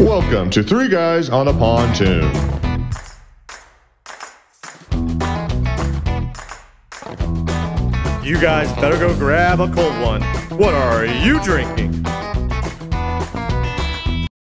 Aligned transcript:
Welcome 0.00 0.48
to 0.50 0.62
Three 0.62 0.86
Guys 0.86 1.28
on 1.28 1.48
a 1.48 1.52
Pontoon. 1.52 2.22
You 8.24 8.40
guys 8.40 8.72
better 8.74 8.96
go 8.96 9.12
grab 9.16 9.58
a 9.58 9.66
cold 9.66 10.00
one. 10.00 10.22
What 10.56 10.72
are 10.72 11.04
you 11.04 11.42
drinking? 11.42 12.04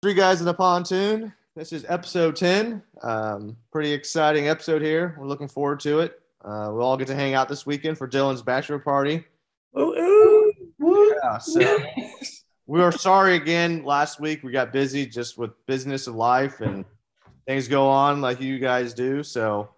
Three 0.03 0.13
guys 0.13 0.39
in 0.39 0.47
a 0.47 0.53
pontoon. 0.53 1.33
This 1.55 1.73
is 1.73 1.83
episode 1.89 2.35
10. 2.35 2.83
Um, 3.01 3.57
pretty 3.71 3.91
exciting 3.91 4.49
episode 4.49 4.83
here. 4.83 5.15
We're 5.17 5.25
looking 5.25 5.47
forward 5.47 5.79
to 5.79 6.01
it. 6.01 6.21
Uh, 6.45 6.69
we'll 6.71 6.83
all 6.85 6.95
get 6.95 7.07
to 7.07 7.15
hang 7.15 7.33
out 7.33 7.49
this 7.49 7.65
weekend 7.65 7.97
for 7.97 8.07
Dylan's 8.07 8.43
bachelor 8.43 8.77
party. 8.77 9.25
Ooh, 9.79 10.53
ooh. 10.79 11.15
Yeah, 11.23 11.39
so 11.39 11.59
we 12.69 12.83
are 12.83 12.91
sorry 12.91 13.35
again. 13.35 13.83
Last 13.83 14.19
week 14.19 14.43
we 14.43 14.51
got 14.51 14.71
busy 14.71 15.07
just 15.07 15.39
with 15.39 15.49
business 15.65 16.05
of 16.05 16.13
life 16.13 16.61
and 16.61 16.85
things 17.47 17.67
go 17.67 17.87
on 17.89 18.21
like 18.21 18.39
you 18.39 18.59
guys 18.59 18.93
do. 18.93 19.23
So 19.23 19.71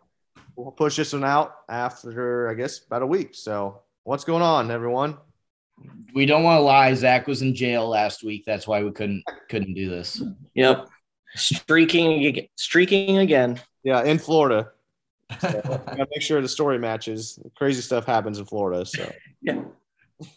we'll 0.58 0.72
push 0.72 0.98
this 0.98 1.14
one 1.14 1.24
out 1.24 1.56
after, 1.70 2.50
I 2.50 2.54
guess, 2.54 2.80
about 2.86 3.02
a 3.02 3.08
week. 3.08 3.30
So 3.32 3.80
what's 4.04 4.26
going 4.26 4.42
on, 4.44 4.72
everyone? 4.72 5.18
we 6.14 6.26
don't 6.26 6.44
want 6.44 6.58
to 6.58 6.64
lie. 6.64 6.94
Zach 6.94 7.28
was 7.28 7.42
in 7.42 7.56
jail 7.56 7.88
last 7.88 8.26
week. 8.26 8.44
That's 8.46 8.68
why 8.68 8.84
we 8.84 8.92
couldn't 8.92 9.24
couldn't 9.50 9.74
do 9.74 9.90
this. 9.90 10.22
Yep. 10.56 10.90
Streaking 11.36 12.26
ag- 12.26 12.50
streaking 12.58 13.20
again. 13.20 13.60
Yeah, 13.84 14.04
in 14.04 14.20
Florida. 14.20 14.72
So, 15.40 15.62
gotta 15.64 16.08
make 16.12 16.22
sure 16.22 16.42
the 16.42 16.50
story 16.50 16.78
matches. 16.78 17.40
Crazy 17.56 17.82
stuff 17.82 18.06
happens 18.06 18.38
in 18.38 18.46
Florida. 18.46 18.86
So 18.86 19.10
Yeah. 19.42 19.62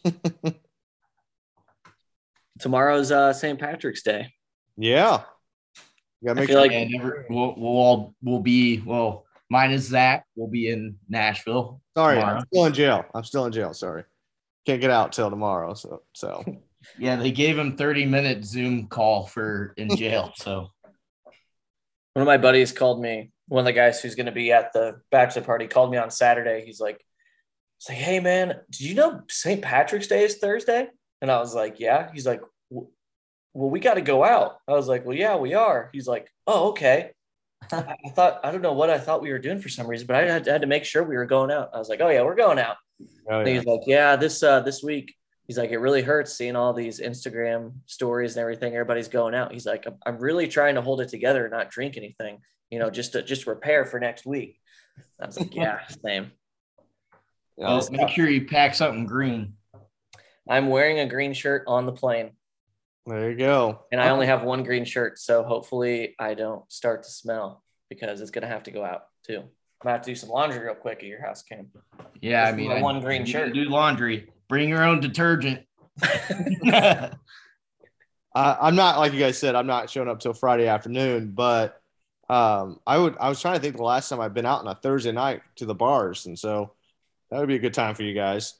Tomorrow's 2.64 3.12
uh 3.12 3.30
St. 3.34 3.59
Patrick's 3.60 4.02
Day. 4.02 4.32
yeah, 4.78 5.20
you 6.23 6.28
gotta 6.28 6.41
I 6.41 6.46
feel 6.46 6.54
sure. 6.54 6.62
like 6.62 6.73
and 6.73 7.26
we'll, 7.29 7.54
we'll 7.59 7.76
all 7.76 8.15
we'll 8.23 8.40
be 8.40 8.80
well. 8.80 9.26
Mine 9.51 9.70
is 9.73 9.82
Zach. 9.88 10.24
We'll 10.34 10.48
be 10.48 10.70
in 10.70 10.96
Nashville. 11.07 11.82
Sorry, 11.95 12.15
tomorrow. 12.16 12.38
I'm 12.38 12.46
still 12.46 12.65
in 12.65 12.73
jail. 12.73 13.04
I'm 13.15 13.24
still 13.24 13.45
in 13.45 13.52
jail. 13.52 13.74
Sorry, 13.74 14.04
can't 14.65 14.80
get 14.80 14.90
out 14.90 15.12
till 15.12 15.29
tomorrow. 15.29 15.74
So 15.74 16.04
so 16.15 16.42
Yeah, 16.98 17.16
they 17.16 17.32
gave 17.32 17.59
him 17.59 17.76
thirty 17.76 18.07
minute 18.07 18.46
Zoom 18.46 18.87
call 18.87 19.26
for 19.26 19.74
in 19.76 19.95
jail. 19.95 20.32
So 20.37 20.70
One 22.15 22.23
of 22.23 22.26
my 22.26 22.38
buddies 22.38 22.73
called 22.73 23.02
me, 23.02 23.30
one 23.48 23.60
of 23.60 23.66
the 23.66 23.73
guys 23.74 24.01
who's 24.01 24.15
gonna 24.15 24.32
be 24.32 24.52
at 24.52 24.73
the 24.73 25.02
bachelor 25.10 25.42
party 25.42 25.66
called 25.66 25.90
me 25.90 25.98
on 25.98 26.10
Saturday. 26.10 26.62
He's 26.65 26.80
like, 26.80 26.98
"Say, 27.76 27.92
like, 27.92 28.02
hey 28.02 28.20
man, 28.20 28.54
did 28.70 28.80
you 28.80 28.95
know 28.95 29.20
St. 29.29 29.60
Patrick's 29.60 30.07
Day 30.07 30.24
is 30.24 30.38
Thursday? 30.38 30.88
And 31.20 31.30
I 31.30 31.38
was 31.38 31.54
like, 31.54 31.79
Yeah. 31.79 32.10
He's 32.12 32.26
like, 32.26 32.40
"W- 32.40 32.51
Well, 32.70 33.70
we 33.70 33.80
got 33.80 33.95
to 33.95 34.01
go 34.01 34.24
out. 34.24 34.59
I 34.66 34.73
was 34.73 34.88
like, 34.88 35.04
Well, 35.04 35.16
yeah, 35.16 35.37
we 35.37 35.54
are. 35.54 35.90
He's 35.93 36.09
like, 36.09 36.29
Oh, 36.46 36.70
okay. 36.70 37.12
I 37.73 37.96
I 38.04 38.10
thought 38.10 38.40
I 38.45 38.51
don't 38.51 38.62
know 38.62 38.73
what 38.73 38.90
I 38.90 38.98
thought 38.98 39.23
we 39.23 39.30
were 39.32 39.38
doing 39.38 39.60
for 39.60 39.68
some 39.68 39.87
reason, 39.87 40.07
but 40.07 40.16
I 40.16 40.23
had, 40.23 40.48
I 40.48 40.52
had 40.52 40.60
to 40.62 40.66
make 40.66 40.85
sure 40.85 41.02
we 41.02 41.16
were 41.16 41.26
going 41.26 41.51
out. 41.51 41.70
I 41.73 41.79
was 41.79 41.88
like, 41.88 42.01
Oh 42.01 42.09
yeah, 42.09 42.23
we're 42.23 42.35
going 42.35 42.59
out. 42.59 42.76
oh, 43.30 43.40
yeah. 43.40 43.54
he's 43.54 43.65
like, 43.65 43.80
yeah, 43.87 44.16
this 44.16 44.42
uh 44.42 44.60
this 44.60 44.82
week, 44.82 45.15
he's 45.46 45.59
like, 45.59 45.70
it 45.70 45.79
really 45.79 46.02
hurts 46.02 46.37
seeing 46.37 46.57
all 46.57 46.73
these 46.73 47.01
Instagram 47.01 47.73
stories 47.87 48.37
and 48.37 48.42
everything. 48.42 48.74
Everybody's 48.74 49.09
going 49.09 49.35
out. 49.35 49.52
He's 49.52 49.66
like, 49.66 49.87
I'm, 49.87 49.96
I'm 50.04 50.18
really 50.18 50.48
trying 50.48 50.74
to 50.74 50.82
hold 50.82 51.01
it 51.01 51.09
together 51.09 51.45
and 51.45 51.52
not 51.52 51.70
drink 51.70 51.96
anything, 51.96 52.38
you 52.70 52.79
know, 52.79 52.90
just 52.90 53.12
to 53.12 53.23
just 53.23 53.45
prepare 53.45 53.85
for 53.85 54.01
next 54.01 54.26
week. 54.26 54.59
I 55.20 55.26
was 55.26 55.38
like, 55.38 55.54
yeah, 55.54 55.80
same. 56.04 56.32
Well, 57.57 57.87
make 57.90 58.09
sure 58.09 58.29
you 58.29 58.46
pack 58.46 58.74
something 58.74 59.07
green. 59.07 59.54
I'm 60.48 60.68
wearing 60.68 60.98
a 60.98 61.07
green 61.07 61.32
shirt 61.32 61.65
on 61.66 61.87
the 61.87 61.92
plane, 61.92 62.32
there 63.07 63.30
you 63.30 63.37
go. 63.37 63.80
and 63.93 64.00
I 64.00 64.10
only 64.10 64.27
have 64.27 64.43
one 64.44 64.62
green 64.65 64.84
shirt, 64.84 65.19
so 65.19 65.43
hopefully 65.43 66.15
I 66.19 66.34
don't 66.34 66.71
start 66.72 67.03
to 67.05 67.10
smell 67.10 67.62
because 67.91 68.21
it's 68.21 68.31
gonna 68.31 68.47
have 68.49 68.62
to 68.65 68.71
go 68.71 68.84
out 68.84 69.03
too. 69.27 69.38
I'm 69.38 69.49
gonna 69.83 69.97
have 69.97 70.03
to 70.03 70.10
do 70.10 70.15
some 70.15 70.31
laundry 70.31 70.59
real 70.60 70.75
quick 70.75 70.99
at 70.99 71.05
your 71.05 71.20
house, 71.20 71.43
Cam. 71.43 71.69
Yeah, 72.20 72.43
I 72.43 72.44
This 72.47 72.50
is 72.53 72.56
mean, 72.56 72.69
my 72.70 72.78
I- 72.78 72.82
one 72.82 73.00
green 73.00 73.22
you 73.26 73.32
shirt. 73.32 73.53
Do 73.54 73.64
laundry. 73.64 74.31
Bring 74.48 74.69
your 74.69 74.82
own 74.84 75.00
detergent. 75.00 75.60
I, 76.03 77.10
I'm 78.34 78.75
not 78.75 78.98
like 78.98 79.12
you 79.12 79.19
guys 79.20 79.38
said. 79.38 79.54
I'm 79.54 79.66
not 79.66 79.91
showing 79.91 80.09
up 80.09 80.20
till 80.20 80.32
Friday 80.32 80.66
afternoon, 80.66 81.32
but 81.32 81.81
um, 82.28 82.81
I 82.87 82.98
would. 82.98 83.16
I 83.20 83.28
was 83.28 83.41
trying 83.41 83.54
to 83.54 83.60
think 83.60 83.76
the 83.76 83.82
last 83.84 84.09
time 84.09 84.20
I've 84.20 84.34
been 84.34 84.47
out 84.47 84.60
on 84.60 84.66
a 84.69 84.75
Thursday 84.75 85.12
night 85.12 85.43
to 85.56 85.66
the 85.66 85.75
bars, 85.75 86.26
and 86.26 86.38
so 86.38 86.72
that 87.31 87.38
would 87.38 87.48
be 87.48 87.54
a 87.56 87.60
good 87.60 87.75
time 87.75 87.94
for 87.94 88.03
you 88.03 88.14
guys. 88.14 88.54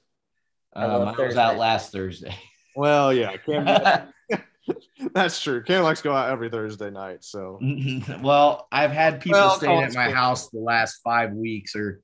I 0.75 0.85
Um, 0.85 1.09
I 1.09 1.27
was 1.27 1.37
out 1.37 1.57
last 1.59 1.93
Thursday. 1.93 2.35
Well, 2.77 3.13
yeah, 3.13 3.37
Cam, 3.37 4.13
that's 5.13 5.41
true. 5.43 5.63
Cam 5.63 5.83
likes 5.83 6.01
to 6.01 6.05
go 6.05 6.15
out 6.15 6.31
every 6.31 6.51
Thursday 6.51 6.91
night, 6.91 7.25
so 7.25 7.59
mm-hmm. 7.63 8.23
well, 8.23 8.69
I've 8.73 8.91
had 8.91 9.21
people 9.21 9.41
Well, 9.41 9.57
staying 9.57 9.83
at 9.83 9.95
my 9.95 10.07
it's- 10.07 10.15
house 10.15 10.49
the 10.49 10.61
last 10.61 11.01
five 11.05 11.33
weeks, 11.33 11.77
or 11.77 12.01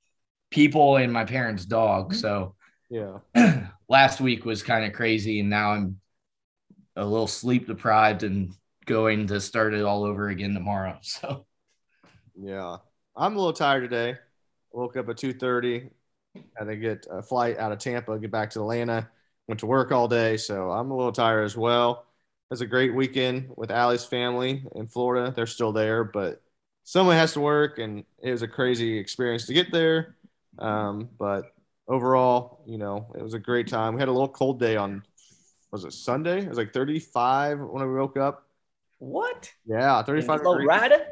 people 0.51 0.97
and 0.97 1.13
my 1.13 1.25
parents' 1.25 1.65
dog. 1.65 2.11
Mm-hmm. 2.11 2.19
So 2.19 2.55
yeah. 2.91 3.19
last 3.89 4.21
week 4.21 4.45
was 4.45 4.63
kind 4.63 4.85
of 4.85 4.93
crazy, 4.93 5.41
and 5.41 5.51
now 5.51 5.73
I'm 5.73 6.01
a 6.97 7.05
little 7.05 7.27
sleep 7.27 7.67
deprived 7.67 8.25
and 8.25 8.53
going 8.87 9.29
to 9.29 9.41
start 9.41 9.75
it 9.75 9.85
all 9.85 10.05
over 10.05 10.29
again 10.29 10.55
tomorrow. 10.55 10.99
So 11.03 11.47
Yeah, 12.35 12.79
I'm 13.17 13.35
a 13.35 13.39
little 13.39 13.53
tired 13.53 13.83
today. 13.83 14.19
Woke 14.73 14.97
up 14.97 15.09
at 15.09 15.17
two 15.17 15.33
thirty. 15.33 15.91
Had 16.57 16.65
to 16.65 16.77
get 16.77 17.07
a 17.11 17.23
flight 17.23 17.59
out 17.59 17.73
of 17.73 17.79
Tampa, 17.79 18.19
get 18.19 18.31
back 18.31 18.51
to 18.51 18.61
Atlanta. 18.61 19.09
Went 19.51 19.59
to 19.59 19.67
work 19.67 19.91
all 19.91 20.07
day, 20.07 20.37
so 20.37 20.71
I'm 20.71 20.93
a 20.93 20.97
little 20.97 21.11
tired 21.11 21.43
as 21.43 21.57
well. 21.57 22.05
It 22.51 22.55
was 22.55 22.61
a 22.61 22.67
great 22.67 22.95
weekend 22.95 23.51
with 23.57 23.73
Allie's 23.73 24.05
family 24.05 24.65
in 24.77 24.87
Florida. 24.87 25.33
They're 25.35 25.45
still 25.49 25.73
there, 25.73 26.05
but 26.05 26.41
someone 26.85 27.17
has 27.17 27.33
to 27.33 27.41
work, 27.41 27.81
and 27.81 28.05
it 28.23 28.31
was 28.31 28.43
a 28.43 28.47
crazy 28.47 28.97
experience 28.97 29.47
to 29.47 29.53
get 29.53 29.73
there. 29.73 30.15
Um, 30.61 31.09
but 31.19 31.53
overall, 31.89 32.63
you 32.65 32.79
know, 32.79 33.11
it 33.17 33.23
was 33.25 33.35
a 33.35 33.41
great 33.41 33.67
time. 33.67 33.95
We 33.95 34.01
had 34.01 34.09
a 34.09 34.13
little 34.13 34.29
cold 34.29 34.61
day 34.61 34.77
on 34.77 35.03
was 35.73 35.85
it 35.85 35.95
Sunday? 35.95 36.43
It 36.43 36.49
was 36.49 36.57
like 36.57 36.73
35 36.73 37.59
when 37.59 37.89
we 37.89 37.99
woke 37.99 38.19
up. 38.19 38.47
What? 39.01 39.53
Yeah, 39.67 40.01
35. 40.05 40.43
Florida? 40.43 41.07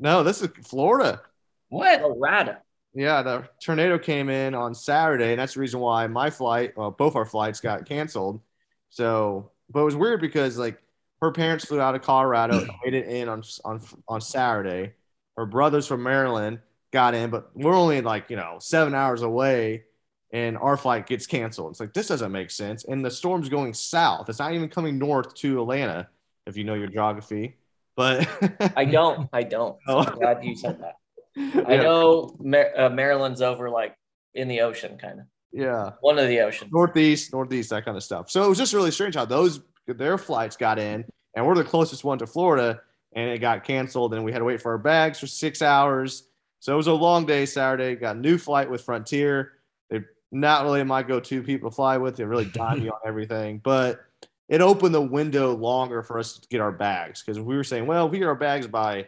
No, 0.00 0.22
this 0.22 0.40
is 0.40 0.48
Florida. 0.64 1.20
what? 1.68 2.00
Florida. 2.00 2.62
Yeah, 2.96 3.20
the 3.20 3.46
tornado 3.60 3.98
came 3.98 4.30
in 4.30 4.54
on 4.54 4.74
Saturday, 4.74 5.32
and 5.32 5.38
that's 5.38 5.52
the 5.52 5.60
reason 5.60 5.80
why 5.80 6.06
my 6.06 6.30
flight, 6.30 6.74
well, 6.78 6.90
both 6.90 7.14
our 7.14 7.26
flights 7.26 7.60
got 7.60 7.84
canceled. 7.84 8.40
So, 8.88 9.50
but 9.68 9.82
it 9.82 9.84
was 9.84 9.96
weird 9.96 10.22
because 10.22 10.56
like 10.56 10.82
her 11.20 11.30
parents 11.30 11.66
flew 11.66 11.78
out 11.78 11.94
of 11.94 12.00
Colorado, 12.00 12.58
and 12.60 12.70
made 12.82 12.94
it 12.94 13.06
in 13.06 13.28
on 13.28 13.42
on 13.66 13.82
on 14.08 14.22
Saturday. 14.22 14.94
Her 15.36 15.44
brothers 15.44 15.86
from 15.86 16.02
Maryland 16.02 16.60
got 16.90 17.14
in, 17.14 17.28
but 17.28 17.50
we're 17.54 17.74
only 17.74 18.00
like 18.00 18.30
you 18.30 18.36
know 18.36 18.56
seven 18.60 18.94
hours 18.94 19.20
away, 19.20 19.84
and 20.32 20.56
our 20.56 20.78
flight 20.78 21.06
gets 21.06 21.26
canceled. 21.26 21.72
It's 21.72 21.80
like 21.80 21.92
this 21.92 22.08
doesn't 22.08 22.32
make 22.32 22.50
sense. 22.50 22.84
And 22.84 23.04
the 23.04 23.10
storm's 23.10 23.50
going 23.50 23.74
south; 23.74 24.30
it's 24.30 24.38
not 24.38 24.54
even 24.54 24.70
coming 24.70 24.98
north 24.98 25.34
to 25.34 25.60
Atlanta, 25.60 26.08
if 26.46 26.56
you 26.56 26.64
know 26.64 26.72
your 26.74 26.88
geography. 26.88 27.56
But 27.94 28.26
I 28.74 28.86
don't. 28.86 29.28
I 29.34 29.42
don't. 29.42 29.76
Oh. 29.86 29.98
I'm 29.98 30.14
glad 30.14 30.42
you 30.42 30.56
said 30.56 30.80
that. 30.80 30.94
I 31.36 31.76
know 31.76 32.34
Mar- 32.38 32.72
uh, 32.76 32.88
Maryland's 32.88 33.42
over 33.42 33.68
like 33.70 33.96
in 34.34 34.48
the 34.48 34.60
ocean, 34.60 34.98
kind 34.98 35.20
of 35.20 35.26
yeah. 35.52 35.92
one 36.00 36.18
of 36.18 36.28
the 36.28 36.40
oceans. 36.40 36.72
northeast, 36.72 37.32
northeast, 37.32 37.70
that 37.70 37.84
kind 37.84 37.96
of 37.96 38.02
stuff. 38.02 38.30
So 38.30 38.44
it 38.44 38.48
was 38.48 38.58
just 38.58 38.72
really 38.72 38.90
strange 38.90 39.14
how 39.14 39.24
those 39.24 39.60
their 39.86 40.18
flights 40.18 40.56
got 40.56 40.78
in, 40.78 41.04
and 41.34 41.46
we're 41.46 41.54
the 41.54 41.64
closest 41.64 42.04
one 42.04 42.18
to 42.18 42.26
Florida, 42.26 42.80
and 43.14 43.30
it 43.30 43.38
got 43.38 43.64
canceled, 43.64 44.14
and 44.14 44.24
we 44.24 44.32
had 44.32 44.38
to 44.38 44.44
wait 44.44 44.60
for 44.60 44.72
our 44.72 44.78
bags 44.78 45.18
for 45.18 45.26
six 45.26 45.62
hours. 45.62 46.28
So 46.60 46.72
it 46.72 46.76
was 46.76 46.86
a 46.86 46.92
long 46.92 47.26
day 47.26 47.46
Saturday. 47.46 47.94
Got 47.96 48.16
a 48.16 48.18
new 48.18 48.38
flight 48.38 48.70
with 48.70 48.82
Frontier. 48.82 49.52
They're 49.90 50.10
not 50.32 50.64
really 50.64 50.82
my 50.84 51.02
go-to 51.02 51.42
people 51.42 51.70
to 51.70 51.76
fly 51.76 51.98
with. 51.98 52.16
They 52.16 52.24
really 52.24 52.44
dime 52.52 52.80
me 52.80 52.88
on 52.88 52.98
everything, 53.06 53.60
but 53.62 54.00
it 54.48 54.60
opened 54.60 54.94
the 54.94 55.02
window 55.02 55.54
longer 55.54 56.02
for 56.02 56.18
us 56.18 56.38
to 56.38 56.48
get 56.48 56.60
our 56.60 56.72
bags 56.72 57.22
because 57.22 57.38
we 57.38 57.56
were 57.56 57.64
saying, 57.64 57.86
well, 57.86 58.06
if 58.06 58.12
we 58.12 58.18
get 58.18 58.28
our 58.28 58.34
bags 58.34 58.66
by 58.66 59.06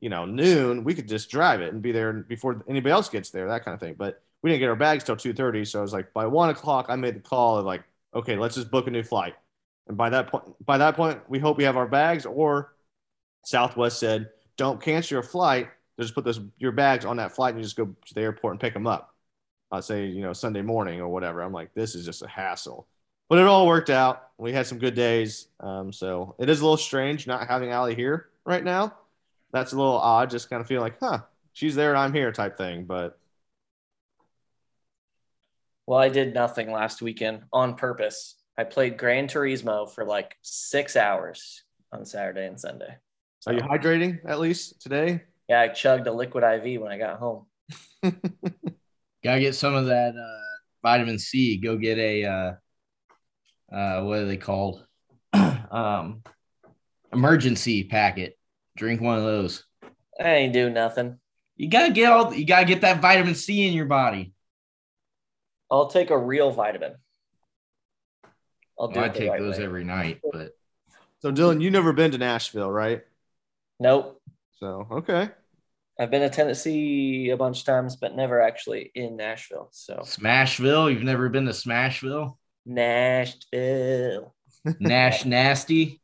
you 0.00 0.08
know 0.08 0.24
noon, 0.24 0.84
we 0.84 0.94
could 0.94 1.08
just 1.08 1.30
drive 1.30 1.60
it 1.60 1.72
and 1.72 1.82
be 1.82 1.92
there 1.92 2.12
before 2.12 2.64
anybody 2.68 2.92
else 2.92 3.08
gets 3.08 3.30
there, 3.30 3.48
that 3.48 3.64
kind 3.64 3.74
of 3.74 3.80
thing. 3.80 3.94
But 3.96 4.22
we 4.42 4.50
didn't 4.50 4.60
get 4.60 4.68
our 4.68 4.76
bags 4.76 5.04
till 5.04 5.16
2.30 5.16 5.66
so 5.66 5.78
i 5.78 5.82
was 5.82 5.92
like 5.92 6.12
by 6.12 6.26
one 6.26 6.50
o'clock 6.50 6.86
i 6.88 6.96
made 6.96 7.14
the 7.14 7.20
call 7.20 7.58
of 7.58 7.66
like 7.66 7.82
okay 8.14 8.36
let's 8.36 8.54
just 8.54 8.70
book 8.70 8.86
a 8.86 8.90
new 8.90 9.02
flight. 9.02 9.34
And 9.88 9.96
by 9.96 10.10
that 10.10 10.28
point 10.28 10.44
by 10.64 10.78
that 10.78 10.96
point 10.96 11.20
we 11.28 11.38
hope 11.38 11.56
we 11.56 11.64
have 11.64 11.76
our 11.76 11.86
bags 11.86 12.26
or 12.26 12.74
southwest 13.44 13.98
said 13.98 14.30
don't 14.56 14.80
cancel 14.80 15.14
your 15.14 15.22
flight. 15.22 15.68
Just 15.98 16.14
put 16.14 16.24
those 16.24 16.40
your 16.58 16.72
bags 16.72 17.04
on 17.04 17.16
that 17.18 17.32
flight 17.32 17.54
and 17.54 17.58
you 17.58 17.64
just 17.64 17.76
go 17.76 17.86
to 18.06 18.14
the 18.14 18.20
airport 18.20 18.54
and 18.54 18.60
pick 18.60 18.74
them 18.74 18.86
up. 18.86 19.14
I'll 19.70 19.82
say 19.82 20.06
you 20.06 20.22
know 20.22 20.32
sunday 20.32 20.62
morning 20.62 21.00
or 21.00 21.08
whatever. 21.08 21.40
I'm 21.42 21.52
like 21.52 21.72
this 21.74 21.94
is 21.94 22.04
just 22.04 22.22
a 22.22 22.28
hassle. 22.28 22.86
But 23.28 23.38
it 23.38 23.46
all 23.46 23.66
worked 23.66 23.90
out. 23.90 24.30
We 24.38 24.52
had 24.52 24.66
some 24.66 24.78
good 24.78 24.96
days. 24.96 25.46
Um, 25.60 25.92
so 25.92 26.34
it 26.40 26.50
is 26.50 26.60
a 26.60 26.64
little 26.64 26.76
strange 26.76 27.28
not 27.28 27.46
having 27.46 27.70
Allie 27.70 27.94
here 27.94 28.28
right 28.44 28.64
now 28.64 28.94
that's 29.52 29.72
a 29.72 29.76
little 29.76 29.98
odd 29.98 30.30
just 30.30 30.48
kind 30.50 30.60
of 30.60 30.66
feel 30.66 30.80
like 30.80 30.98
huh 31.00 31.18
she's 31.52 31.74
there 31.74 31.90
and 31.90 31.98
i'm 31.98 32.12
here 32.12 32.32
type 32.32 32.56
thing 32.56 32.84
but 32.84 33.20
Well, 35.90 35.98
I 35.98 36.08
did 36.08 36.34
nothing 36.34 36.70
last 36.70 37.02
weekend 37.02 37.42
on 37.52 37.74
purpose. 37.74 38.36
I 38.56 38.62
played 38.62 38.96
Gran 38.96 39.26
Turismo 39.26 39.90
for 39.90 40.04
like 40.04 40.36
six 40.40 40.94
hours 40.94 41.64
on 41.92 42.04
Saturday 42.04 42.46
and 42.46 42.60
Sunday. 42.60 42.94
Are 43.44 43.52
you 43.52 43.60
hydrating 43.60 44.20
at 44.24 44.38
least 44.38 44.80
today? 44.80 45.24
Yeah, 45.48 45.62
I 45.62 45.66
chugged 45.66 46.06
a 46.06 46.12
liquid 46.12 46.44
IV 46.44 46.80
when 46.80 46.92
I 46.92 46.96
got 46.96 47.18
home. 47.18 47.46
Gotta 48.04 49.40
get 49.40 49.56
some 49.56 49.74
of 49.74 49.86
that 49.86 50.14
uh, 50.14 50.60
vitamin 50.80 51.18
C. 51.18 51.56
Go 51.56 51.76
get 51.76 51.98
a 51.98 52.24
uh, 52.24 53.74
uh, 53.74 54.02
what 54.04 54.20
are 54.20 54.26
they 54.26 54.36
called? 54.36 54.86
um, 55.32 56.22
Emergen-C 57.12 57.82
packet. 57.88 58.38
Drink 58.80 59.02
one 59.02 59.18
of 59.18 59.24
those. 59.24 59.62
I 60.18 60.30
ain't 60.36 60.54
do 60.54 60.70
nothing. 60.70 61.18
You 61.58 61.68
gotta 61.68 61.92
get 61.92 62.10
all. 62.10 62.32
You 62.32 62.46
gotta 62.46 62.64
get 62.64 62.80
that 62.80 63.02
vitamin 63.02 63.34
C 63.34 63.68
in 63.68 63.74
your 63.74 63.84
body. 63.84 64.32
I'll 65.70 65.88
take 65.88 66.08
a 66.08 66.16
real 66.16 66.50
vitamin. 66.50 66.94
I'll 68.78 68.88
do 68.88 68.98
Well, 68.98 69.04
I 69.04 69.08
it 69.08 69.12
the 69.12 69.18
take 69.18 69.30
right 69.30 69.38
those 69.38 69.58
way. 69.58 69.64
every 69.64 69.84
night, 69.84 70.20
but 70.32 70.52
So 71.18 71.30
Dylan, 71.30 71.60
you 71.60 71.70
never 71.70 71.92
been 71.92 72.12
to 72.12 72.18
Nashville, 72.18 72.70
right? 72.70 73.02
Nope. 73.78 74.18
So 74.58 74.86
okay. 74.90 75.28
I've 75.98 76.10
been 76.10 76.22
to 76.22 76.30
Tennessee 76.30 77.28
a 77.28 77.36
bunch 77.36 77.60
of 77.60 77.66
times, 77.66 77.96
but 77.96 78.16
never 78.16 78.40
actually 78.40 78.90
in 78.94 79.16
Nashville. 79.16 79.68
So 79.72 79.96
Smashville. 79.96 80.90
You've 80.90 81.02
never 81.02 81.28
been 81.28 81.44
to 81.44 81.52
Smashville? 81.52 82.38
Nashville. 82.64 84.34
Nash 84.78 85.24
Nasty. 85.26 86.00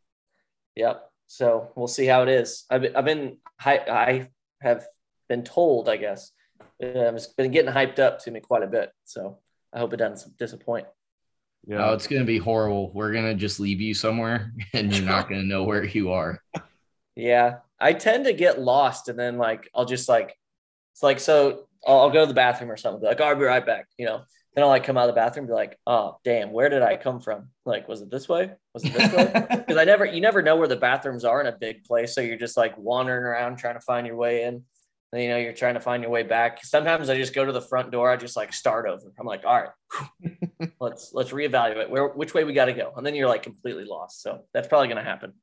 Yep. 0.75 1.05
So 1.26 1.70
we'll 1.75 1.88
see 1.88 2.06
how 2.06 2.23
it 2.23 2.28
is. 2.28 2.64
I've 2.70 2.82
been, 2.82 2.96
I've 2.96 3.05
been 3.05 3.38
hy- 3.58 3.84
I 3.88 4.28
have 4.61 4.84
been 5.28 5.43
told, 5.43 5.88
I 5.88 5.96
guess, 5.96 6.32
um, 6.61 7.17
it's 7.17 7.26
been 7.26 7.50
getting 7.50 7.73
hyped 7.73 7.99
up 7.99 8.20
to 8.20 8.31
me 8.31 8.40
quite 8.40 8.62
a 8.62 8.69
bit. 8.69 8.90
So 9.05 9.38
I 9.73 9.78
hope 9.78 9.93
it 9.93 9.96
doesn't 9.99 10.37
disappoint. 10.38 10.87
Yeah. 11.67 11.88
Oh, 11.88 11.94
it's 11.94 12.06
gonna 12.06 12.25
be 12.25 12.38
horrible. 12.38 12.93
We're 12.93 13.12
gonna 13.12 13.34
just 13.34 13.58
leave 13.58 13.81
you 13.81 13.93
somewhere, 13.93 14.52
and 14.73 14.94
you're 14.94 15.05
not 15.05 15.28
gonna 15.28 15.43
know 15.43 15.64
where 15.64 15.84
you 15.84 16.12
are. 16.12 16.40
Yeah, 17.17 17.58
I 17.81 17.93
tend 17.93 18.26
to 18.26 18.32
get 18.32 18.61
lost, 18.61 19.08
and 19.08 19.19
then 19.19 19.37
like 19.37 19.69
I'll 19.75 19.84
just 19.84 20.08
like 20.08 20.37
it's 20.93 21.02
like 21.02 21.19
so 21.19 21.67
I'll, 21.87 22.00
I'll 22.00 22.11
go 22.11 22.20
to 22.20 22.26
the 22.26 22.34
bathroom 22.34 22.70
or 22.70 22.76
something. 22.76 23.00
Be 23.00 23.08
like, 23.08 23.20
I'll 23.20 23.34
be 23.34 23.43
right 23.44 23.67
back. 23.67 23.88
You 23.99 24.06
know, 24.06 24.23
then 24.56 24.62
I'll 24.62 24.70
like 24.70 24.84
come 24.84 24.96
out 24.96 25.06
of 25.06 25.14
the 25.14 25.20
bathroom, 25.20 25.44
and 25.44 25.50
be 25.50 25.54
like, 25.54 25.78
oh, 25.86 26.16
damn, 26.24 26.50
where 26.50 26.70
did 26.70 26.80
I 26.80 26.96
come 26.96 27.20
from? 27.20 27.50
Like, 27.66 27.88
was 27.88 28.00
it 28.00 28.10
this 28.10 28.26
way? 28.26 28.52
Was 28.72 28.84
it 28.84 28.94
this 28.94 29.12
way? 29.12 29.46
Because 29.66 29.76
I 29.76 29.84
never, 29.84 30.06
you 30.06 30.20
never 30.20 30.40
know 30.40 30.56
where 30.56 30.68
the 30.68 30.76
bathrooms 30.76 31.24
are 31.24 31.40
in 31.42 31.46
a 31.46 31.52
big 31.52 31.84
place, 31.84 32.14
so 32.14 32.22
you're 32.22 32.38
just 32.38 32.56
like 32.56 32.76
wandering 32.78 33.24
around 33.24 33.58
trying 33.58 33.74
to 33.74 33.80
find 33.80 34.06
your 34.06 34.16
way 34.16 34.44
in. 34.44 34.62
And, 35.12 35.22
you 35.22 35.28
know, 35.28 35.36
you're 35.36 35.52
trying 35.52 35.74
to 35.74 35.80
find 35.80 36.02
your 36.02 36.10
way 36.10 36.22
back. 36.22 36.64
Sometimes 36.64 37.10
I 37.10 37.16
just 37.16 37.34
go 37.34 37.44
to 37.44 37.52
the 37.52 37.60
front 37.60 37.90
door. 37.90 38.10
I 38.10 38.16
just 38.16 38.34
like 38.34 38.52
start 38.52 38.88
over. 38.88 39.12
I'm 39.20 39.26
like, 39.26 39.44
all 39.44 39.62
right, 39.62 40.70
let's 40.80 41.10
let's 41.12 41.32
reevaluate 41.32 41.90
where 41.90 42.08
which 42.08 42.32
way 42.32 42.44
we 42.44 42.54
got 42.54 42.64
to 42.64 42.72
go, 42.72 42.92
and 42.96 43.04
then 43.04 43.14
you're 43.14 43.28
like 43.28 43.42
completely 43.42 43.84
lost. 43.84 44.22
So 44.22 44.40
that's 44.54 44.68
probably 44.68 44.88
gonna 44.88 45.04
happen 45.04 45.34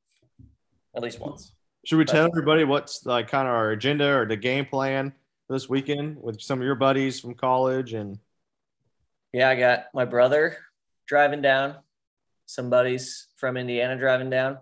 at 0.96 1.02
least 1.02 1.20
once. 1.20 1.52
Should 1.84 1.98
we 1.98 2.04
tell 2.04 2.26
everybody 2.26 2.64
what's 2.64 3.06
like 3.06 3.28
kind 3.28 3.46
of 3.46 3.54
our 3.54 3.70
agenda 3.70 4.12
or 4.16 4.26
the 4.26 4.36
game 4.36 4.66
plan 4.66 5.12
this 5.48 5.68
weekend 5.68 6.16
with 6.20 6.40
some 6.40 6.58
of 6.58 6.64
your 6.64 6.74
buddies 6.74 7.20
from 7.20 7.34
college 7.34 7.92
and 7.92 8.18
Yeah, 9.34 9.48
I 9.48 9.56
got 9.56 9.86
my 9.92 10.04
brother 10.04 10.58
driving 11.08 11.42
down, 11.42 11.74
some 12.46 12.70
buddies 12.70 13.26
from 13.36 13.56
Indiana 13.56 13.98
driving 13.98 14.30
down, 14.30 14.58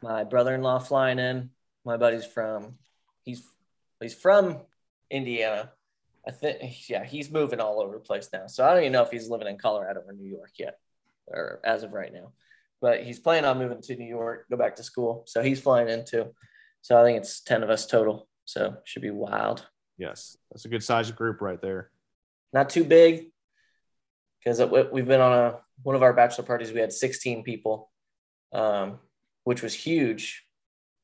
my 0.00 0.24
brother-in-law 0.24 0.78
flying 0.78 1.18
in, 1.18 1.50
my 1.84 1.98
buddies 1.98 2.24
from 2.24 2.78
he's 3.24 3.42
he's 4.00 4.14
from 4.14 4.62
Indiana. 5.10 5.70
I 6.26 6.30
think 6.30 6.88
yeah, 6.88 7.04
he's 7.04 7.30
moving 7.30 7.60
all 7.60 7.78
over 7.78 7.92
the 7.92 8.00
place 8.00 8.30
now. 8.32 8.46
So 8.46 8.64
I 8.64 8.70
don't 8.70 8.84
even 8.84 8.92
know 8.92 9.02
if 9.02 9.10
he's 9.10 9.28
living 9.28 9.48
in 9.48 9.58
Colorado 9.58 10.00
or 10.00 10.14
New 10.14 10.30
York 10.30 10.52
yet, 10.58 10.78
or 11.26 11.60
as 11.62 11.82
of 11.82 11.92
right 11.92 12.10
now. 12.10 12.32
But 12.80 13.02
he's 13.02 13.18
planning 13.18 13.44
on 13.44 13.58
moving 13.58 13.82
to 13.82 13.96
New 13.96 14.08
York, 14.08 14.46
go 14.48 14.56
back 14.56 14.76
to 14.76 14.82
school. 14.82 15.24
So 15.26 15.42
he's 15.42 15.60
flying 15.60 15.90
in 15.90 16.06
too. 16.06 16.32
So 16.80 16.98
I 16.98 17.04
think 17.04 17.18
it's 17.18 17.42
10 17.42 17.62
of 17.62 17.68
us 17.68 17.84
total. 17.86 18.28
So 18.46 18.78
should 18.84 19.02
be 19.02 19.10
wild. 19.10 19.66
yes, 19.98 20.38
that's 20.50 20.64
a 20.64 20.68
good 20.68 20.82
size 20.82 21.10
group 21.10 21.42
right 21.42 21.60
there. 21.60 21.90
not 22.54 22.70
too 22.70 22.84
big 22.84 23.26
because 24.46 24.90
we've 24.92 25.08
been 25.08 25.20
on 25.20 25.32
a 25.32 25.58
one 25.82 25.96
of 25.96 26.02
our 26.02 26.12
bachelor 26.12 26.44
parties 26.44 26.72
we 26.72 26.80
had 26.80 26.92
16 26.92 27.42
people 27.42 27.90
um, 28.52 28.98
which 29.44 29.62
was 29.62 29.74
huge 29.74 30.44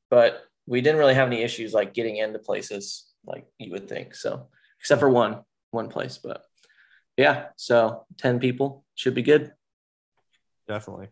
but 0.09 0.43
we 0.65 0.79
didn't 0.79 0.99
really 0.99 1.13
have 1.13 1.27
any 1.27 1.41
issues 1.41 1.73
like 1.73 1.93
getting 1.93 2.17
into 2.17 2.39
places 2.39 3.05
like 3.25 3.45
you 3.57 3.71
would 3.71 3.89
think 3.89 4.15
so 4.15 4.47
except 4.79 4.99
for 5.01 5.09
one 5.09 5.41
one 5.71 5.89
place 5.89 6.17
but 6.17 6.43
yeah 7.17 7.47
so 7.57 8.05
10 8.17 8.39
people 8.39 8.85
should 8.95 9.13
be 9.13 9.21
good 9.21 9.51
Definitely. 10.67 11.09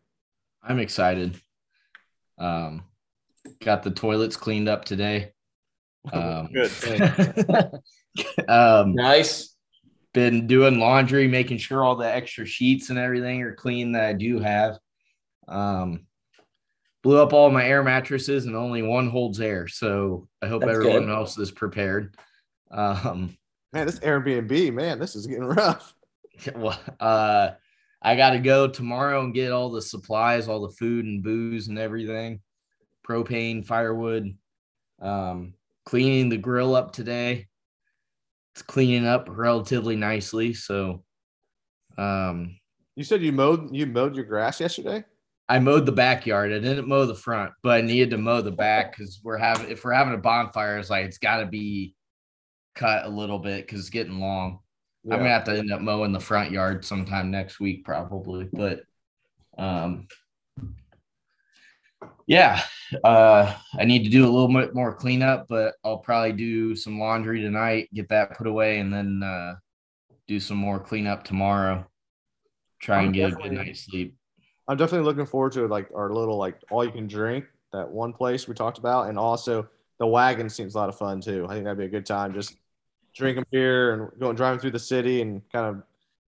I'm 0.64 0.80
excited. 0.80 1.40
Um, 2.38 2.84
got 3.64 3.84
the 3.84 3.92
toilets 3.92 4.36
cleaned 4.36 4.70
up 4.70 4.86
today. 4.86 5.34
Um, 6.12 6.50
Good. 6.52 6.72
um, 8.48 8.96
nice 8.96 9.51
been 10.14 10.48
doing 10.48 10.80
laundry, 10.80 11.28
making 11.28 11.58
sure 11.58 11.84
all 11.84 11.96
the 11.96 12.14
extra 12.14 12.46
sheets 12.46 12.90
and 12.90 13.00
everything 13.00 13.42
are 13.42 13.56
clean 13.56 13.94
that 13.94 14.06
I 14.06 14.14
do 14.14 14.40
have. 14.40 14.78
Um, 15.48 16.06
blew 17.04 17.22
up 17.22 17.34
all 17.34 17.50
my 17.50 17.66
air 17.66 17.84
mattresses 17.84 18.46
and 18.46 18.56
only 18.56 18.82
one 18.82 19.10
holds 19.10 19.40
air. 19.40 19.68
So 19.68 20.28
I 20.42 20.48
hope 20.48 20.62
That's 20.62 20.74
everyone 20.74 21.06
good. 21.06 21.16
else 21.16 21.38
is 21.38 21.52
prepared. 21.52 22.16
Um, 22.70 23.38
Man, 23.74 23.86
this 23.86 24.00
Airbnb, 24.00 24.74
man, 24.74 25.00
this 25.00 25.16
is 25.16 25.28
getting 25.28 25.46
rough. 25.46 25.96
well, 26.56 26.80
uh, 27.00 27.52
I 28.02 28.16
got 28.16 28.32
to 28.32 28.40
go 28.40 28.68
tomorrow 28.68 29.22
and 29.22 29.34
get 29.34 29.52
all 29.52 29.70
the 29.70 29.82
supplies, 29.82 30.48
all 30.48 30.68
the 30.68 30.76
food 30.76 31.06
and 31.06 31.22
booze 31.22 31.68
and 31.68 31.78
everything, 31.78 32.42
propane, 33.08 33.66
firewood, 33.66 34.36
um, 35.00 35.54
cleaning 35.86 36.30
the 36.30 36.38
grill 36.38 36.76
up 36.76 36.92
today. 36.94 37.48
It's 38.54 38.62
cleaning 38.62 39.08
up 39.08 39.28
relatively 39.30 39.96
nicely. 39.96 40.54
So, 40.54 41.04
um, 41.98 42.58
You 42.96 43.04
said 43.04 43.22
you 43.22 43.32
mowed 43.32 43.74
you 43.74 43.86
mowed 43.86 44.16
your 44.16 44.26
grass 44.26 44.60
yesterday? 44.60 45.06
I 45.50 45.60
mowed 45.60 45.86
the 45.86 45.92
backyard. 45.92 46.52
I 46.52 46.60
didn't 46.60 46.88
mow 46.88 47.06
the 47.06 47.16
front, 47.16 47.54
but 47.62 47.72
I 47.72 47.82
needed 47.82 48.12
to 48.12 48.18
mow 48.18 48.42
the 48.42 48.52
back 48.52 48.96
because 48.96 49.20
we're 49.24 49.38
having 49.38 49.70
if 49.70 49.84
we're 49.84 49.94
having 49.94 50.14
a 50.14 50.18
bonfire, 50.18 50.78
it's 50.78 50.90
like 50.90 51.06
it's 51.06 51.18
got 51.18 51.38
to 51.38 51.46
be 51.46 51.96
cut 52.76 53.06
a 53.06 53.10
little 53.10 53.40
bit 53.40 53.66
because 53.66 53.82
it's 53.82 53.90
getting 53.90 54.20
long. 54.20 54.60
I'm 55.10 55.18
gonna 55.18 55.30
have 55.30 55.44
to 55.46 55.58
end 55.58 55.72
up 55.72 55.82
mowing 55.82 56.12
the 56.12 56.20
front 56.20 56.52
yard 56.52 56.86
sometime 56.86 57.32
next 57.32 57.60
week, 57.60 57.84
probably. 57.84 58.48
But 58.52 58.84
um 59.58 60.08
yeah, 62.32 62.62
uh 63.04 63.54
I 63.78 63.84
need 63.84 64.04
to 64.06 64.10
do 64.10 64.24
a 64.24 64.32
little 64.32 64.48
bit 64.48 64.74
more 64.74 64.94
cleanup, 64.96 65.48
but 65.50 65.76
I'll 65.84 65.98
probably 65.98 66.32
do 66.32 66.76
some 66.76 66.98
laundry 66.98 67.42
tonight, 67.42 67.90
get 67.94 68.08
that 68.10 68.38
put 68.38 68.48
away, 68.48 68.80
and 68.80 68.92
then 68.94 69.22
uh 69.22 69.56
do 70.28 70.40
some 70.40 70.58
more 70.58 70.80
cleanup 70.80 71.24
tomorrow. 71.26 71.86
Try 72.80 73.00
I'm 73.00 73.06
and 73.06 73.14
get 73.14 73.34
a 73.34 73.36
good 73.36 73.52
night's 73.52 73.82
sleep. 73.86 74.16
I'm 74.68 74.78
definitely 74.78 75.06
looking 75.06 75.26
forward 75.26 75.52
to 75.54 75.68
like 75.68 75.90
our 75.94 76.10
little 76.14 76.38
like 76.38 76.56
all 76.72 76.86
you 76.86 76.92
can 76.92 77.08
drink 77.08 77.46
that 77.74 77.90
one 77.90 78.14
place 78.14 78.48
we 78.48 78.54
talked 78.54 78.78
about, 78.78 79.10
and 79.10 79.20
also 79.20 79.68
the 80.00 80.08
wagon 80.08 80.50
seems 80.50 80.74
a 80.76 80.78
lot 80.78 80.90
of 80.90 80.98
fun 80.98 81.20
too. 81.20 81.46
I 81.50 81.54
think 81.54 81.66
that'd 81.66 81.78
be 81.78 81.86
a 81.86 81.90
good 81.90 82.06
time. 82.06 82.34
Just 82.34 82.56
drinking 83.14 83.44
beer 83.52 83.94
and 83.94 84.20
going 84.20 84.38
driving 84.38 84.60
through 84.60 84.72
the 84.72 84.80
city 84.80 85.22
and 85.22 85.42
kind 85.52 85.66
of 85.66 85.84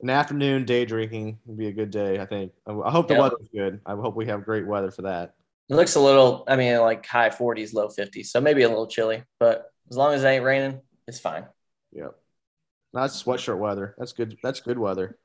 an 0.01 0.09
afternoon 0.09 0.63
day 0.63 0.85
drinking 0.85 1.37
would 1.45 1.57
be 1.57 1.67
a 1.67 1.73
good 1.73 1.91
day. 1.91 2.19
I 2.19 2.25
think. 2.25 2.53
I 2.65 2.89
hope 2.89 3.09
the 3.09 3.15
Yeah. 3.15 3.21
weather's 3.21 3.49
good. 3.53 3.81
I 3.85 3.95
hope 3.95 4.15
we 4.15 4.27
have 4.27 4.45
great 4.45 4.65
weather 4.65 4.91
for 4.91 5.01
that. 5.01 5.35
It 5.69 5.75
looks 5.75 5.95
a 5.95 5.99
little 5.99 6.43
i 6.47 6.55
mean 6.55 6.79
like 6.79 7.05
high 7.05 7.29
40s 7.29 7.73
low 7.73 7.87
50s 7.87 8.27
so 8.27 8.41
maybe 8.41 8.63
a 8.63 8.69
little 8.69 8.87
chilly 8.87 9.23
but 9.39 9.71
as 9.89 9.97
long 9.97 10.13
as 10.13 10.23
it 10.23 10.27
ain't 10.27 10.43
raining 10.43 10.81
it's 11.07 11.19
fine 11.19 11.45
Yep. 11.91 12.11
That's 12.93 13.23
sweatshirt 13.23 13.57
weather. 13.57 13.95
That's 13.97 14.13
good. 14.13 14.37
That's 14.43 14.59
good 14.61 14.77
weather. 14.79 15.17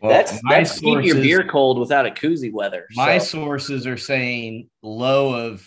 Well, 0.00 0.10
that's 0.12 0.42
my 0.42 0.58
that's 0.58 0.78
keep 0.78 1.04
your 1.04 1.14
beer 1.16 1.46
cold 1.46 1.78
without 1.78 2.06
a 2.06 2.10
koozie 2.10 2.52
weather 2.52 2.86
My 2.94 3.18
so. 3.18 3.38
sources 3.38 3.86
are 3.86 3.96
saying 3.96 4.68
low 4.82 5.34
of 5.52 5.66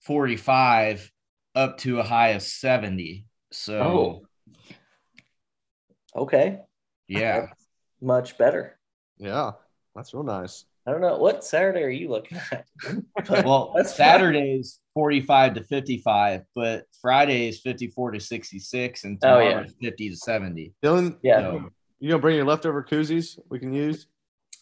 45 0.00 1.10
up 1.54 1.78
to 1.78 1.98
a 2.00 2.02
high 2.02 2.30
of 2.30 2.42
70. 2.42 3.26
So, 3.52 3.78
Oh. 6.14 6.22
Okay. 6.22 6.60
yeah. 7.08 7.46
Much 8.00 8.36
better. 8.38 8.78
Yeah, 9.18 9.52
that's 9.94 10.12
real 10.14 10.22
nice. 10.22 10.64
I 10.86 10.92
don't 10.92 11.00
know. 11.00 11.16
What 11.18 11.44
Saturday 11.44 11.82
are 11.82 11.88
you 11.88 12.08
looking 12.08 12.38
at? 12.52 12.64
Well, 13.44 13.72
that's 13.76 13.90
fine. 13.90 13.96
Saturday's 13.96 14.78
45 14.94 15.54
to 15.54 15.64
55, 15.64 16.42
but 16.54 16.84
Friday 17.02 17.48
is 17.48 17.60
54 17.60 18.12
to 18.12 18.20
66, 18.20 19.04
and 19.04 19.18
Oh, 19.22 19.26
tomorrow 19.38 19.48
yeah. 19.48 19.64
is 19.64 19.74
50 19.82 20.10
to 20.10 20.16
70. 20.16 20.74
Dylan, 20.84 21.16
Yeah. 21.22 21.40
So, 21.40 21.70
you 21.98 22.10
gonna 22.10 22.20
bring 22.20 22.36
your 22.36 22.44
leftover 22.44 22.84
koozies 22.84 23.38
we 23.50 23.58
can 23.58 23.72
use? 23.72 24.06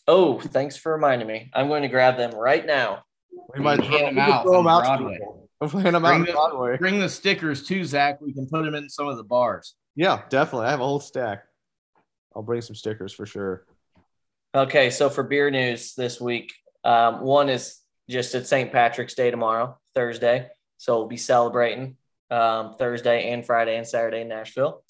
Oh, 0.08 0.40
thanks 0.40 0.76
for 0.76 0.92
reminding 0.92 1.28
me. 1.28 1.50
I'm 1.54 1.68
going 1.68 1.82
to 1.82 1.88
grab 1.88 2.16
them 2.16 2.34
right 2.34 2.64
now. 2.64 3.02
We 3.32 3.58
You 3.58 3.62
might 3.64 3.80
can 3.80 3.90
hand 3.90 4.16
them 4.16 4.18
out 4.18 4.44
throw 4.44 4.58
them 4.58 4.66
out 4.68 4.80
to 4.82 4.86
Broadway. 4.88 5.12
people. 5.18 5.48
Them 5.60 5.70
Bring 5.70 5.86
out 6.20 6.26
the- 6.26 6.32
Broadway. 6.32 6.76
bring 6.78 7.00
the 7.00 7.08
stickers 7.08 7.66
too, 7.66 7.84
Zach. 7.84 8.20
We 8.20 8.32
can 8.34 8.46
put 8.46 8.64
them 8.64 8.74
in 8.74 8.88
some 8.88 9.08
of 9.08 9.16
the 9.16 9.24
bars. 9.24 9.74
Yeah, 9.96 10.22
definitely. 10.28 10.66
I 10.68 10.70
have 10.72 10.80
a 10.80 10.84
whole 10.84 11.00
stack. 11.00 11.44
I'll 12.36 12.42
bring 12.42 12.60
some 12.60 12.74
stickers 12.76 13.12
for 13.12 13.24
sure. 13.26 13.64
Okay, 14.54 14.90
so 14.90 15.10
for 15.10 15.24
beer 15.24 15.50
news 15.50 15.94
this 15.94 16.20
week, 16.20 16.52
um, 16.84 17.22
one 17.22 17.48
is 17.48 17.80
just 18.08 18.36
at 18.36 18.46
St. 18.46 18.70
Patrick's 18.70 19.14
Day 19.14 19.30
tomorrow, 19.32 19.76
Thursday. 19.96 20.48
So 20.78 20.98
we'll 20.98 21.08
be 21.08 21.16
celebrating 21.16 21.96
um, 22.30 22.74
Thursday 22.74 23.30
and 23.30 23.44
Friday 23.44 23.76
and 23.76 23.86
Saturday 23.86 24.20
in 24.20 24.28
Nashville. 24.28 24.84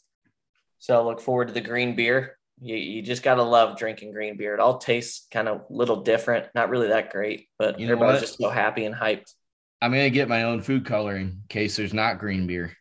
So 0.81 1.07
look 1.07 1.21
forward 1.21 1.49
to 1.49 1.55
the 1.55 1.63
green 1.63 1.97
beer. 1.97 2.37
You, 2.61 2.77
you 2.77 3.01
just 3.01 3.23
got 3.23 3.37
to 3.37 3.43
love 3.43 3.79
drinking 3.79 4.13
green 4.13 4.37
beer. 4.37 4.53
It 4.53 4.61
all 4.61 4.77
tastes 4.77 5.27
kind 5.31 5.49
of 5.49 5.63
little 5.71 6.03
different, 6.03 6.47
not 6.55 6.69
really 6.69 6.89
that 6.89 7.11
great, 7.11 7.49
but 7.59 7.81
You 7.81 7.87
know 7.87 7.95
everybody's 7.95 8.21
what? 8.21 8.27
just 8.27 8.39
so 8.39 8.51
happy 8.51 8.85
and 8.85 8.95
hyped. 8.95 9.33
I'm 9.81 9.93
gonna 9.93 10.11
get 10.11 10.29
my 10.29 10.43
own 10.43 10.61
food 10.61 10.85
coloring 10.85 11.27
in 11.27 11.43
case 11.49 11.77
there's 11.77 11.95
not 11.95 12.19
green 12.19 12.47
beer. 12.47 12.77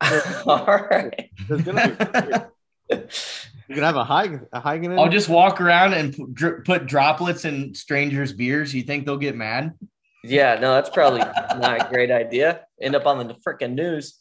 all 0.46 0.66
right. 0.66 1.30
There's 2.88 2.98
gonna 2.98 3.06
be, 3.06 3.12
you 3.68 3.74
can 3.74 3.84
have 3.84 3.96
a 3.96 4.04
hike, 4.04 4.32
a 4.52 4.60
hiking 4.60 4.92
in. 4.92 4.98
I'll 4.98 5.08
just 5.08 5.28
walk 5.28 5.60
around 5.60 5.94
and 5.94 6.36
put, 6.36 6.64
put 6.64 6.86
droplets 6.86 7.44
in 7.44 7.74
strangers' 7.74 8.32
beers. 8.32 8.74
You 8.74 8.82
think 8.82 9.06
they'll 9.06 9.16
get 9.16 9.36
mad? 9.36 9.74
Yeah, 10.22 10.58
no, 10.60 10.74
that's 10.74 10.90
probably 10.90 11.20
not 11.20 11.82
a 11.82 11.88
great 11.88 12.10
idea. 12.10 12.66
End 12.80 12.94
up 12.94 13.06
on 13.06 13.26
the 13.26 13.34
freaking 13.34 13.74
news. 13.74 14.18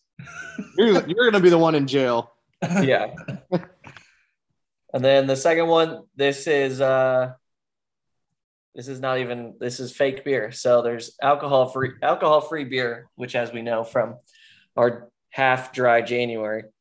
you're, 0.77 1.07
you're 1.07 1.31
gonna 1.31 1.43
be 1.43 1.49
the 1.49 1.57
one 1.57 1.75
in 1.75 1.87
jail. 1.87 2.31
Yeah. 2.81 3.13
and 4.93 5.05
then 5.05 5.27
the 5.27 5.35
second 5.35 5.67
one, 5.67 6.03
this 6.15 6.47
is 6.47 6.81
uh 6.81 7.33
this 8.73 8.87
is 8.87 8.99
not 8.99 9.19
even 9.19 9.55
this 9.59 9.79
is 9.79 9.91
fake 9.91 10.25
beer. 10.25 10.51
So 10.51 10.81
there's 10.81 11.15
alcohol 11.21 11.67
free 11.69 11.91
alcohol 12.01 12.41
free 12.41 12.63
beer, 12.63 13.07
which 13.15 13.35
as 13.35 13.51
we 13.51 13.61
know 13.61 13.83
from 13.83 14.15
our 14.75 15.09
half 15.29 15.73
dry 15.73 16.01
January, 16.01 16.63
has 16.63 16.71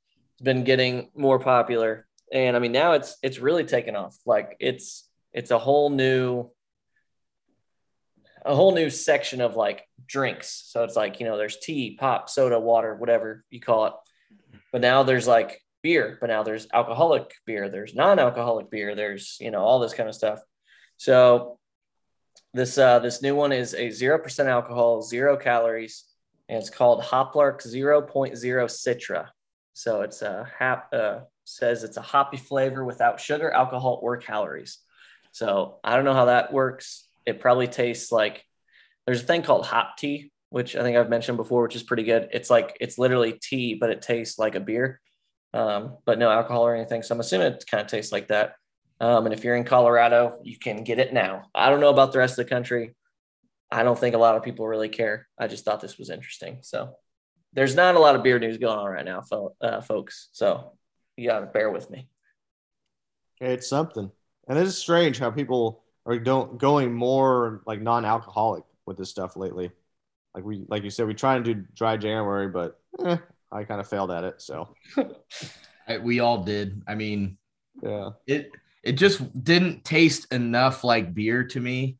been 0.42 0.64
getting 0.64 1.10
more 1.14 1.38
popular. 1.38 2.06
And 2.32 2.56
I 2.56 2.58
mean 2.58 2.72
now 2.72 2.92
it's 2.92 3.16
it's 3.22 3.38
really 3.38 3.64
taken 3.64 3.96
off. 3.96 4.16
Like 4.26 4.56
it's 4.60 5.08
it's 5.32 5.50
a 5.50 5.58
whole 5.58 5.90
new 5.90 6.50
a 8.44 8.54
whole 8.54 8.74
new 8.74 8.90
section 8.90 9.40
of 9.40 9.56
like 9.56 9.88
drinks. 10.06 10.64
So 10.68 10.84
it's 10.84 10.96
like, 10.96 11.18
you 11.18 11.26
know, 11.26 11.38
there's 11.38 11.56
tea, 11.56 11.96
pop, 11.98 12.28
soda, 12.28 12.60
water, 12.60 12.94
whatever 12.94 13.44
you 13.50 13.60
call 13.60 13.86
it. 13.86 13.92
But 14.70 14.82
now 14.82 15.02
there's 15.02 15.26
like 15.26 15.62
beer, 15.82 16.18
but 16.20 16.26
now 16.28 16.42
there's 16.42 16.66
alcoholic 16.72 17.32
beer, 17.46 17.68
there's 17.68 17.94
non-alcoholic 17.94 18.70
beer, 18.70 18.94
there's, 18.94 19.38
you 19.40 19.50
know, 19.50 19.60
all 19.60 19.80
this 19.80 19.94
kind 19.94 20.08
of 20.08 20.14
stuff. 20.14 20.40
So 20.98 21.58
this 22.52 22.76
uh 22.78 22.98
this 22.98 23.22
new 23.22 23.34
one 23.34 23.52
is 23.52 23.74
a 23.74 23.88
0% 23.88 24.46
alcohol, 24.46 25.02
0 25.02 25.36
calories, 25.38 26.04
and 26.48 26.58
it's 26.58 26.70
called 26.70 27.02
Hoplark 27.02 27.62
0.0 27.66 28.32
Citra. 28.34 29.28
So 29.74 30.02
it's 30.02 30.22
a 30.22 30.48
hap 30.58 30.92
uh 30.92 31.20
says 31.44 31.84
it's 31.84 31.98
a 31.98 32.02
hoppy 32.02 32.38
flavor 32.38 32.84
without 32.84 33.20
sugar, 33.20 33.50
alcohol, 33.50 33.98
or 34.02 34.16
calories. 34.16 34.78
So 35.32 35.78
I 35.84 35.96
don't 35.96 36.04
know 36.04 36.14
how 36.14 36.26
that 36.26 36.52
works. 36.52 37.06
It 37.26 37.40
probably 37.40 37.66
tastes 37.68 38.10
like 38.10 38.44
there's 39.06 39.22
a 39.22 39.26
thing 39.26 39.42
called 39.42 39.66
hop 39.66 39.96
tea, 39.98 40.32
which 40.48 40.76
I 40.76 40.82
think 40.82 40.96
I've 40.96 41.10
mentioned 41.10 41.36
before, 41.36 41.62
which 41.62 41.76
is 41.76 41.82
pretty 41.82 42.04
good. 42.04 42.28
It's 42.32 42.48
like 42.48 42.76
it's 42.80 42.98
literally 42.98 43.38
tea, 43.42 43.74
but 43.74 43.90
it 43.90 44.00
tastes 44.00 44.38
like 44.38 44.54
a 44.54 44.60
beer, 44.60 45.00
um, 45.52 45.98
but 46.06 46.18
no 46.18 46.30
alcohol 46.30 46.66
or 46.66 46.74
anything. 46.74 47.02
So 47.02 47.14
I'm 47.14 47.20
assuming 47.20 47.48
it 47.48 47.64
kind 47.70 47.82
of 47.82 47.88
tastes 47.88 48.12
like 48.12 48.28
that. 48.28 48.54
Um, 49.00 49.26
and 49.26 49.34
if 49.34 49.44
you're 49.44 49.56
in 49.56 49.64
Colorado, 49.64 50.38
you 50.44 50.58
can 50.58 50.84
get 50.84 50.98
it 50.98 51.12
now. 51.12 51.50
I 51.54 51.68
don't 51.68 51.80
know 51.80 51.90
about 51.90 52.12
the 52.12 52.18
rest 52.18 52.38
of 52.38 52.46
the 52.46 52.50
country. 52.50 52.94
I 53.70 53.82
don't 53.82 53.98
think 53.98 54.14
a 54.14 54.18
lot 54.18 54.36
of 54.36 54.44
people 54.44 54.68
really 54.68 54.88
care. 54.88 55.26
I 55.38 55.48
just 55.48 55.64
thought 55.64 55.80
this 55.80 55.98
was 55.98 56.10
interesting. 56.10 56.58
So 56.62 56.94
there's 57.54 57.74
not 57.74 57.94
a 57.94 57.98
lot 57.98 58.16
of 58.16 58.22
beer 58.22 58.38
news 58.38 58.58
going 58.58 58.78
on 58.78 58.90
right 58.90 59.04
now, 59.04 59.22
fo- 59.22 59.54
uh, 59.60 59.80
folks. 59.80 60.28
So 60.32 60.72
you 61.16 61.28
got 61.28 61.40
to 61.40 61.46
bear 61.46 61.70
with 61.70 61.88
me. 61.90 62.08
It's 63.40 63.68
something, 63.68 64.10
and 64.48 64.58
it 64.58 64.66
is 64.66 64.76
strange 64.76 65.18
how 65.18 65.30
people 65.30 65.82
are 66.06 66.18
don't 66.18 66.58
going 66.58 66.92
more 66.92 67.62
like 67.66 67.80
non-alcoholic 67.80 68.64
with 68.86 68.96
this 68.96 69.10
stuff 69.10 69.36
lately. 69.36 69.70
Like 70.34 70.44
we, 70.44 70.64
like 70.68 70.82
you 70.82 70.90
said, 70.90 71.06
we 71.06 71.14
try 71.14 71.36
and 71.36 71.44
do 71.44 71.54
dry 71.74 71.96
January, 71.96 72.48
but 72.48 72.80
eh, 73.04 73.16
I 73.50 73.64
kind 73.64 73.80
of 73.80 73.88
failed 73.88 74.10
at 74.10 74.24
it. 74.24 74.42
So 74.42 74.74
I, 75.88 75.98
we 75.98 76.20
all 76.20 76.44
did. 76.44 76.82
I 76.86 76.94
mean, 76.94 77.38
yeah, 77.82 78.10
it 78.26 78.50
it 78.82 78.92
just 78.92 79.42
didn't 79.42 79.84
taste 79.84 80.32
enough 80.32 80.84
like 80.84 81.14
beer 81.14 81.44
to 81.44 81.60
me. 81.60 81.98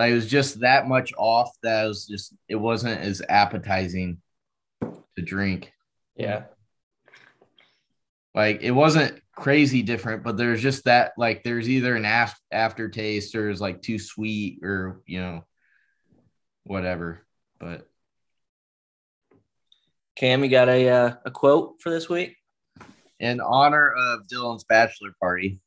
Like 0.00 0.12
it 0.12 0.14
was 0.14 0.26
just 0.26 0.60
that 0.60 0.88
much 0.88 1.12
off 1.18 1.50
that 1.62 1.84
it 1.84 1.88
was 1.88 2.06
just 2.06 2.32
it 2.48 2.56
wasn't 2.56 3.02
as 3.02 3.20
appetizing 3.28 4.22
to 4.80 5.22
drink. 5.22 5.74
Yeah. 6.16 6.44
Like 8.34 8.62
it 8.62 8.70
wasn't 8.70 9.20
crazy 9.36 9.82
different, 9.82 10.22
but 10.22 10.38
there's 10.38 10.62
just 10.62 10.84
that 10.84 11.12
like 11.18 11.44
there's 11.44 11.68
either 11.68 11.94
an 11.96 12.06
af- 12.06 12.40
aftertaste 12.50 13.34
or 13.34 13.50
it's 13.50 13.60
like 13.60 13.82
too 13.82 13.98
sweet 13.98 14.60
or 14.62 15.02
you 15.04 15.20
know 15.20 15.44
whatever. 16.64 17.26
But 17.58 17.86
Cam, 20.16 20.42
you 20.42 20.48
got 20.48 20.70
a 20.70 20.88
uh, 20.88 21.14
a 21.26 21.30
quote 21.30 21.74
for 21.82 21.90
this 21.90 22.08
week? 22.08 22.38
in 23.18 23.38
honor 23.38 23.92
of 23.92 24.26
Dylan's 24.28 24.64
bachelor 24.64 25.10
party, 25.20 25.60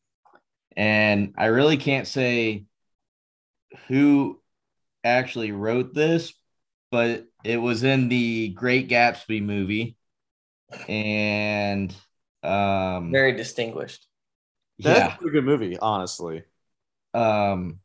and 0.75 1.35
I 1.37 1.45
really 1.45 1.77
can't 1.77 2.07
say 2.07 2.65
who 3.87 4.41
actually 5.03 5.51
wrote 5.51 5.93
this, 5.93 6.33
but 6.91 7.25
it 7.43 7.57
was 7.57 7.83
in 7.83 8.09
the 8.09 8.49
Great 8.49 8.87
Gatsby 8.89 9.43
movie, 9.43 9.97
and 10.87 11.93
um, 12.43 13.11
Very 13.11 13.33
distinguished. 13.33 14.05
that's 14.79 14.99
yeah, 14.99 15.15
a 15.15 15.17
pretty 15.17 15.33
good 15.33 15.45
movie, 15.45 15.77
honestly. 15.77 16.43
um, 17.13 17.79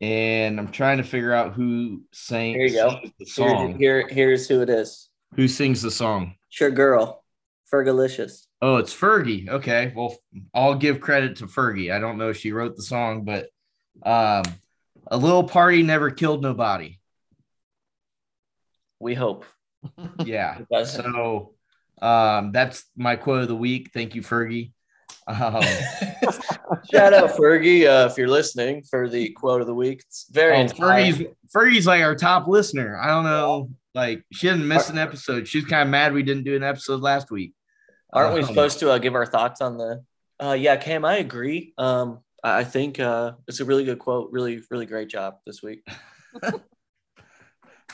and 0.00 0.58
I'm 0.60 0.70
trying 0.72 0.98
to 0.98 1.04
figure 1.04 1.32
out 1.32 1.54
who 1.54 2.02
sang 2.12 2.54
Here 2.54 2.66
you 2.66 2.74
go. 2.74 3.00
the 3.18 3.24
song. 3.26 3.78
here, 3.78 4.06
here's 4.08 4.46
who 4.46 4.60
it 4.60 4.68
is. 4.68 5.08
Who 5.36 5.48
sings 5.48 5.80
the 5.82 5.90
song? 5.90 6.34
Sure, 6.50 6.68
your 6.68 6.74
girl, 6.76 7.24
Fergalicious. 7.72 8.46
Oh, 8.62 8.76
it's 8.76 8.94
Fergie. 8.94 9.48
Okay. 9.48 9.92
Well, 9.94 10.16
I'll 10.54 10.74
give 10.76 11.00
credit 11.00 11.36
to 11.36 11.46
Fergie. 11.46 11.92
I 11.92 11.98
don't 11.98 12.18
know 12.18 12.30
if 12.30 12.38
she 12.38 12.52
wrote 12.52 12.76
the 12.76 12.82
song, 12.82 13.24
but 13.24 13.48
um, 14.02 14.42
a 15.06 15.16
little 15.16 15.44
party 15.44 15.82
never 15.82 16.10
killed 16.10 16.42
nobody. 16.42 16.98
We 19.00 19.14
hope. 19.14 19.44
Yeah. 20.24 20.58
So 20.84 21.54
um, 22.02 22.50
that's 22.50 22.84
my 22.96 23.14
quote 23.14 23.42
of 23.42 23.48
the 23.48 23.54
week. 23.54 23.90
Thank 23.94 24.16
you, 24.16 24.22
Fergie. 24.22 24.72
Um, 25.28 25.62
Shout 26.92 27.14
out 27.14 27.30
Fergie 27.30 27.86
uh, 27.86 28.08
if 28.10 28.18
you're 28.18 28.26
listening 28.28 28.82
for 28.82 29.08
the 29.08 29.30
quote 29.30 29.60
of 29.60 29.68
the 29.68 29.74
week. 29.74 30.00
It's 30.08 30.26
very 30.30 30.56
oh. 30.56 30.66
Fergie's 30.66 31.22
Fergie's 31.54 31.86
like 31.86 32.02
our 32.02 32.16
top 32.16 32.48
listener. 32.48 32.98
I 33.00 33.08
don't 33.08 33.24
know. 33.24 33.70
Like 33.94 34.24
she 34.32 34.48
didn't 34.48 34.66
miss 34.66 34.90
an 34.90 34.98
episode. 34.98 35.46
She's 35.46 35.64
kind 35.64 35.82
of 35.82 35.88
mad 35.88 36.12
we 36.12 36.24
didn't 36.24 36.44
do 36.44 36.56
an 36.56 36.64
episode 36.64 37.00
last 37.00 37.30
week. 37.30 37.54
Aren't 38.12 38.34
we 38.34 38.40
Um, 38.40 38.46
supposed 38.46 38.80
to 38.80 38.90
uh, 38.90 38.98
give 38.98 39.14
our 39.14 39.26
thoughts 39.26 39.60
on 39.60 39.76
the? 39.78 40.04
Uh, 40.42 40.52
yeah, 40.58 40.76
Cam, 40.76 41.04
I 41.04 41.16
agree. 41.18 41.74
Um, 41.78 42.20
I 42.46 42.60
I 42.60 42.64
think 42.64 43.00
uh, 43.00 43.32
it's 43.48 43.60
a 43.60 43.64
really 43.64 43.84
good 43.84 43.98
quote. 43.98 44.30
Really, 44.30 44.62
really 44.70 44.86
great 44.86 45.08
job 45.08 45.36
this 45.46 45.62
week. 45.62 45.86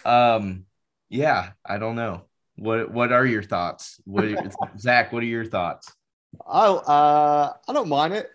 Um, 0.05 0.67
yeah, 1.11 1.53
I 1.65 1.79
don't 1.79 1.95
know. 1.95 2.23
What 2.57 2.91
What 2.91 3.13
are 3.13 3.25
your 3.25 3.43
thoughts? 3.43 4.01
What 4.05 4.25
Zach? 4.79 5.13
What 5.13 5.23
are 5.23 5.27
your 5.27 5.45
thoughts? 5.45 5.93
I 6.45 6.67
uh 6.67 7.53
I 7.69 7.73
don't 7.73 7.89
mind 7.89 8.15
it. 8.15 8.29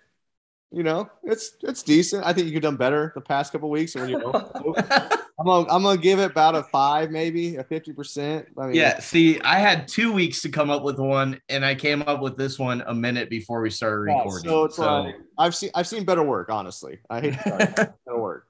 You 0.72 0.84
know, 0.84 1.10
it's 1.24 1.58
it's 1.64 1.84
decent. 1.84 2.26
I 2.26 2.34
think 2.34 2.48
you 2.48 2.54
could 2.54 2.64
done 2.64 2.78
better 2.78 3.12
the 3.16 3.22
past 3.22 3.52
couple 3.52 3.70
weeks. 3.70 3.96
And 3.96 4.04
when 4.04 4.12
you 4.12 4.20
know, 4.32 5.10
I'm 5.40 5.46
gonna 5.46 5.70
I'm 5.72 5.84
gonna 5.84 6.02
give 6.02 6.20
it 6.20 6.32
about 6.32 6.56
a 6.56 6.64
five, 6.64 7.12
maybe 7.12 7.58
a 7.58 7.64
fifty 7.64 7.94
percent. 7.94 8.48
I 8.58 8.66
mean, 8.68 8.76
Yeah, 8.76 9.00
see, 9.00 9.40
I 9.42 9.60
had 9.60 9.88
two 9.88 10.12
weeks 10.12 10.42
to 10.42 10.50
come 10.50 10.72
up 10.72 10.82
with 10.84 10.98
one, 11.00 11.40
and 11.48 11.64
I 11.64 11.76
came 11.76 12.02
up 12.02 12.22
with 12.22 12.38
this 12.38 12.58
one 12.58 12.84
a 12.88 12.94
minute 12.96 13.30
before 13.30 13.62
we 13.62 13.70
started 13.70 14.10
yeah, 14.12 14.18
recording. 14.18 14.50
so 14.50 14.64
it's 14.64 14.80
like 14.80 15.16
I've 15.38 15.54
seen 15.56 15.70
I've 15.76 15.88
seen 15.88 16.06
better 16.06 16.24
work. 16.24 16.50
Honestly, 16.50 16.98
I 17.10 17.22
hate 17.22 17.34
to 17.44 17.96
better 18.06 18.20
work. 18.20 18.48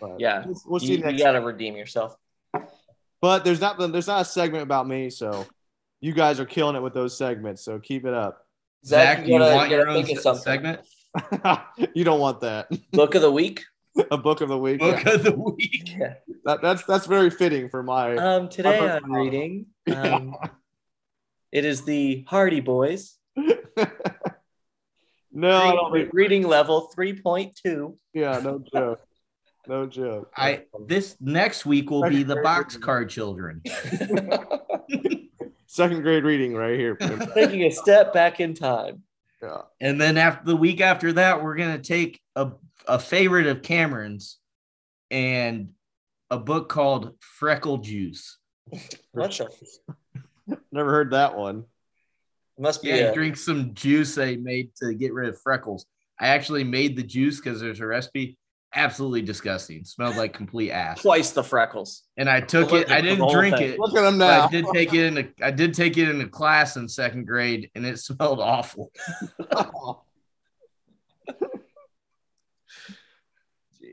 But 0.00 0.20
Yeah, 0.20 0.44
we'll, 0.46 0.60
we'll 0.66 0.80
see 0.80 0.92
you, 0.96 0.98
next. 0.98 1.18
you 1.18 1.24
got 1.24 1.32
to 1.32 1.40
redeem 1.40 1.76
yourself. 1.76 2.14
But 3.22 3.44
there's 3.44 3.60
not 3.60 3.78
there's 3.78 4.06
not 4.06 4.22
a 4.22 4.24
segment 4.26 4.62
about 4.62 4.86
me, 4.86 5.08
so 5.08 5.46
you 6.02 6.12
guys 6.12 6.40
are 6.40 6.46
killing 6.46 6.76
it 6.76 6.82
with 6.82 6.92
those 6.94 7.16
segments. 7.16 7.62
So 7.64 7.78
keep 7.78 8.04
it 8.04 8.12
up. 8.14 8.46
Zach, 8.84 9.24
do 9.24 9.30
you 9.32 9.38
gotta- 9.38 9.54
want 9.54 9.70
your 9.70 9.88
own 9.88 10.04
se- 10.04 10.34
segment? 10.42 10.80
you 11.94 12.04
don't 12.04 12.20
want 12.20 12.40
that. 12.40 12.68
Book 12.92 13.14
of 13.14 13.22
the 13.22 13.30
week. 13.32 13.64
a 14.10 14.16
book 14.16 14.40
of 14.40 14.48
the 14.48 14.58
week. 14.58 14.80
Book 14.80 15.04
yeah. 15.04 15.12
of 15.14 15.22
the 15.22 15.32
week. 15.32 15.96
Yeah. 15.96 16.14
That, 16.44 16.62
that's 16.62 16.84
that's 16.84 17.06
very 17.06 17.30
fitting 17.30 17.68
for 17.68 17.82
my. 17.82 18.16
Um, 18.16 18.48
today 18.48 18.78
book- 18.78 19.02
I'm 19.04 19.12
reading. 19.12 19.66
Um, 19.90 20.36
it 21.50 21.64
is 21.64 21.82
the 21.82 22.24
Hardy 22.28 22.60
Boys. 22.60 23.16
no, 23.36 23.46
I 23.76 25.72
don't 25.72 25.90
Re- 25.90 26.02
think, 26.02 26.14
reading 26.14 26.46
level 26.46 26.82
three 26.94 27.20
point 27.20 27.58
two. 27.60 27.98
yeah, 28.12 28.38
no 28.38 28.62
joke, 28.72 29.00
no 29.66 29.86
joke. 29.86 30.30
I 30.36 30.64
this 30.86 31.16
next 31.20 31.66
week 31.66 31.90
will 31.90 32.08
be 32.08 32.22
the 32.22 32.36
boxcar 32.36 33.08
children. 33.08 33.62
Second 35.66 36.02
grade 36.02 36.24
reading 36.24 36.54
right 36.54 36.78
here. 36.78 36.94
Taking 37.34 37.62
a 37.64 37.70
step 37.70 38.12
back 38.12 38.38
in 38.38 38.54
time. 38.54 39.02
yeah. 39.42 39.62
And 39.80 40.00
then 40.00 40.18
after 40.18 40.44
the 40.44 40.56
week 40.56 40.80
after 40.80 41.14
that, 41.14 41.42
we're 41.42 41.56
gonna 41.56 41.78
take 41.78 42.20
a, 42.36 42.52
a 42.90 42.98
favorite 42.98 43.46
of 43.46 43.62
Cameron's 43.62 44.38
and 45.10 45.70
a 46.28 46.38
book 46.38 46.68
called 46.68 47.14
Freckle 47.20 47.78
Juice. 47.78 48.38
What 49.12 49.30
the? 49.32 50.56
Never 50.72 50.90
heard 50.90 51.12
that 51.12 51.36
one. 51.36 51.64
Must 52.58 52.82
be. 52.82 52.88
Yeah, 52.88 52.94
a, 52.94 53.14
drink 53.14 53.36
some 53.36 53.74
juice 53.74 54.14
they 54.14 54.36
made 54.36 54.74
to 54.76 54.92
get 54.92 55.14
rid 55.14 55.28
of 55.28 55.40
freckles. 55.40 55.86
I 56.18 56.28
actually 56.28 56.64
made 56.64 56.96
the 56.96 57.02
juice 57.02 57.40
because 57.40 57.60
there's 57.60 57.80
a 57.80 57.86
recipe. 57.86 58.36
Absolutely 58.74 59.22
disgusting. 59.22 59.84
Smelled 59.84 60.16
like 60.16 60.32
complete 60.32 60.70
ass. 60.70 61.00
twice 61.02 61.30
the 61.30 61.42
freckles. 61.42 62.02
And 62.16 62.28
I 62.28 62.40
took 62.40 62.70
Look 62.70 62.82
it. 62.82 62.90
I 62.90 63.00
didn't 63.00 63.30
drink 63.30 63.56
thing. 63.56 63.72
it. 63.72 63.78
Look 63.78 63.96
at 63.96 64.04
him 64.04 64.18
but 64.18 64.26
now. 64.26 64.46
I 64.46 64.50
did 64.50 64.66
take 64.72 64.92
it 64.94 65.06
in 65.06 65.18
a 65.18 65.28
I 65.44 65.50
did 65.50 65.74
take 65.74 65.96
it 65.96 66.08
in 66.08 66.20
a 66.20 66.28
class 66.28 66.76
in 66.76 66.88
second 66.88 67.26
grade 67.26 67.70
and 67.74 67.86
it 67.86 67.98
smelled 68.00 68.40
awful. 68.40 68.92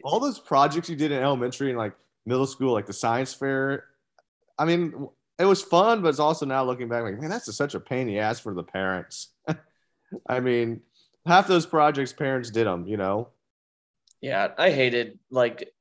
All 0.08 0.20
those 0.22 0.40
projects 0.40 0.90
you 0.90 0.96
did 0.96 1.12
in 1.12 1.22
elementary 1.22 1.70
and 1.70 1.78
like 1.78 1.94
middle 2.26 2.48
school, 2.48 2.72
like 2.74 2.86
the 2.86 2.94
science 2.94 3.34
fair. 3.34 3.84
I 4.58 4.64
mean, 4.66 5.10
it 5.38 5.46
was 5.46 5.62
fun, 5.62 6.02
but 6.02 6.08
it's 6.10 6.20
also 6.20 6.46
now 6.46 6.64
looking 6.64 6.88
back, 6.88 7.04
like, 7.04 7.20
man, 7.20 7.30
that's 7.30 7.54
such 7.56 7.76
a 7.76 7.80
pain 7.80 8.02
in 8.02 8.08
the 8.08 8.20
ass 8.20 8.40
for 8.40 8.54
the 8.54 8.64
parents. 8.64 9.34
I 10.28 10.40
mean, 10.40 10.82
half 11.26 11.48
those 11.48 11.66
projects 11.66 12.14
parents 12.14 12.50
did 12.50 12.66
them, 12.66 12.88
you 12.88 12.98
know. 12.98 13.30
Yeah, 14.22 14.50
I 14.58 14.72
hated 14.72 15.20
like. 15.30 15.74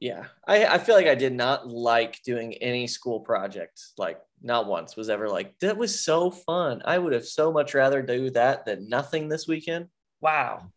Yeah, 0.00 0.24
I 0.46 0.64
I 0.64 0.78
feel 0.78 0.94
like 0.94 1.06
I 1.06 1.14
did 1.14 1.34
not 1.34 1.68
like 1.68 2.22
doing 2.24 2.54
any 2.54 2.86
school 2.86 3.20
project. 3.20 3.80
Like 3.98 4.18
not 4.42 4.66
once 4.66 4.96
was 4.96 5.10
ever 5.10 5.28
like 5.28 5.58
that 5.60 5.76
was 5.76 6.02
so 6.02 6.30
fun. 6.30 6.82
I 6.84 6.96
would 6.98 7.12
have 7.12 7.26
so 7.26 7.52
much 7.52 7.74
rather 7.74 8.02
do 8.02 8.30
that 8.30 8.64
than 8.64 8.88
nothing 8.88 9.28
this 9.28 9.46
weekend. 9.46 9.88
Wow, 10.20 10.72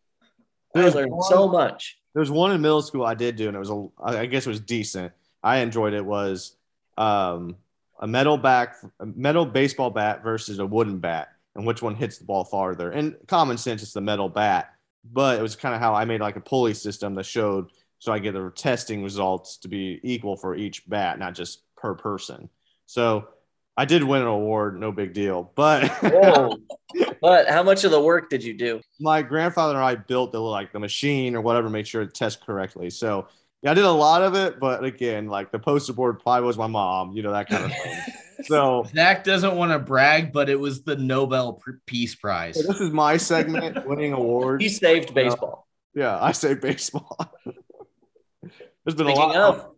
I 0.76 0.90
learned 0.90 1.12
one- 1.12 1.24
so 1.30 1.48
much. 1.48 1.98
There's 2.14 2.32
one 2.32 2.52
in 2.52 2.62
middle 2.62 2.82
school 2.82 3.06
I 3.06 3.16
did 3.16 3.36
do, 3.36 3.48
and 3.48 3.56
it 3.56 3.60
was 3.60 3.70
a, 3.70 3.88
I 4.02 4.26
guess 4.26 4.46
it 4.46 4.50
was 4.50 4.60
decent. 4.60 5.14
I 5.42 5.58
enjoyed 5.58 5.94
it. 5.94 6.06
Was 6.06 6.56
um, 6.98 7.56
a 8.00 8.08
metal 8.08 8.38
back, 8.38 8.76
a 9.00 9.06
metal 9.06 9.46
baseball 9.46 9.90
bat 9.90 10.24
versus 10.24 10.60
a 10.60 10.66
wooden 10.66 11.00
bat, 11.00 11.30
and 11.56 11.66
which 11.66 11.82
one 11.82 11.96
hits 11.96 12.18
the 12.18 12.26
ball 12.26 12.44
farther. 12.44 12.92
And 12.92 13.16
common 13.28 13.58
sense, 13.58 13.82
it's 13.82 13.94
the 13.94 14.02
metal 14.02 14.30
bat, 14.30 14.74
but 15.12 15.40
it 15.40 15.42
was 15.42 15.56
kind 15.56 15.74
of 15.74 15.82
how 15.82 15.94
I 15.94 16.06
made 16.06 16.22
like 16.22 16.36
a 16.36 16.42
pulley 16.42 16.74
system 16.74 17.16
that 17.16 17.26
showed 17.26 17.70
so 18.04 18.12
I 18.12 18.20
get 18.20 18.34
the 18.34 18.52
testing 18.54 19.02
results 19.02 19.56
to 19.60 19.70
be 19.70 19.98
equal 20.04 20.36
for 20.36 20.56
each 20.56 20.90
bat, 20.90 21.20
not 21.20 21.36
just 21.36 21.62
per 21.78 21.96
person. 21.96 22.50
So 22.86 23.30
I 23.76 23.86
did 23.86 24.04
win 24.04 24.22
an 24.22 24.28
award, 24.28 24.80
no 24.80 24.92
big 24.92 25.14
deal. 25.14 25.52
But 25.56 25.92
but 27.22 27.48
how 27.48 27.64
much 27.64 27.84
of 27.84 27.92
the 27.92 28.02
work 28.02 28.30
did 28.30 28.44
you 28.44 28.54
do? 28.54 28.82
my 29.00 29.22
grandfather 29.22 29.76
and 29.76 29.84
I 29.84 29.96
built 29.96 30.32
the 30.32 30.40
like 30.40 30.72
the 30.72 30.80
machine 30.80 31.36
or 31.36 31.42
whatever, 31.42 31.70
made 31.70 31.88
sure 31.88 32.02
it 32.04 32.14
tests 32.14 32.42
correctly. 32.44 32.90
So 32.90 33.28
yeah, 33.62 33.72
I 33.72 33.74
did 33.74 33.86
a 33.86 33.92
lot 33.92 34.22
of 34.22 34.36
it, 34.36 34.60
but 34.60 34.84
again, 34.84 35.28
like 35.28 35.52
the 35.52 35.60
poster 35.60 35.94
board 35.94 36.20
probably 36.20 36.46
was 36.46 36.58
my 36.58 36.68
mom, 36.68 37.14
you 37.14 37.24
know 37.24 37.32
that 37.32 37.50
kind 37.50 37.66
of 37.66 37.72
thing. 37.72 38.00
so 38.44 38.86
Zach 38.94 39.24
doesn't 39.24 39.56
want 39.56 39.72
to 39.72 39.80
brag, 39.80 40.32
but 40.32 40.50
it 40.50 40.60
was 40.60 40.84
the 40.84 40.96
Nobel 40.96 41.62
Peace 41.86 42.14
Prize. 42.14 42.56
this 42.56 42.80
is 42.80 42.92
my 42.92 43.18
segment, 43.18 43.88
winning 43.88 44.14
awards. 44.14 44.64
He 44.64 44.70
saved 44.70 45.12
uh, 45.12 45.14
baseball. 45.14 45.68
Yeah, 45.96 46.18
I 46.22 46.32
saved 46.32 46.62
baseball. 46.62 47.18
There's 48.86 48.96
been 48.96 49.08
a 49.08 49.14
lot 49.14 49.36
of, 49.36 49.72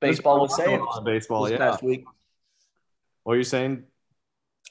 baseball 0.00 0.40
was 0.40 0.56
saved 0.56 0.82
on 0.82 1.04
Baseball, 1.04 1.44
this 1.44 1.52
yeah. 1.52 1.58
past 1.58 1.82
week. 1.82 2.04
What 3.26 3.32
are 3.32 3.38
you 3.38 3.42
saying? 3.42 3.82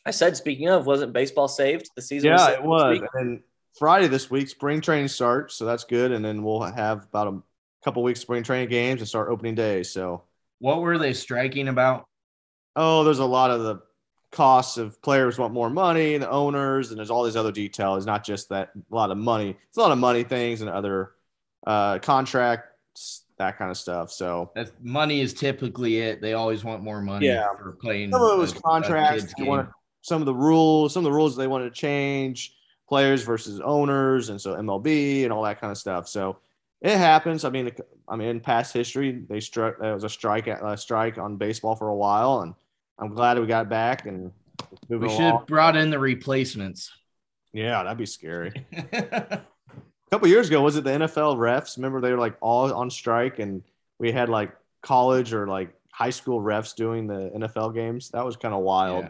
I 0.06 0.12
said, 0.12 0.38
speaking 0.38 0.70
of, 0.70 0.86
wasn't 0.86 1.12
baseball 1.12 1.50
saved? 1.50 1.90
The 1.94 2.02
season 2.02 2.32
was 2.32 2.40
Yeah, 2.40 2.48
saved 2.48 2.60
it 2.62 2.66
was. 2.66 3.00
And 3.16 3.42
Friday 3.78 4.08
this 4.08 4.32
week, 4.32 4.48
spring 4.48 4.80
training 4.80 5.10
starts, 5.10 5.56
so 5.56 5.66
that's 5.66 5.84
good. 5.84 6.14
And 6.14 6.24
then 6.24 6.42
we'll 6.42 6.62
have 6.62 7.04
about 7.04 7.28
a 7.28 7.42
couple 7.84 8.02
weeks 8.02 8.20
of 8.20 8.22
spring 8.22 8.44
training 8.44 8.70
games 8.70 9.02
and 9.02 9.10
start 9.10 9.28
opening 9.28 9.56
day. 9.56 9.84
So 9.84 10.24
What 10.60 10.80
were 10.80 10.98
they 10.98 11.12
striking 11.12 11.68
about? 11.68 12.06
oh, 12.78 13.04
there's 13.04 13.20
a 13.20 13.26
lot 13.26 13.52
of 13.52 13.62
the 13.64 13.82
costs 14.32 14.78
of 14.78 15.02
players 15.02 15.38
want 15.38 15.54
more 15.54 15.70
money, 15.70 16.14
and 16.14 16.24
the 16.24 16.30
owners, 16.30 16.92
and 16.92 16.98
there's 16.98 17.12
all 17.12 17.26
these 17.26 17.36
other 17.36 17.52
details. 17.52 18.06
Not 18.06 18.24
just 18.24 18.48
that 18.50 18.70
a 18.90 18.96
lot 18.96 19.12
of 19.12 19.18
money. 19.18 19.58
It's 19.68 19.78
a 19.78 19.82
lot 19.82 19.92
of 19.92 19.98
money 19.98 20.24
things 20.24 20.62
and 20.62 20.70
other 20.70 21.12
uh, 21.68 22.00
contracts, 22.00 23.25
that 23.38 23.58
kind 23.58 23.70
of 23.72 23.78
stuff. 23.78 24.12
So 24.12 24.52
money 24.82 25.22
is 25.22 25.34
typically 25.34 26.00
it. 26.00 26.22
They 26.22 26.34
always 26.34 26.64
want 26.64 26.84
more 26.84 27.02
money 27.02 27.28
Yeah. 27.28 27.48
for 27.58 27.74
playing. 27.74 28.12
some 28.12 28.22
of 28.22 28.32
it 28.34 28.38
was 28.38 28.54
a- 28.54 28.58
a 28.58 28.62
contracts. 28.62 29.34
game. 29.34 29.48
wanted, 29.48 29.68
some 30.02 30.22
of 30.22 30.26
the 30.26 30.34
rules, 30.36 30.94
some 30.94 31.02
of 31.06 31.12
the 31.12 31.16
rules 31.16 31.36
they 31.36 31.48
wanted 31.48 31.66
to 31.66 31.72
change, 31.80 32.56
players 32.88 33.24
versus 33.24 33.60
owners, 33.60 34.30
and 34.30 34.40
so 34.40 34.56
MLB 34.56 35.24
and 35.24 35.34
all 35.34 35.44
that 35.44 35.60
kind 35.60 35.72
of 35.72 35.78
stuff. 35.78 36.08
So 36.08 36.38
it 36.82 36.96
happens. 36.98 37.44
I 37.44 37.50
mean, 37.50 37.72
I 38.08 38.16
mean, 38.16 38.28
in 38.30 38.40
past 38.40 38.72
history, 38.74 39.24
they 39.28 39.40
struck. 39.40 39.80
There 39.80 39.94
was 39.96 40.04
a 40.04 40.10
strike, 40.10 40.48
a 40.48 40.78
strike 40.78 41.18
on 41.18 41.38
baseball 41.38 41.76
for 41.76 41.88
a 41.90 41.96
while, 41.96 42.42
and 42.42 42.54
I'm 43.00 43.14
glad 43.16 43.40
we 43.40 43.48
got 43.48 43.68
back 43.68 44.06
and 44.06 44.32
moving 44.88 45.10
We 45.10 45.14
should 45.16 45.24
along. 45.24 45.38
have 45.40 45.48
brought 45.48 45.76
in 45.76 45.90
the 45.90 45.98
replacements. 46.00 46.92
Yeah, 47.52 47.82
that'd 47.84 47.98
be 47.98 48.06
scary. 48.06 48.66
A 50.08 50.10
couple 50.12 50.28
years 50.28 50.48
ago, 50.48 50.62
was 50.62 50.76
it 50.76 50.84
the 50.84 50.92
NFL 50.92 51.38
refs? 51.38 51.78
Remember 51.78 52.00
they 52.00 52.12
were 52.12 52.20
like 52.20 52.38
all 52.42 52.72
on 52.74 52.90
strike, 52.90 53.40
and 53.40 53.64
we 54.00 54.12
had 54.12 54.30
like 54.30 54.56
college 54.82 55.34
or 55.34 55.48
like 55.48 55.74
high 55.92 56.12
school 56.12 56.42
refs 56.42 56.76
doing 56.76 57.08
the 57.08 57.32
NFL 57.36 57.74
games. 57.74 58.10
That 58.12 58.26
was 58.26 58.36
kind 58.36 58.54
of 58.54 58.62
wild. 58.62 59.08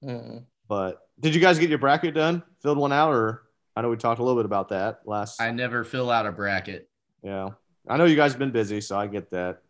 Yeah. 0.00 0.38
But 0.68 1.00
did 1.20 1.34
you 1.34 1.40
guys 1.40 1.58
get 1.58 1.68
your 1.68 1.78
bracket 1.78 2.14
done? 2.14 2.42
Filled 2.62 2.78
one 2.78 2.92
out, 2.92 3.12
or 3.12 3.42
I 3.76 3.82
know 3.82 3.90
we 3.90 3.96
talked 3.96 4.20
a 4.20 4.22
little 4.22 4.38
bit 4.38 4.46
about 4.46 4.70
that 4.70 5.00
last. 5.04 5.40
I 5.40 5.50
never 5.50 5.84
fill 5.84 6.10
out 6.10 6.26
a 6.26 6.32
bracket. 6.32 6.88
yeah, 7.22 7.50
I 7.88 7.96
know 7.96 8.04
you 8.04 8.16
guys 8.16 8.32
have 8.32 8.38
been 8.38 8.52
busy, 8.52 8.80
so 8.80 8.98
I 8.98 9.06
get 9.06 9.30
that. 9.32 9.60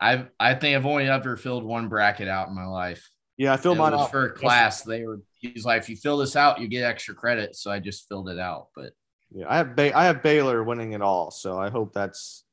I've 0.00 0.28
I 0.38 0.54
think 0.54 0.76
I've 0.76 0.86
only 0.86 1.08
ever 1.08 1.36
filled 1.36 1.64
one 1.64 1.88
bracket 1.88 2.28
out 2.28 2.48
in 2.48 2.54
my 2.54 2.66
life. 2.66 3.08
Yeah, 3.36 3.52
I 3.52 3.56
filled 3.56 3.76
it 3.76 3.80
mine 3.80 3.94
out. 3.94 4.10
for 4.10 4.26
a 4.26 4.32
class. 4.32 4.82
They 4.82 5.04
were 5.04 5.20
he's 5.38 5.64
like, 5.64 5.82
if 5.82 5.88
you 5.88 5.96
fill 5.96 6.18
this 6.18 6.36
out, 6.36 6.60
you 6.60 6.68
get 6.68 6.84
extra 6.84 7.14
credit. 7.14 7.56
So 7.56 7.70
I 7.70 7.78
just 7.78 8.08
filled 8.08 8.28
it 8.28 8.38
out. 8.38 8.68
But 8.74 8.92
Yeah, 9.34 9.46
I 9.48 9.56
have 9.56 9.74
ba- 9.76 9.96
I 9.96 10.04
have 10.04 10.22
Baylor 10.22 10.62
winning 10.62 10.92
it 10.92 11.00
all, 11.02 11.30
so 11.30 11.58
I 11.58 11.70
hope 11.70 11.92
that's 11.92 12.44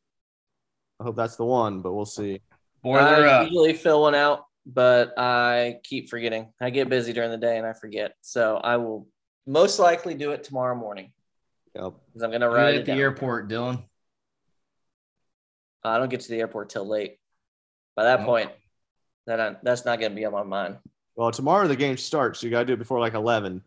I 0.99 1.03
hope 1.03 1.15
that's 1.15 1.35
the 1.35 1.45
one, 1.45 1.81
but 1.81 1.93
we'll 1.93 2.05
see. 2.05 2.41
boy, 2.83 2.97
they're 3.03 3.27
I 3.27 3.31
up. 3.41 3.43
usually 3.47 3.73
fill 3.73 4.01
one 4.01 4.15
out, 4.15 4.45
but 4.65 5.13
I 5.17 5.79
keep 5.83 6.09
forgetting. 6.09 6.53
I 6.61 6.69
get 6.69 6.89
busy 6.89 7.11
during 7.13 7.31
the 7.31 7.37
day 7.37 7.57
and 7.57 7.65
I 7.67 7.73
forget. 7.73 8.13
So 8.21 8.57
I 8.57 8.77
will 8.77 9.07
most 9.47 9.79
likely 9.79 10.13
do 10.13 10.31
it 10.31 10.43
tomorrow 10.43 10.75
morning 10.75 11.11
Yep. 11.75 11.93
because 12.07 12.23
I'm 12.23 12.29
going 12.31 12.41
to 12.41 12.49
Right 12.49 12.55
write 12.55 12.73
at 12.75 12.81
it 12.81 12.85
the 12.85 12.91
down. 12.93 12.99
airport, 12.99 13.49
Dylan. 13.49 13.83
I 15.83 15.97
don't 15.97 16.09
get 16.09 16.21
to 16.21 16.29
the 16.29 16.39
airport 16.39 16.69
till 16.69 16.85
late. 16.87 17.17
By 17.95 18.03
that 18.03 18.21
Oh. 18.21 18.25
point, 18.25 18.51
that 19.27 19.39
I, 19.39 19.55
that's 19.63 19.85
not 19.85 19.99
going 19.99 20.11
to 20.11 20.15
be 20.15 20.25
on 20.25 20.33
my 20.33 20.43
mind. 20.43 20.77
Well, 21.15 21.31
tomorrow 21.31 21.67
the 21.67 21.75
game 21.75 21.97
starts, 21.97 22.39
so 22.39 22.47
you 22.47 22.51
got 22.51 22.59
to 22.59 22.65
do 22.65 22.73
it 22.73 22.79
before 22.79 22.99
like 22.99 23.13
eleven. 23.13 23.63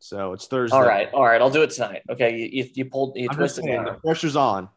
So 0.00 0.32
it's 0.32 0.46
Thursday. 0.46 0.76
All 0.76 0.82
right, 0.86 1.12
all 1.12 1.24
right, 1.24 1.40
I'll 1.40 1.50
do 1.50 1.62
it 1.62 1.70
tonight. 1.70 2.02
Okay, 2.10 2.36
you, 2.36 2.46
you, 2.64 2.70
you 2.74 2.84
pulled, 2.84 3.16
you 3.16 3.28
I'm 3.30 3.36
twisted 3.36 3.64
saying, 3.64 3.84
the 3.84 3.94
pressure's 3.94 4.36
on. 4.36 4.68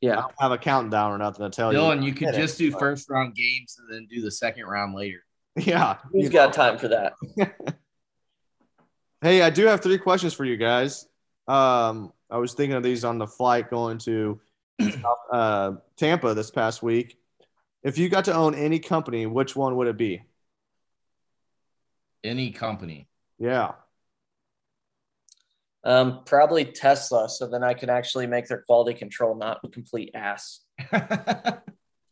Yeah, 0.00 0.12
I 0.12 0.14
Yeah, 0.14 0.20
don't 0.22 0.34
have 0.40 0.52
a 0.52 0.58
countdown 0.58 1.12
or 1.12 1.18
nothing 1.18 1.44
to 1.48 1.54
tell 1.54 1.72
you. 1.72 1.78
Dylan, 1.78 2.00
you. 2.00 2.08
you 2.08 2.12
could 2.14 2.26
Get 2.26 2.34
it. 2.34 2.38
just 2.38 2.58
do 2.58 2.70
first 2.72 3.08
round 3.10 3.34
games 3.34 3.76
and 3.78 3.92
then 3.92 4.06
do 4.06 4.22
the 4.22 4.30
second 4.30 4.64
round 4.64 4.94
later. 4.94 5.18
Yeah. 5.56 5.98
who's 6.10 6.24
you 6.24 6.30
got 6.30 6.52
time 6.54 6.78
for 6.78 6.88
that? 6.88 7.12
Hey, 9.20 9.40
I 9.40 9.50
do 9.50 9.66
have 9.66 9.80
three 9.80 9.98
questions 9.98 10.34
for 10.34 10.44
you 10.44 10.56
guys. 10.56 11.06
Um, 11.46 12.12
I 12.28 12.38
was 12.38 12.54
thinking 12.54 12.74
of 12.74 12.82
these 12.82 13.04
on 13.04 13.18
the 13.18 13.26
flight 13.28 13.70
going 13.70 13.98
to 13.98 14.40
uh, 15.30 15.74
Tampa 15.96 16.34
this 16.34 16.50
past 16.50 16.82
week. 16.82 17.16
If 17.84 17.98
you 17.98 18.08
got 18.08 18.24
to 18.24 18.34
own 18.34 18.56
any 18.56 18.80
company, 18.80 19.26
which 19.26 19.54
one 19.54 19.76
would 19.76 19.86
it 19.86 19.96
be? 19.96 20.22
Any 22.24 22.50
company. 22.50 23.06
Yeah. 23.38 23.72
Um, 25.84 26.20
probably 26.24 26.64
Tesla, 26.64 27.28
so 27.28 27.46
then 27.46 27.64
I 27.64 27.74
can 27.74 27.90
actually 27.90 28.26
make 28.26 28.46
their 28.46 28.62
quality 28.62 28.94
control 28.96 29.34
not 29.34 29.60
complete 29.72 30.10
ass 30.14 30.60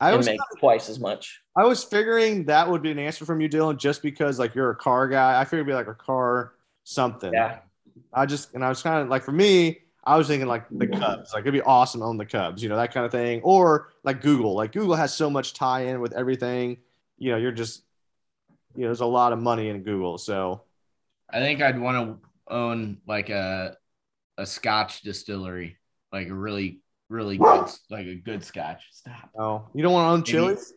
I 0.00 0.08
and 0.08 0.16
was 0.16 0.26
make 0.26 0.40
twice 0.58 0.88
as 0.88 0.98
much. 0.98 1.42
I 1.56 1.64
was 1.64 1.84
figuring 1.84 2.44
that 2.46 2.68
would 2.68 2.82
be 2.82 2.90
an 2.90 2.98
answer 2.98 3.26
from 3.26 3.40
you, 3.40 3.48
Dylan, 3.48 3.76
just 3.76 4.02
because 4.02 4.38
like 4.38 4.54
you're 4.54 4.70
a 4.70 4.76
car 4.76 5.08
guy. 5.08 5.38
I 5.38 5.44
figured 5.44 5.60
it'd 5.60 5.66
be 5.66 5.74
like 5.74 5.88
a 5.88 5.94
car 5.94 6.54
something. 6.84 7.32
Yeah, 7.32 7.58
I 8.12 8.24
just 8.24 8.54
and 8.54 8.64
I 8.64 8.70
was 8.70 8.82
kind 8.82 9.02
of 9.02 9.08
like 9.08 9.22
for 9.22 9.32
me, 9.32 9.80
I 10.02 10.16
was 10.16 10.26
thinking 10.26 10.48
like 10.48 10.64
the 10.70 10.86
Cubs. 10.86 11.34
Like 11.34 11.42
it'd 11.42 11.52
be 11.52 11.60
awesome 11.60 12.00
to 12.00 12.06
own 12.06 12.16
the 12.16 12.24
Cubs, 12.24 12.62
you 12.62 12.70
know, 12.70 12.76
that 12.76 12.94
kind 12.94 13.04
of 13.04 13.12
thing. 13.12 13.42
Or 13.42 13.90
like 14.02 14.22
Google. 14.22 14.54
Like 14.54 14.72
Google 14.72 14.94
has 14.94 15.12
so 15.12 15.28
much 15.28 15.52
tie-in 15.52 16.00
with 16.00 16.14
everything. 16.14 16.78
You 17.18 17.32
know, 17.32 17.36
you're 17.36 17.52
just 17.52 17.82
you 18.74 18.82
know, 18.82 18.88
there's 18.88 19.00
a 19.00 19.06
lot 19.06 19.34
of 19.34 19.38
money 19.38 19.68
in 19.68 19.82
Google. 19.82 20.16
So 20.16 20.62
I 21.28 21.40
think 21.40 21.60
I'd 21.60 21.78
want 21.78 22.22
to 22.22 22.28
own 22.50 22.98
like 23.06 23.30
a 23.30 23.76
a 24.38 24.46
Scotch 24.46 25.02
distillery, 25.02 25.76
like 26.12 26.28
a 26.28 26.34
really 26.34 26.80
really 27.08 27.38
good 27.38 27.68
like 27.90 28.06
a 28.06 28.14
good 28.16 28.44
Scotch. 28.44 28.82
Stop. 28.92 29.30
oh, 29.38 29.68
you 29.74 29.82
don't 29.82 29.92
want 29.92 30.06
to 30.06 30.10
own 30.12 30.20
Maybe- 30.20 30.30
Chili's? 30.54 30.72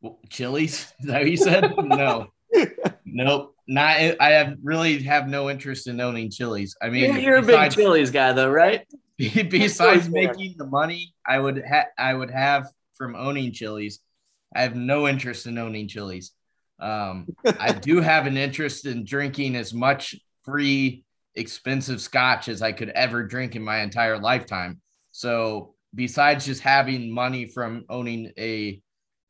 Well, 0.00 0.18
Chili's? 0.28 0.92
Is 1.00 1.06
that 1.06 1.20
what 1.22 1.30
you 1.30 1.36
said? 1.36 1.74
no. 1.78 2.28
Nope. 3.08 3.54
Not. 3.66 3.96
I 4.20 4.28
have 4.32 4.56
really 4.62 5.02
have 5.04 5.26
no 5.26 5.48
interest 5.48 5.86
in 5.86 6.00
owning 6.00 6.28
Chili's. 6.30 6.76
I 6.82 6.90
mean, 6.90 7.04
you're, 7.04 7.18
you're 7.18 7.36
a 7.36 7.40
big 7.40 7.48
besides- 7.48 7.74
Chili's 7.74 8.10
guy, 8.10 8.32
though, 8.32 8.50
right? 8.50 8.86
besides 9.16 10.10
making 10.10 10.56
the 10.58 10.66
money 10.66 11.14
I 11.26 11.38
would 11.38 11.62
ha- 11.66 11.86
I 11.96 12.12
would 12.12 12.30
have 12.30 12.68
from 12.98 13.16
owning 13.16 13.52
Chili's, 13.52 14.00
I 14.54 14.62
have 14.62 14.76
no 14.76 15.08
interest 15.08 15.46
in 15.46 15.56
owning 15.56 15.88
Chili's. 15.88 16.32
Um, 16.78 17.28
I 17.58 17.72
do 17.72 18.02
have 18.02 18.26
an 18.26 18.36
interest 18.36 18.84
in 18.84 19.04
drinking 19.06 19.56
as 19.56 19.72
much 19.72 20.14
free, 20.46 21.04
expensive 21.34 22.00
scotch 22.00 22.48
as 22.48 22.62
I 22.62 22.72
could 22.72 22.88
ever 22.90 23.24
drink 23.24 23.56
in 23.56 23.62
my 23.62 23.80
entire 23.80 24.18
lifetime. 24.18 24.80
So, 25.12 25.74
besides 25.94 26.46
just 26.46 26.62
having 26.62 27.12
money 27.12 27.46
from 27.46 27.84
owning 27.90 28.32
a 28.38 28.80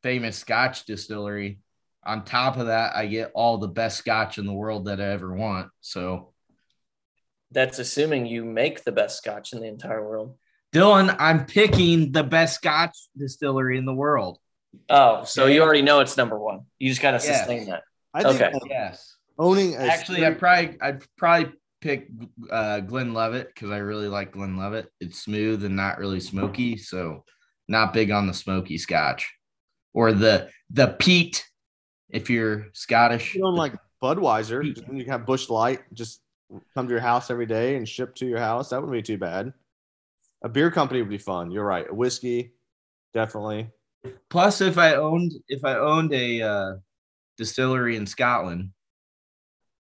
famous 0.03 0.37
scotch 0.37 0.85
distillery, 0.85 1.59
on 2.05 2.23
top 2.23 2.55
of 2.55 2.67
that, 2.67 2.95
I 2.95 3.07
get 3.07 3.31
all 3.35 3.57
the 3.57 3.67
best 3.67 3.97
scotch 3.97 4.37
in 4.37 4.45
the 4.45 4.53
world 4.53 4.85
that 4.85 5.01
I 5.01 5.07
ever 5.07 5.33
want. 5.33 5.69
So, 5.81 6.33
That's 7.51 7.79
assuming 7.79 8.25
you 8.25 8.45
make 8.45 8.83
the 8.83 8.91
best 8.91 9.17
scotch 9.17 9.51
in 9.53 9.59
the 9.59 9.67
entire 9.67 10.05
world. 10.07 10.37
Dylan, 10.73 11.15
I'm 11.17 11.45
picking 11.45 12.11
the 12.11 12.23
best 12.23 12.55
scotch 12.55 12.95
distillery 13.17 13.77
in 13.77 13.85
the 13.85 13.93
world. 13.93 14.39
Oh, 14.89 15.23
so 15.23 15.43
Okay. 15.43 15.55
you 15.55 15.61
already 15.61 15.81
know 15.81 16.01
it's 16.01 16.17
number 16.17 16.37
one. 16.37 16.65
You 16.77 16.89
just 16.89 17.01
got 17.01 17.11
to 17.11 17.15
Yes. 17.17 17.39
sustain 17.39 17.69
that. 17.69 17.83
I 18.13 18.23
think 18.23 18.41
Okay. 18.41 18.51
that 18.51 18.61
Yes. 18.69 19.16
Owning 19.39 19.75
a 19.75 19.79
Actually, 19.79 20.25
I 20.25 20.31
probably 20.31 20.77
I'd 20.81 21.03
probably 21.17 21.53
pick 21.81 22.09
uh, 22.49 22.79
Glenlivet 22.79 23.47
because 23.53 23.71
I 23.71 23.77
really 23.77 24.07
like 24.07 24.31
Glenlivet. 24.31 24.91
It's 24.99 25.19
smooth 25.19 25.63
and 25.63 25.75
not 25.75 25.99
really 25.99 26.19
smoky, 26.19 26.77
so 26.77 27.23
not 27.67 27.93
big 27.93 28.11
on 28.11 28.27
the 28.27 28.33
smoky 28.33 28.77
Scotch 28.77 29.31
or 29.93 30.11
the 30.11 30.49
the 30.71 30.95
peat. 30.99 31.45
If 32.09 32.29
you're 32.29 32.67
Scottish, 32.73 33.35
you 33.35 33.41
don't 33.41 33.55
like 33.55 33.73
Budweiser, 34.01 34.63
just 34.73 34.87
when 34.87 34.97
you 34.97 35.05
have 35.05 35.25
Busch 35.25 35.49
Light, 35.49 35.81
just 35.93 36.21
come 36.73 36.87
to 36.87 36.91
your 36.91 37.01
house 37.01 37.29
every 37.29 37.45
day 37.45 37.75
and 37.75 37.87
ship 37.87 38.15
to 38.15 38.25
your 38.25 38.39
house. 38.39 38.69
That 38.69 38.81
wouldn't 38.81 38.93
be 38.93 39.01
too 39.01 39.17
bad. 39.17 39.53
A 40.43 40.49
beer 40.49 40.71
company 40.71 41.01
would 41.01 41.09
be 41.09 41.17
fun. 41.17 41.51
You're 41.51 41.65
right. 41.65 41.85
A 41.89 41.93
whiskey, 41.93 42.53
definitely. 43.13 43.69
plus 44.29 44.61
if 44.61 44.77
I 44.77 44.95
owned 44.95 45.33
if 45.47 45.65
I 45.65 45.75
owned 45.75 46.13
a 46.13 46.41
uh, 46.41 46.73
distillery 47.37 47.97
in 47.97 48.05
Scotland, 48.05 48.71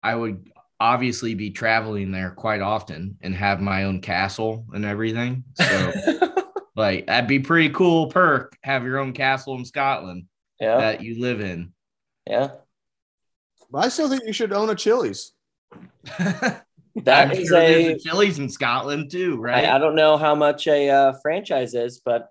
I 0.01 0.15
would 0.15 0.49
obviously 0.79 1.35
be 1.35 1.51
traveling 1.51 2.11
there 2.11 2.31
quite 2.31 2.61
often 2.61 3.17
and 3.21 3.35
have 3.35 3.59
my 3.59 3.83
own 3.83 4.01
castle 4.01 4.65
and 4.73 4.85
everything. 4.85 5.43
So. 5.55 6.35
Like 6.79 7.07
that'd 7.07 7.27
be 7.27 7.39
pretty 7.39 7.71
cool 7.71 8.07
perk. 8.07 8.57
Have 8.63 8.85
your 8.85 8.99
own 8.99 9.11
castle 9.11 9.55
in 9.55 9.65
Scotland 9.65 10.27
yeah, 10.61 10.77
that 10.77 11.01
you 11.01 11.19
live 11.19 11.41
in. 11.41 11.73
yeah. 12.25 12.51
But 13.69 13.79
I 13.79 13.89
still 13.89 14.07
think 14.07 14.23
you 14.25 14.31
should 14.31 14.53
own 14.53 14.69
a 14.69 14.75
Chili's. 14.75 15.33
That 17.03 17.27
I'm 17.27 17.31
is 17.31 17.47
sure 17.47 17.59
there's 17.59 17.85
a. 17.85 17.93
a 17.93 17.99
Chili's 17.99 18.39
in 18.39 18.49
Scotland 18.49 19.11
too, 19.11 19.37
right? 19.37 19.63
I, 19.63 19.75
I 19.75 19.77
don't 19.77 19.95
know 19.95 20.17
how 20.17 20.35
much 20.35 20.67
a 20.67 20.89
uh, 20.89 21.13
franchise 21.21 21.73
is, 21.73 22.01
but 22.03 22.29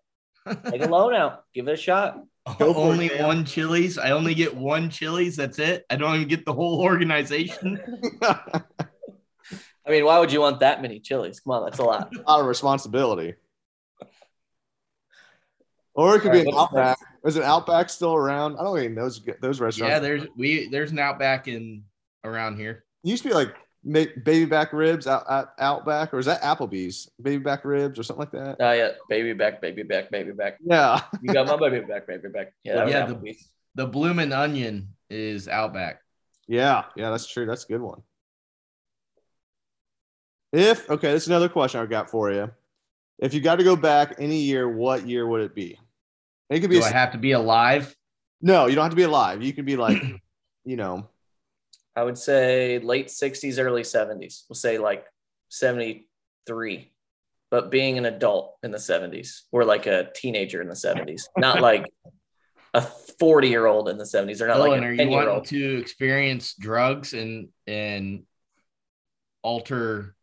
take 0.66 0.82
a 0.82 0.88
loan 0.88 1.14
out. 1.14 1.44
Give 1.54 1.68
it 1.68 1.72
a 1.72 1.76
shot. 1.76 2.20
Go 2.58 2.72
for 2.72 2.80
it, 2.80 2.92
only 2.92 3.08
one 3.20 3.44
Chili's. 3.44 3.98
I 3.98 4.10
only 4.10 4.34
get 4.34 4.56
one 4.56 4.90
Chili's. 4.90 5.36
That's 5.36 5.58
it. 5.58 5.84
I 5.90 5.96
don't 5.96 6.14
even 6.16 6.28
get 6.28 6.44
the 6.44 6.52
whole 6.52 6.80
organization. 6.80 7.80
I 8.22 9.90
mean, 9.90 10.04
why 10.04 10.18
would 10.18 10.30
you 10.30 10.40
want 10.40 10.60
that 10.60 10.82
many 10.82 11.00
chilies? 11.00 11.40
Come 11.40 11.52
on, 11.52 11.64
that's 11.64 11.78
a 11.78 11.84
lot. 11.84 12.12
a 12.14 12.30
lot 12.30 12.40
of 12.40 12.46
responsibility. 12.46 13.34
Or 15.94 16.14
it 16.14 16.20
could 16.20 16.28
All 16.28 16.32
be 16.32 16.38
right, 16.38 16.48
an 16.48 16.54
Outback. 16.54 16.98
Is 17.24 17.36
an 17.36 17.42
Outback 17.42 17.90
still 17.90 18.14
around? 18.14 18.56
I 18.58 18.62
don't 18.62 18.78
even 18.78 18.94
know 18.94 19.02
those 19.02 19.20
those 19.40 19.60
restaurants. 19.60 19.90
yeah, 19.90 19.98
there's 19.98 20.26
we 20.36 20.68
there's 20.68 20.92
an 20.92 20.98
Outback 20.98 21.48
in 21.48 21.84
around 22.22 22.56
here. 22.56 22.84
It 23.02 23.10
used 23.10 23.22
to 23.24 23.30
be 23.30 23.34
like 23.34 23.48
ma- 23.48 23.54
baby 23.92 24.44
back 24.44 24.72
ribs 24.72 25.06
out, 25.06 25.24
out 25.28 25.52
Outback, 25.58 26.12
or 26.12 26.18
is 26.18 26.26
that 26.26 26.42
Applebee's 26.42 27.10
baby 27.20 27.38
back 27.42 27.64
ribs 27.64 27.98
or 27.98 28.02
something 28.02 28.20
like 28.20 28.32
that? 28.32 28.56
Oh 28.60 28.72
yeah, 28.72 28.90
baby 29.08 29.32
back, 29.32 29.60
baby 29.60 29.82
back, 29.82 30.10
baby 30.10 30.32
back. 30.32 30.58
Yeah, 30.62 31.00
You 31.22 31.32
got 31.32 31.46
my 31.46 31.56
baby 31.56 31.84
back, 31.86 32.06
baby 32.06 32.28
back. 32.28 32.52
Yeah, 32.64 32.86
Yeah, 32.86 33.06
the- 33.06 33.14
Applebee's. 33.14 33.48
The 33.74 33.86
Bloomin' 33.86 34.32
Onion 34.32 34.88
is 35.08 35.46
Outback. 35.46 36.00
yeah, 36.48 36.84
yeah. 36.96 37.10
That's 37.10 37.26
true. 37.26 37.46
That's 37.46 37.64
a 37.64 37.68
good 37.68 37.80
one. 37.80 38.02
If 40.52 40.88
okay, 40.90 41.12
that's 41.12 41.26
another 41.26 41.48
question 41.48 41.80
I've 41.80 41.90
got 41.90 42.10
for 42.10 42.32
you. 42.32 42.50
If 43.18 43.34
you 43.34 43.40
got 43.40 43.56
to 43.56 43.64
go 43.64 43.76
back 43.76 44.14
any 44.18 44.38
year, 44.40 44.68
what 44.68 45.06
year 45.06 45.26
would 45.26 45.42
it 45.42 45.54
be? 45.54 45.78
It 46.50 46.60
could 46.60 46.70
be 46.70 46.76
Do 46.76 46.82
a, 46.82 46.86
I 46.86 46.90
have 46.92 47.12
to 47.12 47.18
be 47.18 47.32
alive? 47.32 47.94
no. 48.40 48.66
You 48.66 48.74
don't 48.74 48.84
have 48.84 48.92
to 48.92 48.96
be 48.96 49.02
alive. 49.02 49.42
You 49.42 49.52
can 49.52 49.64
be 49.64 49.76
like, 49.76 50.02
you 50.64 50.76
know, 50.76 51.08
I 51.98 52.04
would 52.04 52.16
say 52.18 52.78
late 52.78 53.08
60s, 53.08 53.58
early 53.58 53.82
70s. 53.82 54.44
We'll 54.48 54.54
say 54.56 54.78
like 54.78 55.04
73. 55.48 56.92
But 57.50 57.70
being 57.70 57.98
an 57.98 58.04
adult 58.04 58.56
in 58.62 58.70
the 58.70 58.78
70s 58.78 59.40
or 59.52 59.64
like 59.64 59.86
a 59.86 60.08
teenager 60.14 60.60
in 60.62 60.68
the 60.68 60.74
70s, 60.74 61.22
not 61.36 61.60
like 61.60 61.86
a 62.74 62.82
40 62.82 63.48
year 63.48 63.66
old 63.66 63.88
in 63.88 63.98
the 63.98 64.04
70s 64.04 64.40
or 64.40 64.46
not 64.46 64.58
Dylan, 64.58 64.68
like 64.68 64.82
are 64.82 64.88
a 64.88 64.90
you 64.92 64.96
10 64.98 65.10
wanting 65.10 65.28
old. 65.30 65.46
to 65.46 65.78
experience 65.78 66.54
drugs 66.54 67.14
and 67.14 67.48
and 67.66 68.22
alter 69.42 70.14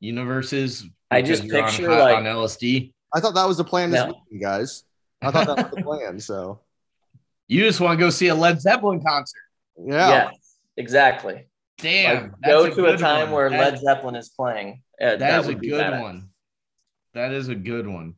universes? 0.00 0.84
I 1.10 1.22
just 1.22 1.42
because 1.42 1.78
you're 1.78 1.90
on 1.90 1.96
picture, 1.98 2.04
high- 2.04 2.12
like- 2.12 2.16
on 2.18 2.24
LSD. 2.24 2.92
I 3.14 3.20
thought 3.20 3.34
that 3.34 3.46
was 3.48 3.56
the 3.56 3.64
plan 3.64 3.90
this 3.90 4.00
No. 4.04 4.06
weekend, 4.30 4.42
guys. 4.42 4.84
I 5.22 5.30
thought 5.30 5.46
that 5.46 5.56
was 5.70 5.74
the 5.74 5.82
plan. 5.82 6.20
So 6.20 6.60
You 7.48 7.62
just 7.64 7.80
want 7.80 7.98
to 7.98 8.04
go 8.04 8.10
see 8.10 8.28
a 8.28 8.34
Led 8.34 8.60
Zeppelin 8.60 9.02
concert. 9.02 9.40
yeah, 9.78 10.08
Yeah, 10.08 10.30
exactly. 10.76 11.46
Damn. 11.78 12.22
Like, 12.22 12.30
that's 12.40 12.52
go 12.52 12.66
to 12.66 12.72
a 12.72 12.74
good 12.74 12.98
time 13.00 13.26
one. 13.26 13.32
where 13.32 13.50
That- 13.50 13.72
Led 13.72 13.80
Zeppelin 13.80 14.14
is 14.16 14.28
playing. 14.28 14.82
Uh, 15.00 15.16
that 15.16 15.40
is 15.40 15.48
a 15.48 15.54
good 15.54 15.72
badass. 15.72 16.00
one. 16.02 16.28
That 17.14 17.32
is 17.32 17.48
a 17.48 17.54
good 17.54 17.86
one. 17.86 18.14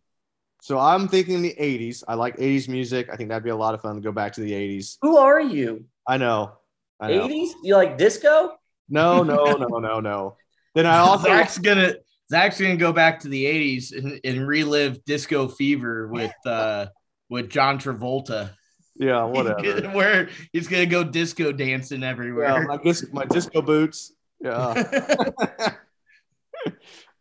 So 0.63 0.79
I'm 0.79 1.07
thinking 1.09 1.43
the 1.43 1.55
80s. 1.59 2.03
I 2.09 2.15
like 2.15 2.37
80s 2.39 2.69
music. 2.69 3.09
I 3.13 3.17
think 3.17 3.29
that'd 3.29 3.45
be 3.45 3.51
a 3.51 3.57
lot 3.57 3.75
of 3.75 3.81
fun 3.83 3.95
to 3.95 4.01
go 4.01 4.11
back 4.13 4.33
to 4.35 4.41
the 4.41 4.53
80s. 4.53 4.97
Who 5.03 5.17
are 5.17 5.41
you? 5.41 5.85
I 6.07 6.17
know. 6.17 6.53
I 7.01 7.13
know. 7.13 7.29
80s? 7.29 7.51
You 7.63 7.77
like 7.77 7.97
disco? 7.99 8.59
No, 8.89 9.23
no, 9.23 9.45
no, 9.53 9.79
no, 9.79 10.01
no. 10.01 10.37
Then 10.75 10.87
I 10.87 10.99
also 10.99 11.29
Zach's 11.29 11.59
gonna 11.59 11.95
Zach's 12.31 12.61
gonna 12.61 12.77
go 12.77 12.93
back 12.93 13.21
to 13.21 13.29
the 13.29 13.45
'80s 13.45 13.97
and, 13.97 14.21
and 14.25 14.47
relive 14.47 15.05
disco 15.05 15.49
fever 15.49 16.09
with 16.09 16.35
uh 16.45 16.87
with 17.29 17.51
John 17.51 17.79
Travolta. 17.79 18.51
Yeah, 18.99 19.27
He's 19.33 19.37
whatever. 19.37 19.81
gonna, 19.81 19.97
where 19.97 20.29
he's 20.53 20.69
gonna 20.69 20.87
go 20.87 21.05
disco 21.05 21.53
dancing 21.53 22.03
Yeah, 22.03 22.09
everywhere. 22.11 22.67
my, 22.67 22.77
dis- 22.79 23.07
my 23.13 23.25
disco 23.25 23.63
boots. 23.63 24.13
Yeah. 24.41 24.75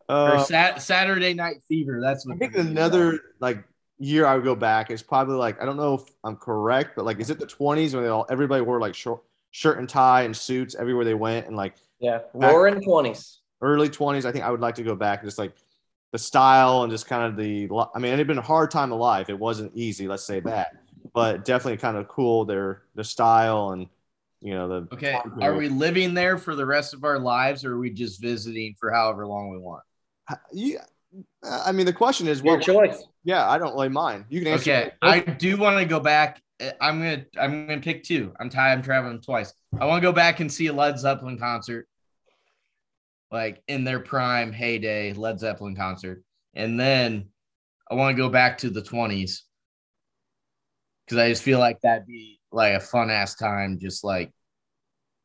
or 0.09 0.35
uh, 0.35 0.37
sat- 0.43 0.81
Saturday 0.81 1.33
Night 1.33 1.57
Fever. 1.67 1.99
That's 2.01 2.25
I 2.27 2.35
think 2.35 2.53
they're 2.53 2.63
gonna 2.63 2.71
another 2.71 3.19
like 3.39 3.63
year 3.97 4.25
I 4.25 4.35
would 4.35 4.43
go 4.43 4.55
back 4.55 4.91
is 4.91 5.01
probably 5.01 5.35
like 5.35 5.61
I 5.61 5.65
don't 5.65 5.77
know 5.77 5.95
if 5.95 6.01
I'm 6.23 6.35
correct, 6.35 6.91
but 6.95 7.05
like 7.05 7.19
is 7.19 7.29
it 7.29 7.39
the 7.39 7.45
20s 7.47 7.93
when 7.93 8.03
they 8.03 8.09
all 8.09 8.25
everybody 8.29 8.61
wore 8.61 8.79
like 8.79 8.93
short 8.95 9.23
shirt 9.51 9.77
and 9.79 9.87
tie 9.87 10.23
and 10.23 10.35
suits 10.35 10.75
everywhere 10.75 11.05
they 11.05 11.13
went 11.13 11.47
and 11.47 11.55
like 11.55 11.75
Yeah, 11.99 12.19
roaring 12.33 12.81
20s. 12.81 13.37
early 13.61 13.87
20s 13.87 14.25
i 14.25 14.31
think 14.33 14.43
i 14.43 14.51
would 14.51 14.59
like 14.59 14.75
to 14.75 14.83
go 14.83 14.95
back 14.95 15.21
and 15.21 15.27
just 15.27 15.37
like 15.39 15.53
the 16.11 16.19
style 16.19 16.83
and 16.83 16.91
just 16.91 17.07
kind 17.07 17.23
of 17.23 17.37
the 17.37 17.69
i 17.95 17.99
mean 17.99 18.11
it 18.11 18.17
had 18.17 18.27
been 18.27 18.37
a 18.37 18.41
hard 18.41 18.69
time 18.69 18.91
of 18.91 18.99
life 18.99 19.29
it 19.29 19.39
wasn't 19.39 19.71
easy 19.73 20.09
let's 20.09 20.25
say 20.25 20.41
that 20.41 20.75
but 21.13 21.45
definitely 21.45 21.77
kind 21.77 21.97
of 21.97 22.07
cool 22.07 22.45
their 22.45 22.83
their 22.95 23.03
style 23.03 23.71
and 23.71 23.87
you 24.41 24.53
know 24.53 24.67
the 24.67 24.87
Okay, 24.93 25.17
are 25.41 25.55
we 25.55 25.69
living 25.69 26.13
there 26.13 26.37
for 26.37 26.55
the 26.55 26.65
rest 26.65 26.93
of 26.93 27.03
our 27.03 27.19
lives, 27.19 27.65
or 27.65 27.73
are 27.73 27.79
we 27.79 27.89
just 27.89 28.21
visiting 28.21 28.75
for 28.79 28.91
however 28.91 29.25
long 29.25 29.49
we 29.49 29.57
want? 29.57 29.83
yeah 30.53 30.79
i 31.43 31.71
mean 31.71 31.85
the 31.85 31.93
question 31.93 32.27
is 32.27 32.41
Your 32.43 32.55
what 32.57 32.63
choice. 32.65 33.05
yeah 33.23 33.49
i 33.49 33.57
don't 33.57 33.73
really 33.73 33.89
mind 33.89 34.25
you 34.29 34.39
can 34.41 34.49
answer 34.49 34.71
Okay, 34.71 34.91
I 35.01 35.19
do 35.19 35.55
want 35.57 35.77
to 35.79 35.85
go 35.85 35.99
back. 35.99 36.41
Uh, 36.59 36.71
I'm 36.81 36.99
gonna 36.99 37.25
I'm 37.39 37.67
gonna 37.67 37.81
pick 37.81 38.03
two. 38.03 38.33
I'm 38.39 38.49
tired. 38.49 38.77
I'm 38.79 38.81
traveling 38.83 39.21
twice. 39.21 39.53
I 39.79 39.85
want 39.85 40.01
to 40.01 40.07
go 40.07 40.13
back 40.13 40.39
and 40.39 40.51
see 40.51 40.67
a 40.67 40.73
Led 40.73 40.97
Zeppelin 40.97 41.37
concert, 41.37 41.87
like 43.31 43.61
in 43.67 43.83
their 43.83 43.99
prime 43.99 44.51
heyday 44.51 45.13
Led 45.13 45.39
Zeppelin 45.39 45.75
concert, 45.75 46.23
and 46.53 46.79
then 46.79 47.29
I 47.89 47.95
want 47.95 48.15
to 48.15 48.21
go 48.21 48.29
back 48.29 48.57
to 48.59 48.69
the 48.69 48.81
20s 48.81 49.41
because 51.05 51.17
I 51.17 51.29
just 51.29 51.43
feel 51.43 51.59
like 51.59 51.79
that'd 51.81 52.07
be 52.07 52.39
like 52.51 52.73
a 52.73 52.79
fun 52.79 53.09
ass 53.09 53.35
time, 53.35 53.79
just 53.79 54.03
like 54.03 54.31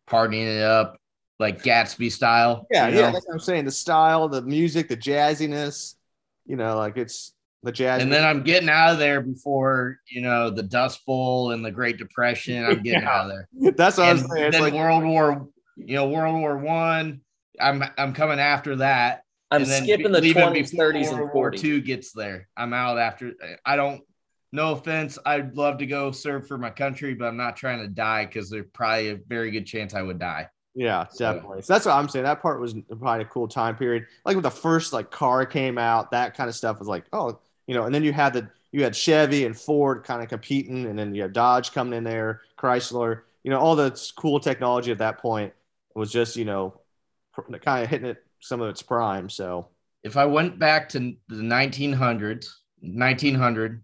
partying 0.09 0.57
it 0.59 0.62
up, 0.62 0.99
like 1.38 1.62
Gatsby 1.62 2.11
style. 2.11 2.66
yeah 2.71 2.88
you 2.88 2.99
yeah 2.99 3.11
that's 3.11 3.27
what 3.27 3.35
i'm 3.35 3.38
saying 3.40 3.64
the 3.64 3.71
style 3.71 4.29
the 4.29 4.43
music 4.43 4.88
the 4.88 4.97
jazziness 4.97 5.95
you 6.45 6.57
know 6.57 6.77
like 6.77 6.97
it's 6.97 7.33
the 7.62 7.71
jazz 7.73 8.03
And 8.03 8.11
then 8.11 8.25
I'm 8.25 8.43
getting 8.43 8.71
out 8.71 8.93
of 8.95 8.99
there 8.99 9.21
before 9.21 9.99
you 10.09 10.23
know 10.23 10.49
the 10.49 10.62
Dust 10.62 11.05
Bowl 11.05 11.51
and 11.53 11.62
the 11.62 11.71
Great 11.71 11.99
Depression. 11.99 12.64
I'm 12.64 12.83
getting 12.83 13.03
Yeah. 13.03 13.11
out 13.11 13.31
of 13.31 13.33
there. 13.33 13.73
that's 13.77 13.99
what 13.99 14.09
i'm 14.09 14.16
saying 14.19 14.45
it's 14.47 14.57
then 14.57 14.62
like 14.62 14.73
World 14.73 15.05
War, 15.05 15.47
you 15.77 15.95
know, 15.95 16.09
World 16.09 16.40
War 16.40 16.57
One. 16.57 17.21
I'm 17.61 17.85
I'm 17.99 18.14
coming 18.14 18.38
after 18.40 18.77
that. 18.77 19.25
I'm 19.51 19.62
and 19.62 19.71
skipping 19.71 20.11
the 20.11 20.21
20s, 20.23 20.75
30s, 20.75 21.09
and 21.11 21.19
World 21.21 21.31
War 21.35 21.51
40s. 21.53 21.61
Two 21.61 21.81
gets 21.83 22.12
there. 22.12 22.49
I'm 22.57 22.73
out 22.73 22.99
after. 22.99 23.35
I 23.66 23.77
don't. 23.77 24.01
No 24.53 24.73
offense, 24.73 25.19
I'd 25.25 25.57
love 25.57 25.79
to 25.79 25.87
go 25.87 26.11
serve 26.11 26.47
for 26.49 26.59
my 26.59 26.71
country, 26.71 27.15
but 27.15 27.27
I'm 27.27 27.37
not 27.37 27.57
trying 27.57 27.79
to 27.81 27.89
die 27.89 28.27
because 28.27 28.51
there's 28.51 28.67
probably 28.73 29.11
a 29.11 29.17
very 29.29 29.51
good 29.51 29.65
chance 29.67 29.95
I 29.95 30.03
would 30.03 30.19
die. 30.19 30.49
Yeah, 30.75 31.07
So- 31.09 31.35
definitely. 31.35 31.63
So 31.63 31.73
that's 31.73 31.87
what 31.87 31.95
I'm 31.95 32.09
saying. 32.09 32.25
That 32.25 32.43
part 32.43 32.61
was 32.61 32.75
probably 32.89 33.23
a 33.23 33.29
cool 33.29 33.49
time 33.49 33.77
period. 33.77 34.07
Like 34.25 34.37
when 34.37 34.43
the 34.43 34.51
first 34.51 34.93
like 34.93 35.11
car 35.11 35.47
came 35.47 35.79
out, 35.79 36.11
that 36.13 36.37
kind 36.37 36.49
of 36.49 36.55
stuff 36.57 36.79
was 36.79 36.89
like, 36.89 37.05
oh, 37.13 37.39
you 37.67 37.75
know. 37.75 37.85
And 37.85 37.95
then 37.95 38.03
you 38.05 38.13
had 38.13 38.33
the 38.33 38.49
you 38.73 38.85
had 38.85 38.95
Chevy 38.95 39.47
and 39.47 39.57
Ford 39.59 40.05
kind 40.05 40.23
of 40.23 40.29
competing, 40.29 40.87
and 40.87 40.97
then 40.99 41.13
you 41.15 41.23
have 41.23 41.33
Dodge 41.33 41.73
coming 41.73 41.95
in 41.99 42.05
there, 42.05 42.43
Chrysler. 42.57 43.23
You 43.43 43.51
know, 43.51 43.59
all 43.59 43.75
the 43.75 43.91
cool 44.17 44.39
technology 44.39 44.93
at 44.93 44.99
that 44.99 45.19
point 45.19 45.53
was 45.95 46.13
just 46.13 46.37
you 46.37 46.45
know 46.45 46.81
kind 47.65 47.83
of 47.85 47.91
hitting 47.91 48.07
it 48.09 48.23
some 48.41 48.61
of 48.61 48.69
its 48.69 48.81
prime. 48.83 49.29
So 49.29 49.67
If 50.05 50.17
I 50.17 50.25
went 50.25 50.59
back 50.59 50.89
to 50.91 50.99
the 51.29 51.35
1900s, 51.43 52.47
1900, 52.81 53.83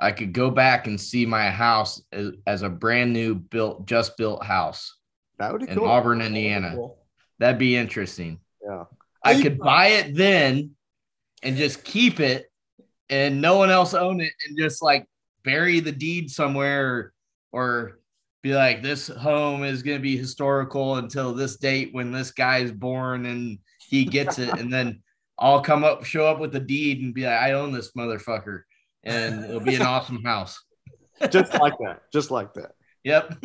I 0.00 0.12
could 0.12 0.32
go 0.32 0.50
back 0.50 0.86
and 0.86 0.98
see 1.00 1.26
my 1.26 1.50
house 1.50 2.02
as, 2.10 2.32
as 2.46 2.62
a 2.62 2.70
brand 2.70 3.12
new 3.12 3.34
built, 3.34 3.86
just 3.86 4.16
built 4.16 4.44
house 4.44 4.96
that 5.40 5.52
would 5.52 5.62
be 5.62 5.68
in 5.68 5.78
cool. 5.78 5.88
Auburn, 5.88 6.20
Indiana. 6.20 6.76
That'd 7.38 7.58
be 7.58 7.74
interesting. 7.74 8.40
Yeah. 8.62 8.84
I 9.24 9.40
could 9.40 9.58
buy 9.58 9.88
it 9.88 10.14
then 10.14 10.72
and 11.42 11.56
just 11.56 11.82
keep 11.82 12.20
it 12.20 12.52
and 13.08 13.40
no 13.40 13.56
one 13.56 13.70
else 13.70 13.94
own 13.94 14.20
it 14.20 14.32
and 14.46 14.58
just 14.58 14.82
like 14.82 15.06
bury 15.42 15.80
the 15.80 15.92
deed 15.92 16.30
somewhere 16.30 16.86
or, 16.86 17.12
or 17.52 17.98
be 18.42 18.54
like 18.54 18.82
this 18.82 19.08
home 19.08 19.64
is 19.64 19.82
going 19.82 19.96
to 19.96 20.02
be 20.02 20.16
historical 20.16 20.96
until 20.96 21.32
this 21.32 21.56
date 21.56 21.88
when 21.92 22.12
this 22.12 22.30
guy 22.30 22.58
is 22.58 22.72
born 22.72 23.24
and 23.24 23.58
he 23.88 24.04
gets 24.04 24.38
it 24.38 24.50
and 24.58 24.72
then 24.72 25.02
I'll 25.38 25.62
come 25.62 25.84
up 25.84 26.04
show 26.04 26.26
up 26.26 26.38
with 26.38 26.52
the 26.52 26.60
deed 26.60 27.00
and 27.00 27.14
be 27.14 27.24
like 27.24 27.40
I 27.40 27.52
own 27.52 27.72
this 27.72 27.92
motherfucker 27.92 28.64
and 29.04 29.44
it'll 29.44 29.60
be 29.60 29.74
an 29.76 29.82
awesome 29.82 30.22
house. 30.24 30.62
just 31.30 31.52
like 31.54 31.74
that, 31.78 32.02
just 32.12 32.30
like 32.30 32.54
that. 32.54 32.72
Yep. 33.04 33.38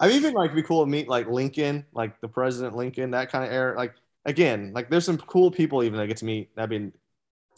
I 0.00 0.08
mean, 0.08 0.16
even 0.16 0.34
like 0.34 0.46
it'd 0.50 0.56
be 0.56 0.62
cool 0.62 0.84
to 0.84 0.90
meet 0.90 1.08
like 1.08 1.28
Lincoln, 1.28 1.86
like 1.92 2.20
the 2.20 2.28
President 2.28 2.74
Lincoln, 2.76 3.12
that 3.12 3.30
kind 3.30 3.44
of 3.44 3.52
era. 3.52 3.76
Like 3.76 3.94
again, 4.24 4.72
like 4.74 4.90
there's 4.90 5.04
some 5.04 5.18
cool 5.18 5.50
people 5.50 5.82
even 5.84 5.98
I 6.00 6.06
get 6.06 6.16
to 6.18 6.24
meet. 6.24 6.50
I 6.56 6.66
mean, 6.66 6.92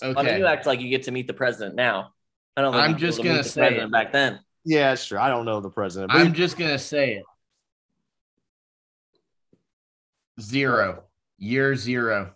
I 0.02 0.06
mean, 0.08 0.16
Okay. 0.18 0.38
you 0.38 0.46
act 0.46 0.66
like 0.66 0.80
you 0.80 0.88
get 0.90 1.04
to 1.04 1.10
meet 1.10 1.26
the 1.26 1.34
president 1.34 1.74
now. 1.76 2.12
I 2.56 2.62
don't. 2.62 2.72
Think 2.72 2.84
I'm 2.84 2.98
just 2.98 3.18
to 3.18 3.24
gonna 3.24 3.38
the 3.38 3.44
say 3.44 3.60
president 3.62 3.88
it. 3.88 3.92
back 3.92 4.12
then. 4.12 4.40
yeah, 4.64 4.92
it's 4.92 5.06
true. 5.06 5.18
I 5.18 5.28
don't 5.28 5.44
know 5.44 5.60
the 5.60 5.70
president, 5.70 6.12
but 6.12 6.20
I'm 6.20 6.34
just 6.34 6.56
gonna 6.58 6.78
say 6.78 7.14
it. 7.16 7.24
Zero. 10.40 11.04
Year 11.38 11.74
zero. 11.76 12.32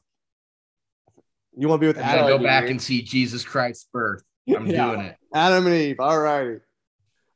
you 1.57 1.69
want 1.69 1.81
to 1.81 1.83
be 1.83 1.87
with 1.89 1.99
I'm 1.99 2.03
gonna 2.05 2.27
Adam, 2.27 2.39
go 2.39 2.45
back 2.45 2.63
weird. 2.63 2.71
and 2.73 2.83
see 2.83 3.03
Jesus 3.03 3.45
Christ's 3.45 3.89
birth. 3.93 4.23
I'm 4.57 4.67
Yeah. 4.67 4.87
doing 4.95 5.01
it. 5.07 5.17
Adam 5.35 5.67
and 5.67 5.75
Eve. 5.75 6.01
All 6.01 6.19
righty. 6.19 6.59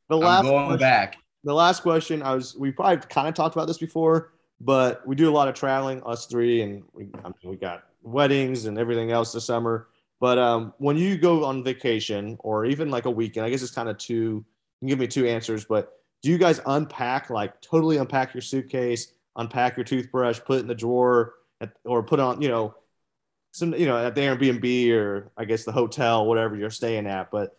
The 0.09 0.17
I'm 0.17 0.21
last 0.21 0.43
going 0.45 0.67
question- 0.67 0.79
back. 0.81 1.17
the 1.45 1.55
last 1.55 1.83
question 1.83 2.23
I 2.23 2.35
was 2.35 2.57
we 2.57 2.71
probably 2.71 2.99
kind 3.09 3.29
of 3.29 3.35
talked 3.35 3.55
about 3.57 3.67
this 3.67 3.79
before, 3.79 4.33
but 4.61 5.07
we 5.07 5.17
do 5.17 5.29
a 5.31 5.33
lot 5.35 5.49
of 5.49 5.55
traveling, 5.55 6.03
us 6.05 6.27
three, 6.27 6.63
and 6.63 6.83
we 6.93 7.09
I 7.25 7.29
mean, 7.29 7.35
we 7.45 7.57
got 7.57 7.85
weddings 8.03 8.67
and 8.67 8.79
everything 8.79 9.11
else 9.13 9.33
this 9.33 9.45
summer. 9.45 9.89
But 10.21 10.39
um, 10.39 10.73
when 10.79 10.97
you 10.97 11.17
go 11.19 11.45
on 11.45 11.65
vacation 11.65 12.37
or 12.41 12.65
even 12.65 12.91
like 12.91 13.07
a 13.07 13.11
weekend, 13.11 13.45
I 13.45 13.51
guess 13.51 13.63
it's 13.63 13.73
kind 13.73 13.89
of 13.89 13.99
two. 13.99 14.15
You 14.15 14.45
can 14.81 14.89
give 14.89 14.99
me 14.99 15.07
two 15.09 15.27
answers, 15.27 15.65
but 15.65 15.93
do 16.23 16.31
you 16.31 16.39
guys 16.39 16.61
unpack 16.67 17.31
like 17.31 17.61
totally 17.61 17.97
unpack 17.97 18.33
your 18.35 18.41
suitcase, 18.43 19.13
unpack 19.37 19.77
your 19.77 19.85
toothbrush, 19.85 20.41
put 20.45 20.59
it 20.59 20.61
in 20.61 20.67
the 20.69 20.75
drawer, 20.75 21.35
at, 21.61 21.73
or 21.85 22.03
put 22.03 22.21
on 22.21 22.41
you 22.43 22.49
know 22.49 22.75
some 23.53 23.75
you 23.75 23.87
know 23.87 23.97
at 23.97 24.15
the 24.15 24.21
Airbnb 24.23 24.93
or 24.93 25.31
I 25.37 25.45
guess 25.45 25.65
the 25.65 25.73
hotel, 25.73 26.27
whatever 26.27 26.57
you're 26.57 26.71
staying 26.71 27.07
at, 27.07 27.31
but 27.31 27.57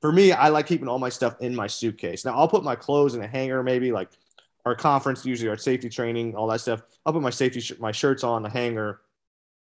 for 0.00 0.12
me, 0.12 0.32
I 0.32 0.48
like 0.48 0.66
keeping 0.66 0.86
all 0.86 0.98
my 0.98 1.08
stuff 1.08 1.36
in 1.40 1.54
my 1.54 1.66
suitcase. 1.66 2.26
Now 2.26 2.34
I'll 2.34 2.46
put 2.46 2.62
my 2.62 2.76
clothes 2.76 3.14
in 3.14 3.22
a 3.22 3.26
hanger, 3.26 3.62
maybe 3.62 3.90
like 3.90 4.10
our 4.66 4.74
conference, 4.74 5.24
usually 5.24 5.48
our 5.48 5.56
safety 5.56 5.88
training, 5.88 6.34
all 6.34 6.46
that 6.48 6.60
stuff. 6.60 6.82
I'll 7.04 7.12
put 7.14 7.22
my 7.22 7.30
safety, 7.30 7.60
sh- 7.60 7.78
my 7.78 7.92
shirts 7.92 8.24
on 8.24 8.42
the 8.42 8.50
hanger. 8.50 9.00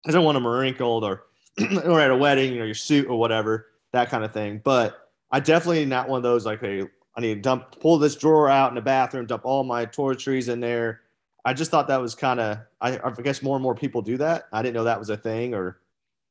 Because 0.02 0.14
I 0.14 0.18
want 0.20 0.36
them 0.36 0.46
wrinkled 0.46 1.04
or, 1.04 1.24
or 1.84 2.00
at 2.00 2.10
a 2.10 2.16
wedding, 2.16 2.56
know, 2.56 2.64
your 2.64 2.74
suit 2.74 3.06
or 3.06 3.18
whatever, 3.18 3.66
that 3.92 4.08
kind 4.08 4.24
of 4.24 4.32
thing. 4.32 4.62
But 4.64 5.10
I 5.30 5.40
definitely 5.40 5.84
not 5.84 6.08
one 6.08 6.16
of 6.16 6.22
those 6.22 6.46
like, 6.46 6.60
hey, 6.60 6.84
I 7.14 7.20
need 7.20 7.34
to 7.34 7.40
dump, 7.40 7.78
pull 7.78 7.98
this 7.98 8.16
drawer 8.16 8.48
out 8.48 8.70
in 8.70 8.76
the 8.76 8.80
bathroom, 8.80 9.26
dump 9.26 9.44
all 9.44 9.62
my 9.62 9.84
toiletries 9.84 10.48
in 10.48 10.60
there. 10.60 11.02
I 11.44 11.55
just 11.55 11.70
thought 11.70 11.88
that 11.88 12.00
was 12.00 12.14
kind 12.14 12.38
of, 12.40 12.59
I, 12.81 12.98
I 12.98 13.11
guess 13.22 13.42
more 13.42 13.57
and 13.57 13.62
more 13.62 13.74
people 13.74 14.03
do 14.03 14.16
that. 14.18 14.44
I 14.53 14.62
didn't 14.62 14.74
know 14.74 14.85
that 14.85 14.98
was 14.98 15.11
a 15.11 15.16
thing 15.16 15.55
or, 15.55 15.81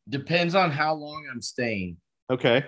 Depends 0.08 0.56
on 0.56 0.72
how 0.72 0.94
long 0.96 1.28
I'm 1.32 1.42
staying. 1.42 1.98
okay. 2.30 2.66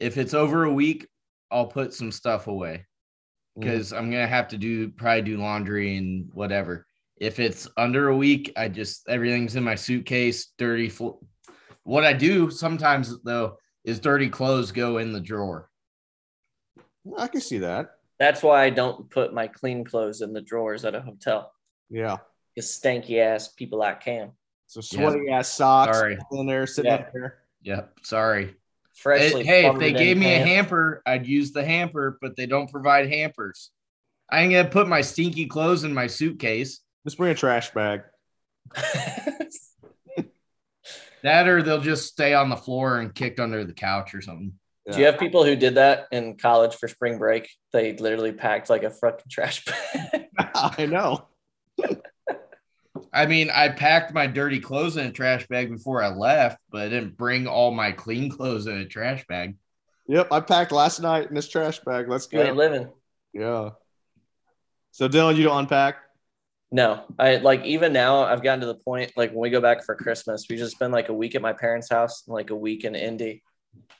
If 0.00 0.16
it's 0.18 0.34
over 0.34 0.64
a 0.64 0.72
week, 0.72 1.06
I'll 1.50 1.66
put 1.66 1.92
some 1.94 2.10
stuff 2.12 2.46
away 2.48 2.86
Mm. 3.58 3.60
because 3.60 3.92
I'm 3.92 4.10
gonna 4.10 4.26
have 4.26 4.48
to 4.48 4.56
do 4.56 4.88
probably 4.88 5.20
do 5.22 5.36
laundry 5.36 5.98
and 5.98 6.30
whatever. 6.32 6.86
If 7.18 7.38
it's 7.38 7.68
under 7.76 8.08
a 8.08 8.16
week, 8.16 8.50
I 8.56 8.68
just 8.68 9.06
everything's 9.10 9.56
in 9.56 9.62
my 9.62 9.74
suitcase, 9.74 10.52
dirty. 10.56 10.88
Fl- 10.88 11.20
what 11.84 12.04
I 12.04 12.14
do 12.14 12.50
sometimes 12.50 13.20
though 13.22 13.58
is 13.84 14.00
dirty 14.00 14.30
clothes 14.30 14.72
go 14.72 14.96
in 14.98 15.12
the 15.12 15.20
drawer. 15.20 15.68
I 17.18 17.26
can 17.28 17.42
see 17.42 17.58
that. 17.58 17.90
That's 18.18 18.42
why 18.42 18.64
I 18.64 18.70
don't 18.70 19.10
put 19.10 19.34
my 19.34 19.48
clean 19.48 19.84
clothes 19.84 20.20
in 20.20 20.32
the 20.32 20.40
drawers 20.40 20.84
at 20.84 20.94
a 20.94 21.00
hotel. 21.00 21.52
Yeah. 21.90 22.18
Because 22.54 22.70
stanky 22.70 23.18
ass 23.18 23.48
people 23.48 23.78
like 23.78 24.00
Cam. 24.02 24.32
So 24.66 24.80
sweaty 24.80 25.30
ass 25.30 25.48
socks 25.48 25.98
Sorry. 25.98 26.18
in 26.32 26.46
there, 26.46 26.66
sitting 26.66 26.90
Yeah. 26.92 27.06
there. 27.12 27.38
Yep. 27.62 27.98
Sorry. 28.02 28.54
Freshly. 28.94 29.44
hey, 29.44 29.66
if 29.66 29.78
they 29.78 29.92
gave 29.92 30.16
me 30.18 30.34
a 30.34 30.38
hamper, 30.38 31.02
I'd 31.06 31.26
use 31.26 31.52
the 31.52 31.64
hamper, 31.64 32.18
but 32.20 32.36
they 32.36 32.46
don't 32.46 32.70
provide 32.70 33.08
hampers. 33.08 33.70
I 34.30 34.42
ain't 34.42 34.52
gonna 34.52 34.68
put 34.68 34.88
my 34.88 35.00
stinky 35.00 35.46
clothes 35.46 35.84
in 35.84 35.92
my 35.92 36.06
suitcase. 36.06 36.80
Just 37.04 37.16
bring 37.16 37.32
a 37.32 37.34
trash 37.34 37.70
bag. 37.72 38.02
That 41.22 41.46
or 41.46 41.62
they'll 41.62 41.80
just 41.80 42.08
stay 42.08 42.34
on 42.34 42.48
the 42.48 42.56
floor 42.56 42.98
and 42.98 43.14
kicked 43.14 43.38
under 43.38 43.64
the 43.64 43.72
couch 43.72 44.12
or 44.14 44.20
something. 44.20 44.54
Do 44.90 44.98
you 44.98 45.06
have 45.06 45.18
people 45.18 45.44
who 45.44 45.54
did 45.54 45.76
that 45.76 46.08
in 46.10 46.36
college 46.36 46.74
for 46.74 46.88
spring 46.88 47.18
break? 47.18 47.48
They 47.72 47.96
literally 47.96 48.32
packed 48.32 48.68
like 48.68 48.82
a 48.82 48.90
fucking 48.90 49.26
trash 49.30 49.64
bag. 49.64 50.26
I 50.54 50.86
know. 50.86 51.28
I 53.12 53.26
mean, 53.26 53.50
I 53.50 53.68
packed 53.68 54.12
my 54.12 54.26
dirty 54.26 54.58
clothes 54.58 54.96
in 54.96 55.06
a 55.06 55.12
trash 55.12 55.46
bag 55.46 55.70
before 55.70 56.02
I 56.02 56.08
left, 56.08 56.58
but 56.70 56.82
I 56.82 56.88
didn't 56.88 57.16
bring 57.16 57.46
all 57.46 57.70
my 57.70 57.92
clean 57.92 58.30
clothes 58.30 58.66
in 58.66 58.76
a 58.78 58.86
trash 58.86 59.24
bag. 59.28 59.56
Yep, 60.08 60.28
I 60.32 60.40
packed 60.40 60.72
last 60.72 61.00
night 61.00 61.28
in 61.28 61.34
this 61.34 61.48
trash 61.48 61.78
bag. 61.80 62.08
Let's 62.08 62.26
you 62.32 62.40
ain't 62.40 62.50
go. 62.50 62.54
living. 62.54 62.88
Yeah. 63.32 63.70
So 64.90 65.08
Dylan, 65.08 65.36
you 65.36 65.44
don't 65.44 65.58
unpack? 65.58 65.96
No, 66.70 67.04
I 67.18 67.36
like 67.36 67.64
even 67.64 67.92
now 67.92 68.22
I've 68.24 68.42
gotten 68.42 68.60
to 68.60 68.66
the 68.66 68.74
point 68.74 69.12
like 69.14 69.30
when 69.30 69.40
we 69.40 69.50
go 69.50 69.60
back 69.60 69.84
for 69.84 69.94
Christmas, 69.94 70.46
we 70.48 70.56
just 70.56 70.72
spend 70.74 70.92
like 70.92 71.10
a 71.10 71.14
week 71.14 71.34
at 71.34 71.42
my 71.42 71.52
parents' 71.52 71.90
house, 71.90 72.24
and 72.26 72.34
like 72.34 72.50
a 72.50 72.56
week 72.56 72.84
in 72.84 72.94
Indy, 72.94 73.42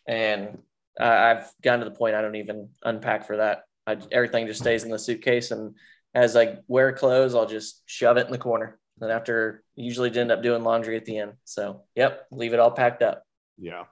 and 0.09 0.59
I 1.01 1.31
I've 1.31 1.51
gotten 1.63 1.81
to 1.81 1.91
the 1.91 1.97
point 1.97 2.15
I 2.15 2.23
don't 2.23 2.37
even 2.37 2.69
unpack 2.83 3.27
for 3.27 3.39
that. 3.39 3.65
I, 3.87 3.99
everything 4.11 4.47
just 4.47 4.61
stays 4.61 4.85
in 4.85 4.91
the 4.91 4.99
suitcase, 4.99 5.51
and 5.51 5.75
as 6.15 6.37
I 6.37 6.59
wear 6.69 6.93
clothes, 6.93 7.35
I'll 7.35 7.47
just 7.47 7.83
shove 7.87 8.17
it 8.17 8.27
in 8.27 8.33
the 8.33 8.39
corner. 8.39 8.79
Then 8.99 9.11
after, 9.11 9.65
usually 9.75 10.17
end 10.17 10.31
up 10.31 10.43
doing 10.43 10.63
laundry 10.63 10.97
at 10.97 11.05
the 11.05 11.19
end. 11.19 11.33
So, 11.45 11.83
yep, 11.97 12.27
leave 12.31 12.53
it 12.53 12.61
all 12.61 12.71
packed 12.71 13.03
up. 13.03 13.25
Yeah. 13.59 13.85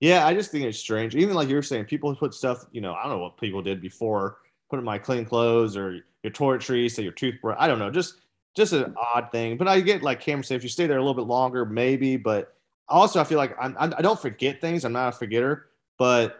Yeah, 0.00 0.26
I 0.26 0.34
just 0.34 0.50
think 0.50 0.64
it's 0.64 0.78
strange. 0.78 1.14
Even 1.14 1.34
like 1.34 1.48
you 1.48 1.54
were 1.54 1.62
saying, 1.62 1.86
people 1.86 2.14
put 2.14 2.34
stuff, 2.34 2.66
you 2.70 2.82
know, 2.82 2.92
I 2.92 3.04
don't 3.04 3.12
know 3.12 3.18
what 3.18 3.38
people 3.38 3.62
did 3.62 3.80
before, 3.80 4.38
put 4.68 4.78
in 4.78 4.84
my 4.84 4.98
clean 4.98 5.24
clothes 5.24 5.76
or 5.76 6.00
your 6.22 6.32
toiletries, 6.32 6.90
say 6.90 7.02
your 7.02 7.12
toothbrush. 7.12 7.56
I 7.58 7.66
don't 7.66 7.78
know, 7.78 7.90
just 7.90 8.20
just 8.56 8.72
an 8.72 8.94
odd 9.14 9.30
thing. 9.32 9.56
But 9.56 9.68
I 9.68 9.80
get 9.80 10.02
like 10.02 10.20
Cameron 10.20 10.44
said, 10.44 10.56
if 10.56 10.62
you 10.62 10.68
stay 10.68 10.86
there 10.86 10.98
a 10.98 11.00
little 11.00 11.14
bit 11.14 11.26
longer, 11.26 11.64
maybe. 11.64 12.16
But 12.16 12.54
also, 12.88 13.20
I 13.20 13.24
feel 13.24 13.38
like 13.38 13.54
I'm, 13.60 13.76
I 13.78 14.02
don't 14.02 14.20
forget 14.20 14.60
things. 14.60 14.84
I'm 14.84 14.92
not 14.92 15.14
a 15.14 15.16
forgetter. 15.16 15.66
But 15.98 16.36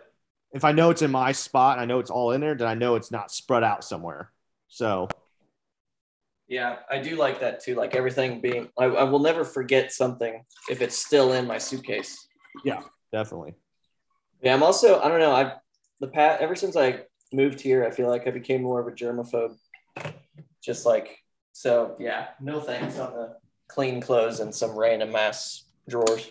if 0.52 0.64
I 0.64 0.72
know 0.72 0.90
it's 0.90 1.02
in 1.02 1.10
my 1.10 1.32
spot, 1.32 1.78
and 1.78 1.82
I 1.82 1.84
know 1.86 1.98
it's 1.98 2.10
all 2.10 2.32
in 2.32 2.40
there, 2.40 2.54
then 2.54 2.68
I 2.68 2.74
know 2.74 2.94
it's 2.94 3.10
not 3.10 3.30
spread 3.30 3.64
out 3.64 3.84
somewhere. 3.84 4.32
So 4.68 5.08
Yeah, 6.48 6.76
I 6.90 6.98
do 6.98 7.16
like 7.16 7.40
that 7.40 7.62
too. 7.62 7.74
Like 7.74 7.94
everything 7.94 8.40
being, 8.40 8.68
I, 8.78 8.84
I 8.84 9.04
will 9.04 9.18
never 9.18 9.44
forget 9.44 9.92
something 9.92 10.44
if 10.70 10.80
it's 10.80 10.96
still 10.96 11.32
in 11.32 11.46
my 11.46 11.58
suitcase. 11.58 12.26
Yeah, 12.64 12.80
definitely. 13.12 13.54
Yeah, 14.42 14.54
I'm 14.54 14.62
also 14.62 15.00
I 15.00 15.08
don't 15.08 15.20
know. 15.20 15.32
I've 15.32 15.52
the 16.00 16.08
pat 16.08 16.40
ever 16.40 16.54
since 16.54 16.76
I 16.76 17.04
moved 17.32 17.60
here, 17.60 17.84
I 17.84 17.90
feel 17.90 18.08
like 18.08 18.26
I 18.26 18.30
became 18.30 18.62
more 18.62 18.80
of 18.80 18.86
a 18.86 18.92
germaphobe. 18.92 19.56
Just 20.62 20.86
like 20.86 21.18
so, 21.52 21.96
yeah. 21.98 22.28
No 22.40 22.60
thanks 22.60 22.98
on 22.98 23.12
the 23.14 23.36
clean 23.68 24.00
clothes 24.00 24.40
and 24.40 24.54
some 24.54 24.78
random 24.78 25.14
ass 25.16 25.64
drawers. 25.88 26.30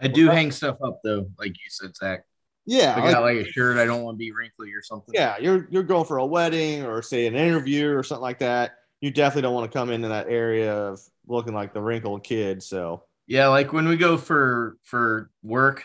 I 0.00 0.08
do 0.08 0.28
hang 0.28 0.50
stuff 0.52 0.76
up 0.84 1.00
though, 1.04 1.28
like 1.38 1.50
you 1.50 1.68
said, 1.70 1.96
Zach. 1.96 2.24
Yeah. 2.66 2.94
I 2.96 3.12
got 3.12 3.22
like 3.22 3.38
a 3.38 3.44
shirt 3.44 3.78
I 3.78 3.84
don't 3.86 4.02
want 4.02 4.16
to 4.16 4.18
be 4.18 4.30
wrinkly 4.32 4.72
or 4.72 4.82
something. 4.82 5.14
yeah, 5.14 5.38
you're 5.38 5.66
you're 5.70 5.82
going 5.82 6.04
for 6.04 6.18
a 6.18 6.26
wedding 6.26 6.84
or 6.84 7.02
say 7.02 7.26
an 7.26 7.34
interview 7.34 7.90
or 7.90 8.02
something 8.02 8.22
like 8.22 8.38
that. 8.40 8.72
You 9.00 9.10
definitely 9.10 9.42
don't 9.42 9.54
want 9.54 9.70
to 9.70 9.78
come 9.78 9.90
into 9.90 10.08
that 10.08 10.26
area 10.28 10.74
of 10.76 11.00
looking 11.26 11.54
like 11.54 11.72
the 11.72 11.80
wrinkled 11.80 12.24
kid. 12.24 12.62
So 12.62 13.04
Yeah, 13.26 13.48
like 13.48 13.72
when 13.72 13.88
we 13.88 13.96
go 13.96 14.16
for 14.16 14.76
for 14.82 15.30
work 15.42 15.84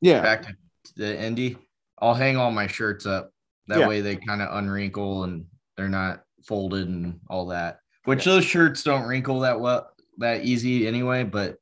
yeah, 0.00 0.20
back 0.22 0.42
to 0.42 0.54
the 0.96 1.20
Indy, 1.22 1.56
I'll 2.00 2.14
hang 2.14 2.36
all 2.36 2.50
my 2.50 2.66
shirts 2.66 3.04
up. 3.06 3.30
That 3.68 3.80
Yeah. 3.80 3.88
way 3.88 4.00
they 4.00 4.16
kind 4.16 4.42
of 4.42 4.48
unwrinkle 4.50 5.24
and 5.24 5.44
they're 5.76 5.88
not 5.88 6.24
folded 6.44 6.88
and 6.88 7.20
all 7.30 7.46
that. 7.48 7.78
Which 8.04 8.24
those 8.24 8.44
shirts 8.44 8.82
don't 8.82 9.06
wrinkle 9.06 9.40
that 9.40 9.60
well 9.60 9.90
that 10.18 10.44
easy 10.44 10.86
anyway, 10.88 11.22
but 11.24 11.58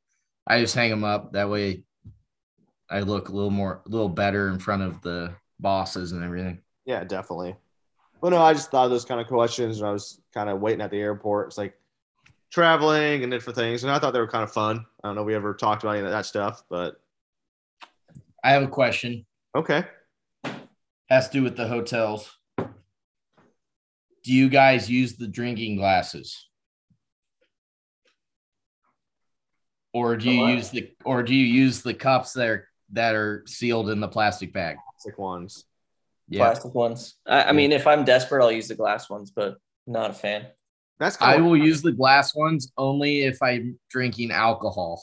I 0.47 0.61
just 0.61 0.75
hang 0.75 0.91
them 0.91 1.05
up 1.05 1.33
that 1.33 1.51
way 1.51 1.83
I 2.91 3.01
look 3.01 3.29
a 3.29 3.33
little 3.33 3.51
more, 3.51 3.83
a 3.87 3.89
little 3.89 4.09
better 4.09 4.49
in 4.49 4.59
front 4.59 4.83
of 4.83 5.01
the 5.03 5.35
bosses 5.61 6.13
and 6.13 6.25
everything. 6.25 6.61
Yeah, 6.85 7.05
definitely. 7.05 7.55
Well, 8.21 8.33
no, 8.33 8.43
I 8.43 8.53
just 8.53 8.71
thought 8.71 8.87
of 8.87 8.91
those 8.91 9.05
kind 9.05 9.21
of 9.21 9.29
questions 9.29 9.81
when 9.81 9.89
I 9.89 9.93
was 9.93 10.21
kind 10.35 10.51
of 10.51 10.61
waiting 10.61 10.81
at 10.81 10.91
the 10.91 11.01
airport. 11.01 11.49
It's 11.49 11.59
like 11.59 11.75
traveling 12.51 13.23
and 13.23 13.31
different 13.31 13.57
things, 13.57 13.85
and 13.85 13.93
I 13.93 13.99
thought 13.99 14.13
they 14.13 14.21
were 14.21 14.27
kind 14.29 14.45
of 14.45 14.53
fun. 14.53 14.85
I 15.03 15.09
don't 15.09 15.15
know 15.15 15.23
if 15.23 15.27
we 15.27 15.35
ever 15.35 15.55
talked 15.55 15.83
about 15.83 15.97
any 15.97 16.05
of 16.05 16.11
that 16.11 16.27
stuff, 16.27 16.65
but 16.69 17.01
I 18.43 18.51
have 18.51 18.63
a 18.63 18.69
question. 18.69 19.25
okay. 19.57 19.85
Has 21.09 21.29
to 21.29 21.39
do 21.39 21.43
with 21.43 21.57
the 21.57 21.67
hotels. 21.67 22.37
Do 24.23 24.33
you 24.33 24.49
guys 24.49 24.91
use 24.91 25.17
the 25.17 25.27
drinking 25.27 25.77
glasses? 25.77 26.47
Or 29.93 30.17
do 30.17 30.31
you 30.31 30.47
use 30.47 30.71
the 30.71 30.91
or 31.05 31.25
do 31.25 31.35
you 31.35 31.45
use 31.45 31.83
the 31.83 31.95
cups 31.95 32.33
that 32.35 32.47
are 32.47 32.69
that 32.93 33.15
are 33.15 33.45
sealed 33.47 33.91
in 33.91 34.01
the 34.01 34.09
plastic 34.09 34.53
bag? 34.53 34.77
Plastic 34.93 35.19
ones. 35.19 35.65
Yeah. 36.29 36.45
Plastic 36.45 36.75
ones. 36.75 37.15
I, 37.27 37.45
I 37.45 37.53
mean, 37.53 37.73
if 37.73 37.87
I'm 37.87 38.05
desperate, 38.05 38.43
I'll 38.43 38.53
use 38.53 38.69
the 38.69 38.75
glass 38.75 39.11
ones, 39.11 39.31
but 39.31 39.57
not 39.87 40.11
a 40.11 40.15
fan. 40.15 40.47
That's 40.99 41.17
I 41.21 41.39
will 41.39 41.57
use 41.57 41.81
the 41.81 41.93
glass 41.93 42.35
ones 42.35 42.71
only 42.77 43.23
if 43.23 43.43
I'm 43.43 43.79
drinking 43.91 44.31
alcohol. 44.31 45.03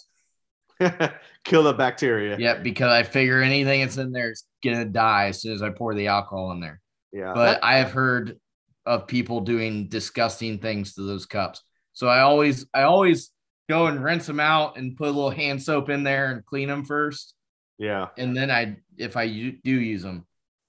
kill 1.44 1.64
the 1.64 1.74
bacteria. 1.74 2.38
Yeah, 2.38 2.56
because 2.56 2.92
I 2.92 3.02
figure 3.02 3.42
anything 3.42 3.82
that's 3.82 3.98
in 3.98 4.12
there 4.12 4.32
is 4.32 4.44
gonna 4.64 4.86
die 4.86 5.30
as 5.30 5.42
soon 5.42 5.54
as 5.54 5.64
I 5.64 5.72
pour 5.72 5.96
the 5.96 6.08
alcohol 6.08 6.52
in 6.52 6.60
there. 6.60 6.82
Yeah. 7.12 7.34
But 7.34 7.64
I 7.64 7.78
have 7.78 7.92
heard 7.92 8.40
of 8.86 9.08
people 9.08 9.42
doing 9.42 9.90
disgusting 9.90 10.60
things 10.60 10.94
to 10.94 11.02
those 11.02 11.26
cups. 11.26 11.64
So 11.94 12.08
I 12.08 12.22
always 12.22 12.68
I 12.74 12.84
always 12.84 13.32
go 13.68 13.88
and 13.88 14.04
rinse 14.04 14.28
them 14.28 14.40
out 14.40 14.78
and 14.78 14.96
put 14.96 15.08
a 15.08 15.12
little 15.12 15.32
hand 15.32 15.62
soap 15.62 15.90
in 15.90 16.04
there 16.04 16.32
and 16.32 16.46
clean 16.46 16.68
them 16.68 16.86
first, 16.86 17.34
yeah. 17.78 18.08
and 18.18 18.36
then 18.36 18.50
I 18.52 18.78
if 18.98 19.16
I 19.18 19.28
do 19.28 19.72
use 19.72 20.02
them. 20.04 20.26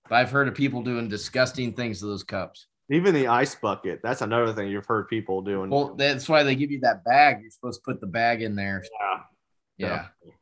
But 0.08 0.16
I've 0.16 0.30
heard 0.30 0.48
of 0.48 0.54
people 0.54 0.82
doing 0.82 1.08
disgusting 1.08 1.74
things 1.74 2.00
to 2.00 2.06
those 2.06 2.24
cups. 2.24 2.66
Even 2.90 3.14
the 3.14 3.26
ice 3.26 3.54
bucket. 3.54 4.00
That's 4.02 4.22
another 4.22 4.54
thing 4.54 4.68
you've 4.68 4.86
heard 4.86 5.08
people 5.08 5.42
doing. 5.42 5.68
Well, 5.68 5.94
that's 5.94 6.26
why 6.28 6.42
they 6.42 6.54
give 6.54 6.70
you 6.70 6.80
that 6.80 7.04
bag. 7.04 7.42
You're 7.42 7.50
supposed 7.50 7.80
to 7.84 7.92
put 7.92 8.00
the 8.00 8.06
bag 8.06 8.40
in 8.42 8.56
there. 8.56 8.82
yeah. 9.76 10.06
Yeah. 10.24 10.32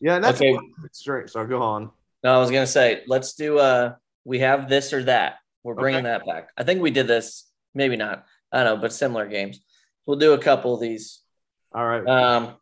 Yeah, 0.00 0.14
and 0.14 0.24
that's 0.24 0.40
Okay. 0.40 0.56
straight. 0.92 1.28
So 1.28 1.44
go 1.44 1.60
on. 1.60 1.90
No, 2.24 2.34
I 2.34 2.38
was 2.38 2.50
gonna 2.50 2.66
say, 2.66 3.02
let's 3.06 3.34
do 3.34 3.58
uh 3.58 3.94
we 4.24 4.38
have 4.40 4.68
this 4.68 4.92
or 4.92 5.02
that. 5.04 5.36
We're 5.62 5.74
bringing 5.74 6.06
Okay. 6.06 6.18
that 6.18 6.26
back. 6.26 6.50
I 6.56 6.64
think 6.64 6.80
we 6.80 6.90
did 6.90 7.06
this, 7.06 7.50
maybe 7.74 7.96
not. 7.96 8.24
I 8.52 8.62
don't 8.62 8.76
know, 8.76 8.80
but 8.80 8.92
similar 8.92 9.26
games. 9.26 9.60
We'll 10.06 10.18
do 10.18 10.32
a 10.32 10.38
couple 10.38 10.72
of 10.74 10.80
these. 10.80 11.20
All 11.74 11.84
right. 11.86 12.06
Um 12.06 12.56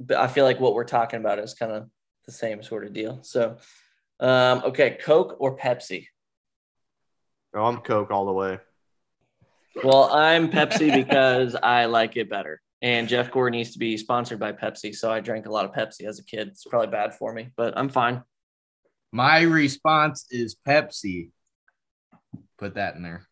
but 0.00 0.16
I 0.16 0.26
feel 0.26 0.44
like 0.44 0.58
what 0.60 0.74
we're 0.74 0.84
talking 0.84 1.20
about 1.20 1.38
is 1.38 1.54
kind 1.54 1.72
of 1.72 1.90
the 2.24 2.32
same 2.32 2.62
sort 2.62 2.84
of 2.84 2.92
deal. 2.92 3.20
So 3.22 3.56
um 4.20 4.62
okay, 4.64 4.98
Coke 5.02 5.36
or 5.38 5.56
Pepsi? 5.56 6.06
oh, 7.54 7.64
I'm 7.64 7.78
Coke 7.78 8.10
all 8.10 8.26
the 8.26 8.32
way. 8.32 8.58
Well, 9.82 10.10
I'm 10.12 10.50
Pepsi 10.50 10.92
because 10.94 11.54
I 11.54 11.86
like 11.86 12.16
it 12.16 12.28
better. 12.28 12.60
And 12.82 13.08
Jeff 13.08 13.30
Gordon 13.30 13.58
needs 13.58 13.72
to 13.72 13.78
be 13.78 13.96
sponsored 13.96 14.38
by 14.38 14.52
Pepsi. 14.52 14.94
So 14.94 15.10
I 15.10 15.20
drank 15.20 15.46
a 15.46 15.50
lot 15.50 15.64
of 15.64 15.72
Pepsi 15.72 16.06
as 16.06 16.18
a 16.18 16.24
kid. 16.24 16.48
It's 16.48 16.64
probably 16.64 16.88
bad 16.88 17.14
for 17.14 17.32
me, 17.32 17.50
but 17.56 17.74
I'm 17.76 17.88
fine. 17.88 18.22
My 19.12 19.42
response 19.42 20.26
is 20.30 20.56
Pepsi. 20.66 21.30
Put 22.58 22.74
that 22.74 22.96
in 22.96 23.02
there. 23.02 23.26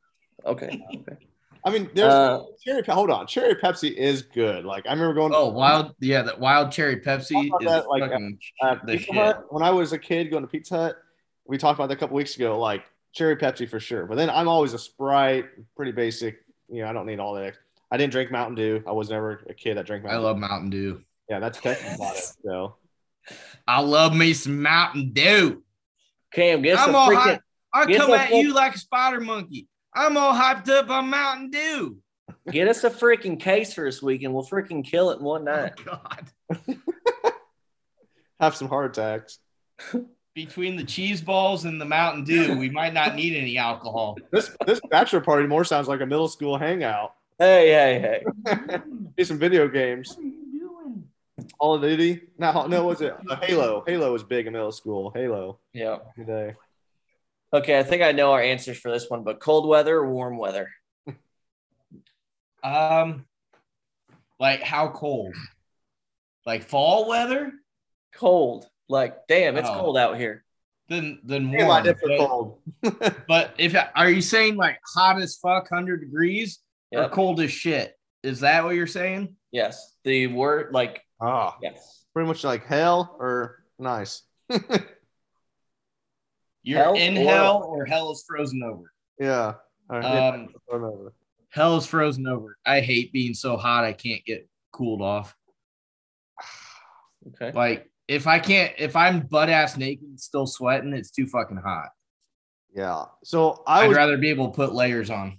Okay. 0.45 0.83
okay. 0.95 1.30
I 1.65 1.71
mean, 1.71 1.91
there's 1.95 2.13
Uh, 2.13 2.43
cherry. 2.65 2.83
Hold 2.89 3.11
on, 3.11 3.27
cherry 3.27 3.55
Pepsi 3.55 3.93
is 3.93 4.23
good. 4.23 4.65
Like 4.65 4.87
I 4.87 4.93
remember 4.93 5.15
going. 5.15 5.33
Oh, 5.35 5.49
wild! 5.49 5.95
Yeah, 6.01 6.23
that 6.23 6.39
wild 6.41 6.73
cherry 6.73 6.97
Pepsi 7.01 7.45
is 7.45 7.67
that, 7.67 7.89
like, 7.89 8.03
fucking 8.03 8.39
at 8.63 8.87
the 8.87 8.93
Pizza 8.93 9.05
shit. 9.07 9.15
Hut, 9.17 9.45
when 9.51 9.63
I 9.63 9.71
was 9.71 9.93
a 9.93 9.99
kid 9.99 10.31
going 10.31 10.43
to 10.43 10.49
Pizza 10.49 10.77
Hut, 10.77 10.97
we 11.47 11.59
talked 11.59 11.79
about 11.79 11.89
that 11.89 11.97
a 11.97 12.01
couple 12.01 12.17
weeks 12.17 12.37
ago. 12.37 12.59
Like 12.59 12.85
cherry 13.13 13.37
Pepsi 13.37 13.69
for 13.69 13.81
sure. 13.81 14.07
But 14.07 14.17
then 14.17 14.31
I'm 14.31 14.49
always 14.49 14.73
a 14.73 14.79
Sprite, 14.79 15.47
pretty 15.77 15.93
basic. 15.93 16.39
You 16.69 16.83
know, 16.83 16.89
I 16.89 16.93
don't 16.93 17.07
need 17.07 17.19
all 17.21 17.35
that. 17.35 17.55
I 17.91 17.97
didn't 17.97 18.13
drink 18.13 18.31
Mountain 18.31 18.55
Dew. 18.55 18.83
I 18.87 18.93
was 18.93 19.11
never 19.11 19.45
a 19.49 19.55
kid 19.55 19.77
that 19.77 19.85
drank 19.87 20.05
Mountain. 20.05 20.21
Dew. 20.23 20.27
I 20.27 20.31
Mountain. 20.31 20.43
love 20.43 20.51
Mountain 20.51 20.71
Dew. 20.71 20.93
Dew. 20.95 21.05
Yeah, 21.29 21.39
that's 21.41 21.61
Texas 21.61 21.97
bought 21.99 22.17
it. 22.17 22.25
So 22.45 22.77
I 23.67 23.81
love 23.81 24.15
me 24.15 24.33
some 24.33 24.63
Mountain 24.63 25.13
Dew. 25.13 25.63
Cam, 26.33 26.63
get 26.63 26.79
I'm 26.79 26.87
some 26.87 26.95
all 26.95 27.09
freaking 27.11 27.17
hype. 27.19 27.43
I 27.75 27.93
come 27.93 28.13
at 28.13 28.31
fuck- 28.31 28.39
you 28.43 28.55
like 28.55 28.75
a 28.75 28.79
spider 28.79 29.21
monkey. 29.21 29.69
I'm 29.95 30.17
all 30.17 30.35
hyped 30.35 30.69
up 30.69 30.91
on 30.91 31.11
Mountain 31.11 31.51
Dew. 31.51 31.99
get 32.51 32.69
us 32.69 32.85
a 32.85 32.91
freaking 32.91 33.39
case 33.39 33.73
for 33.73 33.85
this 33.85 34.03
weekend. 34.03 34.33
we'll 34.33 34.45
freaking 34.47 34.85
kill 34.85 35.11
it 35.11 35.19
in 35.19 35.25
one 35.25 35.45
night. 35.45 35.73
Oh 35.89 36.01
God! 36.51 36.73
have 38.41 38.57
some 38.57 38.69
heart 38.69 38.97
attacks. 38.97 39.39
Between 40.35 40.77
the 40.77 40.85
cheese 40.85 41.21
balls 41.21 41.65
and 41.65 41.81
the 41.81 41.85
Mountain 41.85 42.25
Dew, 42.25 42.57
we 42.57 42.71
might 42.71 42.95
not 42.95 43.17
need 43.17 43.37
any 43.37 43.59
alcohol. 43.59 44.17
This 44.31 44.51
this 44.67 44.81
bachelor 44.91 45.21
party 45.21 45.47
more 45.47 45.65
sounds 45.65 45.89
like 45.89 46.01
a 46.01 46.07
middle 46.07 46.29
school 46.29 46.57
hangout. 46.57 47.15
Hey, 47.39 47.71
hey, 47.71 48.23
hey. 48.47 48.79
Play 49.17 49.25
some 49.25 49.39
video 49.39 49.67
games. 49.67 50.17
Call 51.59 51.75
of 51.75 51.83
Duty. 51.83 52.21
No, 52.39 52.67
no, 52.67 52.85
was 52.85 53.01
it 53.01 53.15
uh, 53.29 53.37
Halo? 53.37 53.83
Halo 53.87 54.13
was 54.13 54.23
big 54.23 54.47
in 54.47 54.53
middle 54.53 54.73
school. 54.73 55.11
Halo. 55.15 55.59
Yeah. 55.73 55.99
Good 56.17 56.27
day. 56.27 56.55
Okay, 57.53 57.79
I 57.79 57.83
think 57.83 58.03
I 58.03 58.13
know 58.13 58.33
our 58.33 58.41
answers 58.43 58.79
for 58.79 58.91
this 58.93 59.09
one, 59.09 59.25
but 59.25 59.41
cold 59.41 59.69
weather 59.69 59.97
or 59.97 60.13
warm 60.13 60.39
weather? 60.39 60.69
Um, 62.63 63.25
like 64.39 64.63
how 64.63 64.89
cold? 64.89 65.35
Like 66.47 66.63
fall 66.65 67.09
weather? 67.09 67.53
Cold. 68.15 68.69
Like, 68.89 69.27
damn, 69.29 69.57
it's 69.57 69.69
Oh. 69.69 69.79
cold 69.81 69.99
out 69.99 70.17
here. 70.19 70.45
Then 70.89 71.21
then 71.25 71.51
Damn, 71.51 71.67
warm. 71.69 71.85
did 71.85 71.99
for 71.99 72.09
But, 72.09 72.19
cold. 72.19 72.61
but 73.29 73.55
if 73.59 73.75
are 73.95 74.11
you 74.11 74.21
saying 74.21 74.57
like 74.57 74.79
hot 74.95 75.21
as 75.21 75.37
fuck, 75.37 75.69
hundred 75.69 76.01
degrees, 76.01 76.61
or 76.93 77.03
Yep. 77.03 77.13
cold 77.13 77.41
as 77.41 77.51
shit? 77.53 77.97
Is 78.23 78.41
that 78.41 78.65
what 78.65 78.75
you're 78.75 78.87
saying? 78.87 79.37
Yes. 79.53 79.97
The 80.05 80.27
word, 80.29 80.73
like, 80.75 81.01
Ah, 81.21 81.57
yes. 81.63 82.05
pretty 82.13 82.27
much 82.29 82.45
like 82.45 82.65
hell 82.67 83.17
or 83.19 83.65
nice. 83.79 84.23
You're 86.63 86.79
Hell 86.83 86.95
in 86.95 87.17
or- 87.19 87.25
hell 87.31 87.63
or 87.65 87.85
hell 87.87 88.11
is 88.13 88.25
frozen 88.27 88.63
over. 88.63 88.93
yeah. 89.19 89.55
All 89.89 89.99
right, 89.99 90.05
Um, 90.35 90.55
remember. 90.71 91.13
hell 91.49 91.77
is 91.77 91.87
frozen 91.87 92.27
over. 92.29 92.57
I 92.65 92.81
hate 92.81 93.13
being 93.13 93.35
so 93.35 93.57
hot 93.57 93.83
I 93.85 93.93
can't 93.93 94.25
get 94.25 94.49
cooled 94.73 95.03
off. 95.03 95.35
Okay. 97.35 97.53
Like 97.53 97.91
if 98.09 98.27
I 98.27 98.39
can't, 98.39 98.73
if 98.79 98.97
I'm 98.97 99.21
butt 99.27 99.51
ass 99.51 99.77
naked 99.77 100.09
and 100.09 100.19
still 100.19 100.47
sweating, 100.47 100.93
it's 100.95 101.11
too 101.11 101.27
fucking 101.27 101.59
hot. 101.59 101.91
Yeah. 102.75 103.05
So 103.25 103.63
I 103.67 103.85
I'd 103.87 103.95
rather 103.95 104.17
be 104.17 104.31
able 104.31 104.49
to 104.49 104.55
put 104.57 104.73
layers 104.73 105.11
on. 105.11 105.39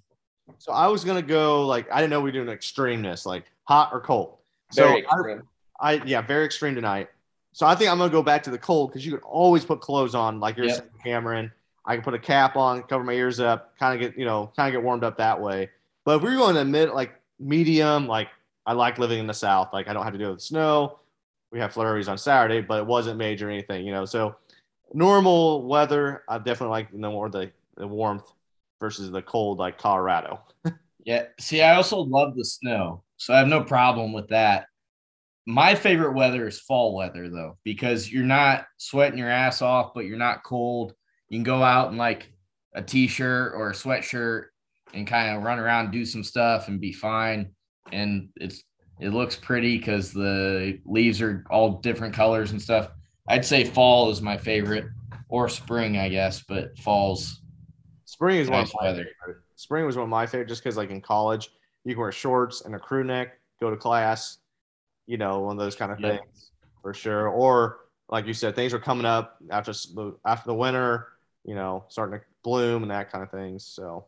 so 0.60 0.72
I 0.72 0.88
was 0.88 1.04
gonna 1.04 1.22
go 1.24 1.66
like 1.66 1.92
I 1.92 1.98
didn't 2.00 2.12
know 2.12 2.20
we 2.22 2.26
were 2.30 2.44
doing 2.46 2.56
extremeness, 2.56 3.26
like 3.26 3.46
hot 3.64 3.90
or 3.92 4.00
cold. 4.02 4.38
So 4.72 4.84
Very 4.84 5.08
I. 5.08 5.40
I 5.80 5.94
yeah, 6.06 6.22
very 6.22 6.46
extreme 6.46 6.76
tonight. 6.76 7.10
So 7.54 7.66
I 7.66 7.76
think 7.76 7.90
I'm 7.90 7.98
gonna 7.98 8.12
go 8.12 8.24
back 8.24 8.44
to 8.44 8.50
the 8.52 8.58
cold 8.58 8.90
because 8.92 9.06
you 9.06 9.12
can 9.12 9.22
always 9.22 9.66
put 9.66 9.82
clothes 9.82 10.16
on, 10.16 10.40
like 10.40 10.58
you're 10.58 10.68
Yep. 10.68 10.78
saying, 10.78 10.90
Cameron. 11.04 11.52
I 11.86 11.96
can 11.96 12.04
put 12.04 12.14
a 12.14 12.20
cap 12.20 12.56
on, 12.56 12.84
cover 12.84 13.04
my 13.04 13.14
ears 13.14 13.40
up, 13.40 13.78
kind 13.80 13.94
of 13.94 14.00
get 14.00 14.18
you 14.18 14.26
know, 14.26 14.52
kind 14.56 14.68
of 14.74 14.80
get 14.80 14.84
warmed 14.86 15.04
up 15.04 15.18
that 15.18 15.42
way. 15.42 15.70
But 16.06 16.18
if 16.18 16.22
we 16.24 16.30
were 16.30 16.38
going 16.38 16.56
to 16.56 16.64
mid 16.66 16.90
like 16.92 17.14
medium, 17.40 18.08
like 18.08 18.30
I 18.66 18.74
like 18.74 19.00
living 19.00 19.20
in 19.20 19.28
the 19.28 19.34
south, 19.34 19.70
like 19.74 19.88
I 19.88 19.94
don't 19.94 20.04
have 20.04 20.14
to 20.14 20.20
deal 20.20 20.32
with 20.32 20.42
snow. 20.42 21.00
We 21.52 21.60
have 21.60 21.74
flurries 21.74 22.08
on 22.08 22.18
Saturday, 22.18 22.62
but 22.62 22.80
it 22.80 22.86
wasn't 22.86 23.18
major 23.18 23.48
or 23.48 23.52
anything, 23.52 23.86
you 23.86 23.92
know. 23.92 24.06
So 24.06 24.36
normal 24.94 25.68
weather, 25.68 26.24
I 26.30 26.38
definitely 26.38 26.72
like 26.72 26.94
know 26.94 27.12
more 27.12 27.30
the, 27.30 27.52
the 27.76 27.88
warmth 27.88 28.32
versus 28.80 29.12
the 29.12 29.22
cold 29.22 29.58
like 29.58 29.78
Colorado. 29.78 30.40
Yeah. 31.04 31.26
See, 31.40 31.64
I 31.64 31.76
also 31.76 31.98
love 31.98 32.36
the 32.36 32.46
snow, 32.46 33.04
so 33.18 33.34
I 33.34 33.39
have 33.39 33.47
no 33.47 33.64
problem 33.64 34.14
with 34.14 34.28
that. 34.30 34.68
My 35.46 35.76
favorite 35.76 36.14
weather 36.14 36.48
is 36.48 36.60
fall 36.60 36.96
weather 36.96 37.30
though, 37.30 37.58
because 37.64 38.12
you're 38.12 38.24
not 38.24 38.66
sweating 38.78 39.18
your 39.18 39.30
ass 39.30 39.62
off, 39.62 39.94
but 39.94 40.06
you're 40.06 40.18
not 40.18 40.44
cold. 40.44 40.94
You 41.30 41.38
can 41.38 41.44
go 41.44 41.64
out 41.64 41.92
in 41.92 41.98
like 41.98 42.32
a 42.76 42.82
t-shirt 42.82 43.54
or 43.56 43.70
a 43.70 43.74
sweatshirt 43.74 44.46
and 44.94 45.08
kind 45.08 45.36
of 45.36 45.44
run 45.44 45.60
around, 45.60 45.92
do 45.92 46.06
some 46.06 46.24
stuff, 46.24 46.68
and 46.68 46.80
be 46.80 46.94
fine. 46.94 47.52
And 47.92 48.30
it's 48.36 48.64
it 49.00 49.10
looks 49.10 49.36
pretty 49.36 49.78
because 49.78 50.12
the 50.12 50.80
leaves 50.86 51.22
are 51.22 51.44
all 51.50 51.80
different 51.80 52.14
colors 52.14 52.52
and 52.52 52.62
stuff. 52.62 52.92
I'd 53.28 53.46
say 53.46 53.64
fall 53.64 54.12
is 54.12 54.22
my 54.22 54.38
favorite, 54.38 54.86
or 55.30 55.50
spring, 55.50 55.98
I 55.98 56.10
guess, 56.10 56.44
but 56.48 56.78
fall's 56.78 57.42
Spring 58.06 58.39
is 58.39 58.50
one 58.50 58.64
of 58.64 58.72
my 58.78 58.88
weather. 58.88 59.06
favorite. 59.06 59.42
Spring 59.56 59.86
was 59.86 59.96
one 59.96 60.04
of 60.04 60.10
my 60.10 60.26
favorite 60.26 60.50
just 60.50 60.62
because, 60.62 60.76
like 60.76 60.89
in 60.89 61.00
college, 61.00 61.50
you 61.86 61.94
can 61.94 62.02
wear 62.02 62.12
shorts 62.12 62.62
and 62.62 62.76
a 62.76 62.80
crew 62.80 63.06
neck, 63.06 63.39
go 63.62 63.70
to 63.70 63.78
class, 63.78 64.39
you 65.12 65.18
know, 65.18 65.41
one 65.41 65.57
of 65.57 65.59
those 65.59 65.76
kind 65.76 65.91
of 65.91 65.99
Yep. 65.99 66.20
things 66.22 66.51
for 66.82 66.93
sure. 66.93 67.28
Or 67.28 67.80
like 68.07 68.26
you 68.28 68.34
said, 68.34 68.55
things 68.55 68.74
are 68.74 68.80
coming 68.80 69.05
up 69.05 69.38
after 69.49 69.74
after 70.26 70.47
the 70.47 70.53
winter, 70.55 71.07
you 71.43 71.53
know, 71.53 71.84
starting 71.89 72.18
to 72.20 72.26
bloom 72.43 72.84
and 72.84 72.91
that 72.91 73.12
kind 73.12 73.22
of 73.24 73.30
things. 73.30 73.66
So 73.66 74.05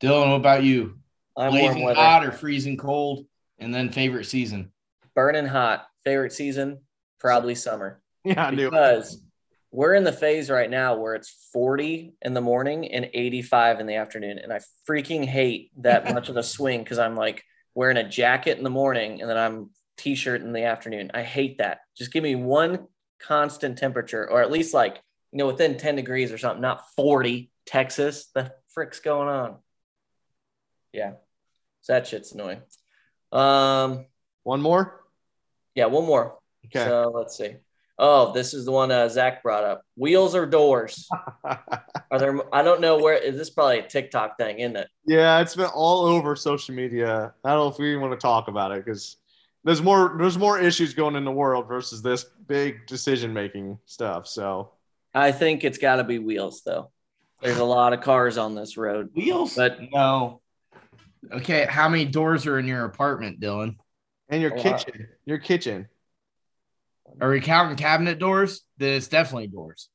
Dylan, 0.00 0.30
what 0.30 0.36
about 0.36 0.64
you? 0.64 0.98
I'm 1.36 1.52
warm 1.52 1.66
blazing 1.66 1.82
weather. 1.84 2.00
hot 2.00 2.24
or 2.26 2.32
freezing 2.32 2.76
cold, 2.76 3.26
and 3.60 3.72
then 3.72 3.90
favorite 3.92 4.24
season. 4.24 4.72
Burning 5.14 5.46
hot. 5.46 5.86
Favorite 6.04 6.32
season? 6.32 6.80
Probably 7.18 7.54
summer. 7.54 8.00
Yeah, 8.24 8.46
I 8.46 8.50
knew. 8.50 8.66
it. 8.66 8.70
because 8.72 9.22
we're 9.70 9.94
in 9.94 10.04
the 10.04 10.12
phase 10.12 10.50
right 10.50 10.68
now 10.68 10.96
where 10.96 11.14
it's 11.14 11.30
40 11.54 12.12
in 12.22 12.34
the 12.34 12.40
morning 12.42 12.92
and 12.92 13.08
85 13.14 13.80
in 13.80 13.86
the 13.86 13.94
afternoon. 13.94 14.38
And 14.38 14.52
I 14.52 14.60
freaking 14.86 15.24
hate 15.24 15.70
that 15.82 16.12
much 16.12 16.28
of 16.28 16.36
a 16.36 16.42
swing 16.42 16.82
because 16.82 16.98
I'm 16.98 17.16
like 17.16 17.44
wearing 17.74 17.96
a 17.96 18.06
jacket 18.06 18.58
in 18.58 18.64
the 18.64 18.68
morning 18.70 19.20
and 19.22 19.30
then 19.30 19.38
I'm 19.38 19.70
t-shirt 20.00 20.40
in 20.42 20.52
the 20.52 20.64
afternoon. 20.64 21.10
I 21.14 21.22
hate 21.22 21.58
that. 21.58 21.80
Just 21.96 22.12
give 22.12 22.22
me 22.22 22.34
one 22.34 22.86
constant 23.20 23.76
temperature 23.78 24.28
or 24.28 24.40
at 24.42 24.50
least 24.50 24.72
like, 24.74 25.00
you 25.32 25.38
know, 25.38 25.46
within 25.46 25.76
10 25.76 25.96
degrees 25.96 26.32
or 26.32 26.38
something, 26.38 26.62
not 26.62 26.82
40 26.96 27.50
Texas. 27.66 28.26
The 28.34 28.52
frick's 28.68 29.00
going 29.00 29.28
on? 29.28 29.56
Yeah. 30.92 31.12
So 31.82 31.92
that 31.94 32.06
shit's 32.06 32.32
annoying. 32.32 32.62
Um, 33.32 34.06
One 34.42 34.60
more. 34.62 35.00
yeah, 35.74 35.86
one 35.86 36.06
more. 36.06 36.38
Okay. 36.66 36.84
So 36.84 37.12
let's 37.14 37.36
see. 37.36 37.56
Oh, 38.02 38.32
this 38.32 38.54
is 38.54 38.64
the 38.64 38.72
one 38.72 38.90
uh, 38.90 39.08
Zach 39.10 39.42
brought 39.42 39.62
up. 39.64 39.82
Wheels 39.94 40.34
or 40.34 40.46
doors? 40.46 41.06
Are 41.44 42.18
there? 42.18 42.40
I 42.52 42.62
don't 42.62 42.80
know 42.80 42.98
where. 42.98 43.14
Is 43.14 43.36
this 43.36 43.50
probably 43.50 43.78
a 43.80 43.86
TikTok 43.86 44.38
thing, 44.38 44.58
isn't 44.60 44.76
it? 44.76 44.88
yeah, 45.04 45.40
it's 45.40 45.54
been 45.54 45.66
all 45.66 46.06
over 46.06 46.34
social 46.34 46.74
media. 46.74 47.34
I 47.44 47.50
don't 47.50 47.58
know 47.58 47.68
if 47.68 47.78
we 47.78 47.90
even 47.90 48.00
want 48.00 48.12
to 48.14 48.18
talk 48.18 48.48
about 48.48 48.72
it 48.72 48.84
because 48.84 49.16
there's 49.64 49.82
more 49.82 50.16
there's 50.18 50.38
more 50.38 50.58
issues 50.60 50.94
going 50.94 51.16
in 51.16 51.24
the 51.24 51.30
world 51.32 51.68
versus 51.68 52.02
this 52.02 52.24
big 52.46 52.86
decision 52.86 53.32
making 53.32 53.78
stuff. 53.86 54.26
So 54.26 54.72
I 55.14 55.32
think 55.32 55.64
it's 55.64 55.78
got 55.78 55.96
to 55.96 56.04
be 56.04 56.18
wheels, 56.18 56.62
though. 56.64 56.90
There's 57.42 57.58
a 57.58 57.64
lot 57.64 57.92
of 57.92 58.00
cars 58.00 58.38
on 58.38 58.54
this 58.54 58.76
road. 58.76 59.10
Wheels? 59.14 59.54
But- 59.56 59.78
no. 59.92 60.40
Okay, 61.32 61.66
how 61.68 61.88
many 61.88 62.06
doors 62.06 62.46
are 62.46 62.58
in 62.58 62.66
your 62.66 62.84
apartment, 62.86 63.40
Dylan? 63.40 63.76
and 64.30 64.40
your 64.40 64.52
A 64.52 64.56
lot. 64.56 64.62
kitchen, 64.86 65.08
your 65.26 65.38
kitchen. 65.38 65.88
Are 67.20 67.28
we 67.28 67.40
counting 67.40 67.76
cabinet 67.76 68.18
doors? 68.18 68.62
Then 68.78 68.94
it's 68.94 69.08
definitely 69.08 69.48
doors. 69.48 69.88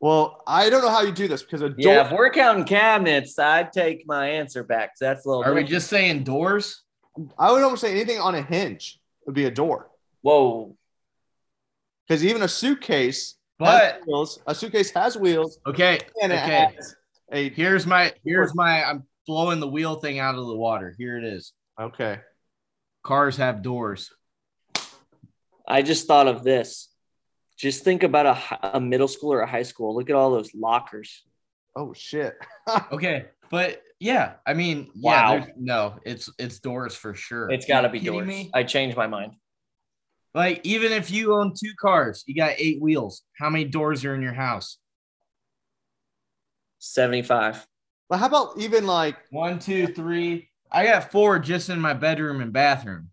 Well, 0.00 0.42
I 0.46 0.70
don't 0.70 0.82
know 0.82 0.88
how 0.90 1.02
you 1.02 1.12
do 1.12 1.28
this 1.28 1.42
because 1.42 1.60
a 1.60 1.68
door. 1.68 1.76
Yeah, 1.78 2.06
if 2.06 2.12
we're 2.12 2.30
counting 2.30 2.64
cabinets, 2.64 3.38
I'd 3.38 3.72
take 3.72 4.04
my 4.06 4.28
answer 4.30 4.64
back. 4.64 4.90
'cause 4.92 4.98
That's 5.00 5.26
a 5.26 5.28
little. 5.28 5.44
Are 5.44 5.54
we 5.54 5.62
just 5.62 5.88
saying 5.88 6.24
doors? 6.24 6.82
I 7.38 7.52
would 7.52 7.62
almost 7.62 7.82
say 7.82 7.90
anything 7.92 8.18
on 8.18 8.34
a 8.34 8.42
hinge 8.42 8.98
would 9.26 9.34
be 9.34 9.44
a 9.46 9.50
door 9.50 9.90
Whoa. 10.22 10.76
because 12.06 12.24
even 12.24 12.42
a 12.42 12.48
suitcase 12.48 13.36
But 13.58 13.94
has 13.94 14.06
wheels. 14.06 14.40
A 14.46 14.54
suitcase 14.54 14.90
has 14.90 15.16
wheels 15.16 15.58
okay, 15.66 16.00
and 16.22 16.32
it 16.32 16.42
okay. 16.42 16.72
has 16.76 16.96
a 17.32 17.48
Here's 17.50 17.86
my 17.86 18.12
here's 18.24 18.54
my 18.54 18.84
I'm 18.84 19.04
blowing 19.26 19.60
the 19.60 19.68
wheel 19.68 19.96
thing 19.96 20.18
out 20.18 20.34
of 20.34 20.46
the 20.46 20.56
water. 20.56 20.94
Here 20.98 21.16
it 21.18 21.24
is. 21.24 21.52
okay. 21.80 22.20
Cars 23.02 23.36
have 23.38 23.62
doors. 23.62 24.12
I 25.66 25.82
just 25.82 26.06
thought 26.06 26.28
of 26.28 26.44
this. 26.44 26.88
Just 27.56 27.84
think 27.84 28.02
about 28.02 28.26
a, 28.26 28.76
a 28.76 28.80
middle 28.80 29.08
school 29.08 29.32
or 29.32 29.40
a 29.40 29.46
high 29.46 29.62
school. 29.62 29.94
Look 29.94 30.10
at 30.10 30.16
all 30.16 30.30
those 30.32 30.54
lockers. 30.54 31.22
Oh 31.76 31.92
shit. 31.94 32.34
Okay, 32.92 33.26
but 33.50 33.82
yeah, 34.02 34.34
I 34.44 34.52
mean, 34.54 34.90
Wow. 35.00 35.34
yeah, 35.34 35.44
no, 35.56 35.98
it's 36.04 36.28
it's 36.36 36.58
doors 36.58 36.96
for 36.96 37.14
sure. 37.14 37.48
It's 37.50 37.66
got 37.66 37.82
to 37.82 37.88
be 37.88 38.00
doors. 38.00 38.26
me? 38.26 38.50
I 38.52 38.64
changed 38.64 38.96
my 38.96 39.06
mind. 39.06 39.34
Like 40.34 40.60
even 40.64 40.90
if 40.92 41.08
you 41.10 41.34
own 41.34 41.52
two 41.58 41.70
cars, 41.80 42.24
you 42.26 42.34
got 42.34 42.54
eight 42.58 42.82
wheels. 42.82 43.22
How 43.38 43.48
many 43.48 43.64
doors 43.64 44.04
are 44.04 44.14
in 44.16 44.20
your 44.22 44.32
house? 44.32 44.78
75. 46.80 47.64
But 48.08 48.18
how 48.18 48.26
about 48.26 48.58
even 48.58 48.86
like 48.86 49.16
One, 49.30 49.60
two, 49.60 49.86
three. 49.86 50.48
I 50.72 50.84
got 50.84 51.12
four 51.12 51.38
just 51.38 51.68
in 51.70 51.80
my 51.80 51.94
bedroom 51.94 52.40
and 52.40 52.52
bathroom. 52.52 53.10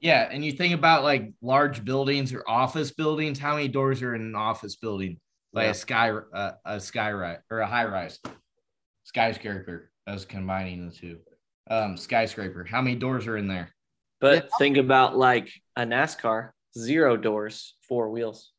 Yeah, 0.00 0.28
and 0.30 0.44
you 0.44 0.50
think 0.52 0.74
about 0.74 1.04
like 1.04 1.32
large 1.40 1.84
buildings 1.84 2.32
or 2.32 2.42
office 2.48 2.90
buildings. 2.90 3.38
How 3.38 3.54
many 3.54 3.68
doors 3.68 4.02
are 4.02 4.14
in 4.16 4.22
an 4.22 4.34
office 4.34 4.74
building? 4.74 5.20
Like 5.52 5.64
Yeah. 5.66 5.70
a 5.70 5.74
sky, 5.74 6.10
uh, 6.10 6.52
a 6.64 6.80
sky 6.80 7.12
rise 7.12 7.38
or 7.50 7.60
a 7.60 7.66
high 7.66 7.84
rise, 7.84 8.18
skyscraper. 9.08 9.90
I 10.06 10.12
was 10.12 10.24
combining 10.26 10.86
the 10.88 10.94
two. 10.94 11.18
Um, 11.70 11.96
skyscraper. 11.96 12.64
How 12.64 12.80
many 12.82 12.96
doors 12.96 13.26
are 13.26 13.36
in 13.38 13.48
there? 13.48 13.74
But 14.20 14.44
Yeah. 14.44 14.50
think 14.58 14.76
about 14.76 15.16
like 15.16 15.50
a 15.76 15.82
NASCAR, 15.82 16.50
zero 16.76 17.16
doors, 17.16 17.76
four 17.88 18.10
wheels. 18.10 18.52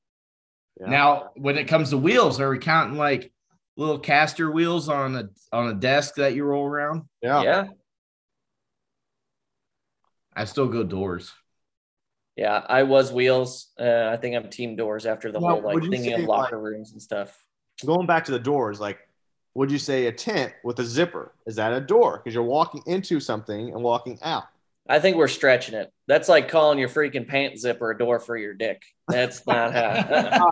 Yeah. 0.79 0.87
Now, 0.89 1.31
when 1.35 1.57
it 1.57 1.67
comes 1.67 1.91
to 1.91 1.97
wheels, 1.97 2.39
are 2.39 2.49
we 2.49 2.57
counting 2.59 2.97
like 2.97 3.31
little 3.77 3.99
caster 3.99 4.49
wheels 4.51 4.89
on 4.89 5.15
a 5.15 5.29
on 5.51 5.69
a 5.69 5.73
desk 5.73 6.15
that 6.15 6.33
you 6.35 6.43
roll 6.43 6.65
around? 6.65 7.03
yeah. 7.21 7.41
Yeah. 7.43 7.67
I 10.35 10.45
still 10.45 10.67
go 10.67 10.83
doors. 10.83 11.31
Yeah. 12.35 12.63
I 12.67 12.83
was 12.83 13.11
wheels. 13.11 13.71
Uh, 13.79 14.09
I 14.13 14.17
think 14.17 14.35
I'm 14.35 14.49
team 14.49 14.75
doors 14.75 15.05
after 15.05 15.31
the 15.31 15.39
Now, 15.39 15.49
whole 15.49 15.61
like 15.63 15.75
would 15.75 15.89
thinking 15.91 16.13
of 16.13 16.21
locker 16.21 16.59
rooms 16.59 16.93
and 16.93 17.01
stuff. 17.01 17.43
Going 17.85 18.07
back 18.07 18.25
to 18.25 18.31
the 18.31 18.39
doors, 18.39 18.79
like 18.79 18.99
would 19.59 19.69
you 19.69 19.77
say 19.77 20.05
a 20.05 20.11
tent 20.13 20.53
with 20.63 20.79
a 20.79 20.85
zipper? 20.85 21.33
Is 21.45 21.57
that 21.57 21.73
a 21.73 21.81
door? 21.81 22.17
Because 22.17 22.33
you're 22.33 22.43
walking 22.43 22.81
into 22.85 23.19
something 23.19 23.73
and 23.73 23.83
walking 23.83 24.17
out. 24.21 24.45
I 24.87 24.99
think 24.99 25.17
we're 25.17 25.27
stretching 25.27 25.75
it. 25.75 25.91
That's 26.07 26.29
like 26.29 26.47
calling 26.47 26.79
your 26.79 26.87
freaking 26.87 27.27
pant 27.27 27.59
zipper 27.59 27.91
a 27.91 27.97
door 27.97 28.21
for 28.21 28.37
your 28.37 28.53
dick. 28.53 28.81
That's 29.09 29.45
not 29.47 29.73
how. 29.73 30.49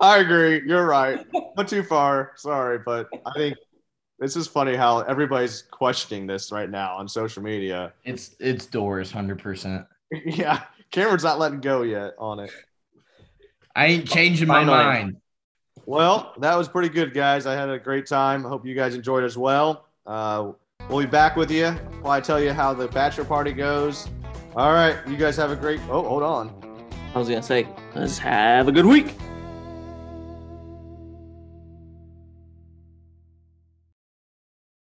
I 0.00 0.18
agree. 0.18 0.62
You're 0.64 0.86
right. 0.86 1.26
Not 1.56 1.66
too 1.66 1.82
far. 1.82 2.34
Sorry, 2.36 2.78
but 2.78 3.08
I 3.26 3.32
think 3.36 3.56
this 4.20 4.36
is 4.36 4.46
funny 4.46 4.76
how 4.76 5.00
everybody's 5.00 5.62
questioning 5.62 6.28
this 6.28 6.52
right 6.52 6.70
now 6.70 6.94
on 6.98 7.08
social 7.08 7.42
media. 7.42 7.94
It's 8.04 8.36
it's 8.38 8.66
doors, 8.66 9.10
hundred 9.10 9.42
percent. 9.42 9.86
yeah, 10.24 10.62
Cameron's 10.92 11.24
not 11.24 11.40
letting 11.40 11.60
go 11.60 11.82
yet 11.82 12.14
on 12.16 12.38
it. 12.38 12.52
I 13.74 13.86
ain't 13.86 14.08
changing 14.08 14.46
my 14.46 14.64
Finally. 14.64 14.76
mind. 14.76 15.16
Well, 15.84 16.32
that 16.38 16.56
was 16.56 16.68
pretty 16.68 16.88
good, 16.88 17.14
guys. 17.14 17.46
I 17.46 17.54
had 17.54 17.68
a 17.68 17.78
great 17.78 18.06
time. 18.06 18.46
I 18.46 18.48
hope 18.48 18.66
you 18.66 18.74
guys 18.74 18.94
enjoyed 18.94 19.24
as 19.24 19.36
well. 19.36 19.86
Uh, 20.06 20.52
we'll 20.88 21.00
be 21.00 21.06
back 21.06 21.36
with 21.36 21.50
you 21.50 21.70
while 22.02 22.12
I 22.12 22.20
tell 22.20 22.40
you 22.40 22.52
how 22.52 22.72
the 22.72 22.88
bachelor 22.88 23.24
party 23.24 23.52
goes. 23.52 24.08
All 24.56 24.72
right, 24.72 24.96
you 25.06 25.16
guys 25.16 25.36
have 25.36 25.50
a 25.50 25.56
great. 25.56 25.80
Oh, 25.90 26.02
hold 26.02 26.22
on. 26.22 26.50
I 27.14 27.18
was 27.18 27.28
gonna 27.28 27.42
say, 27.42 27.68
let's 27.94 28.18
have 28.18 28.68
a 28.68 28.72
good 28.72 28.86
week. 28.86 29.14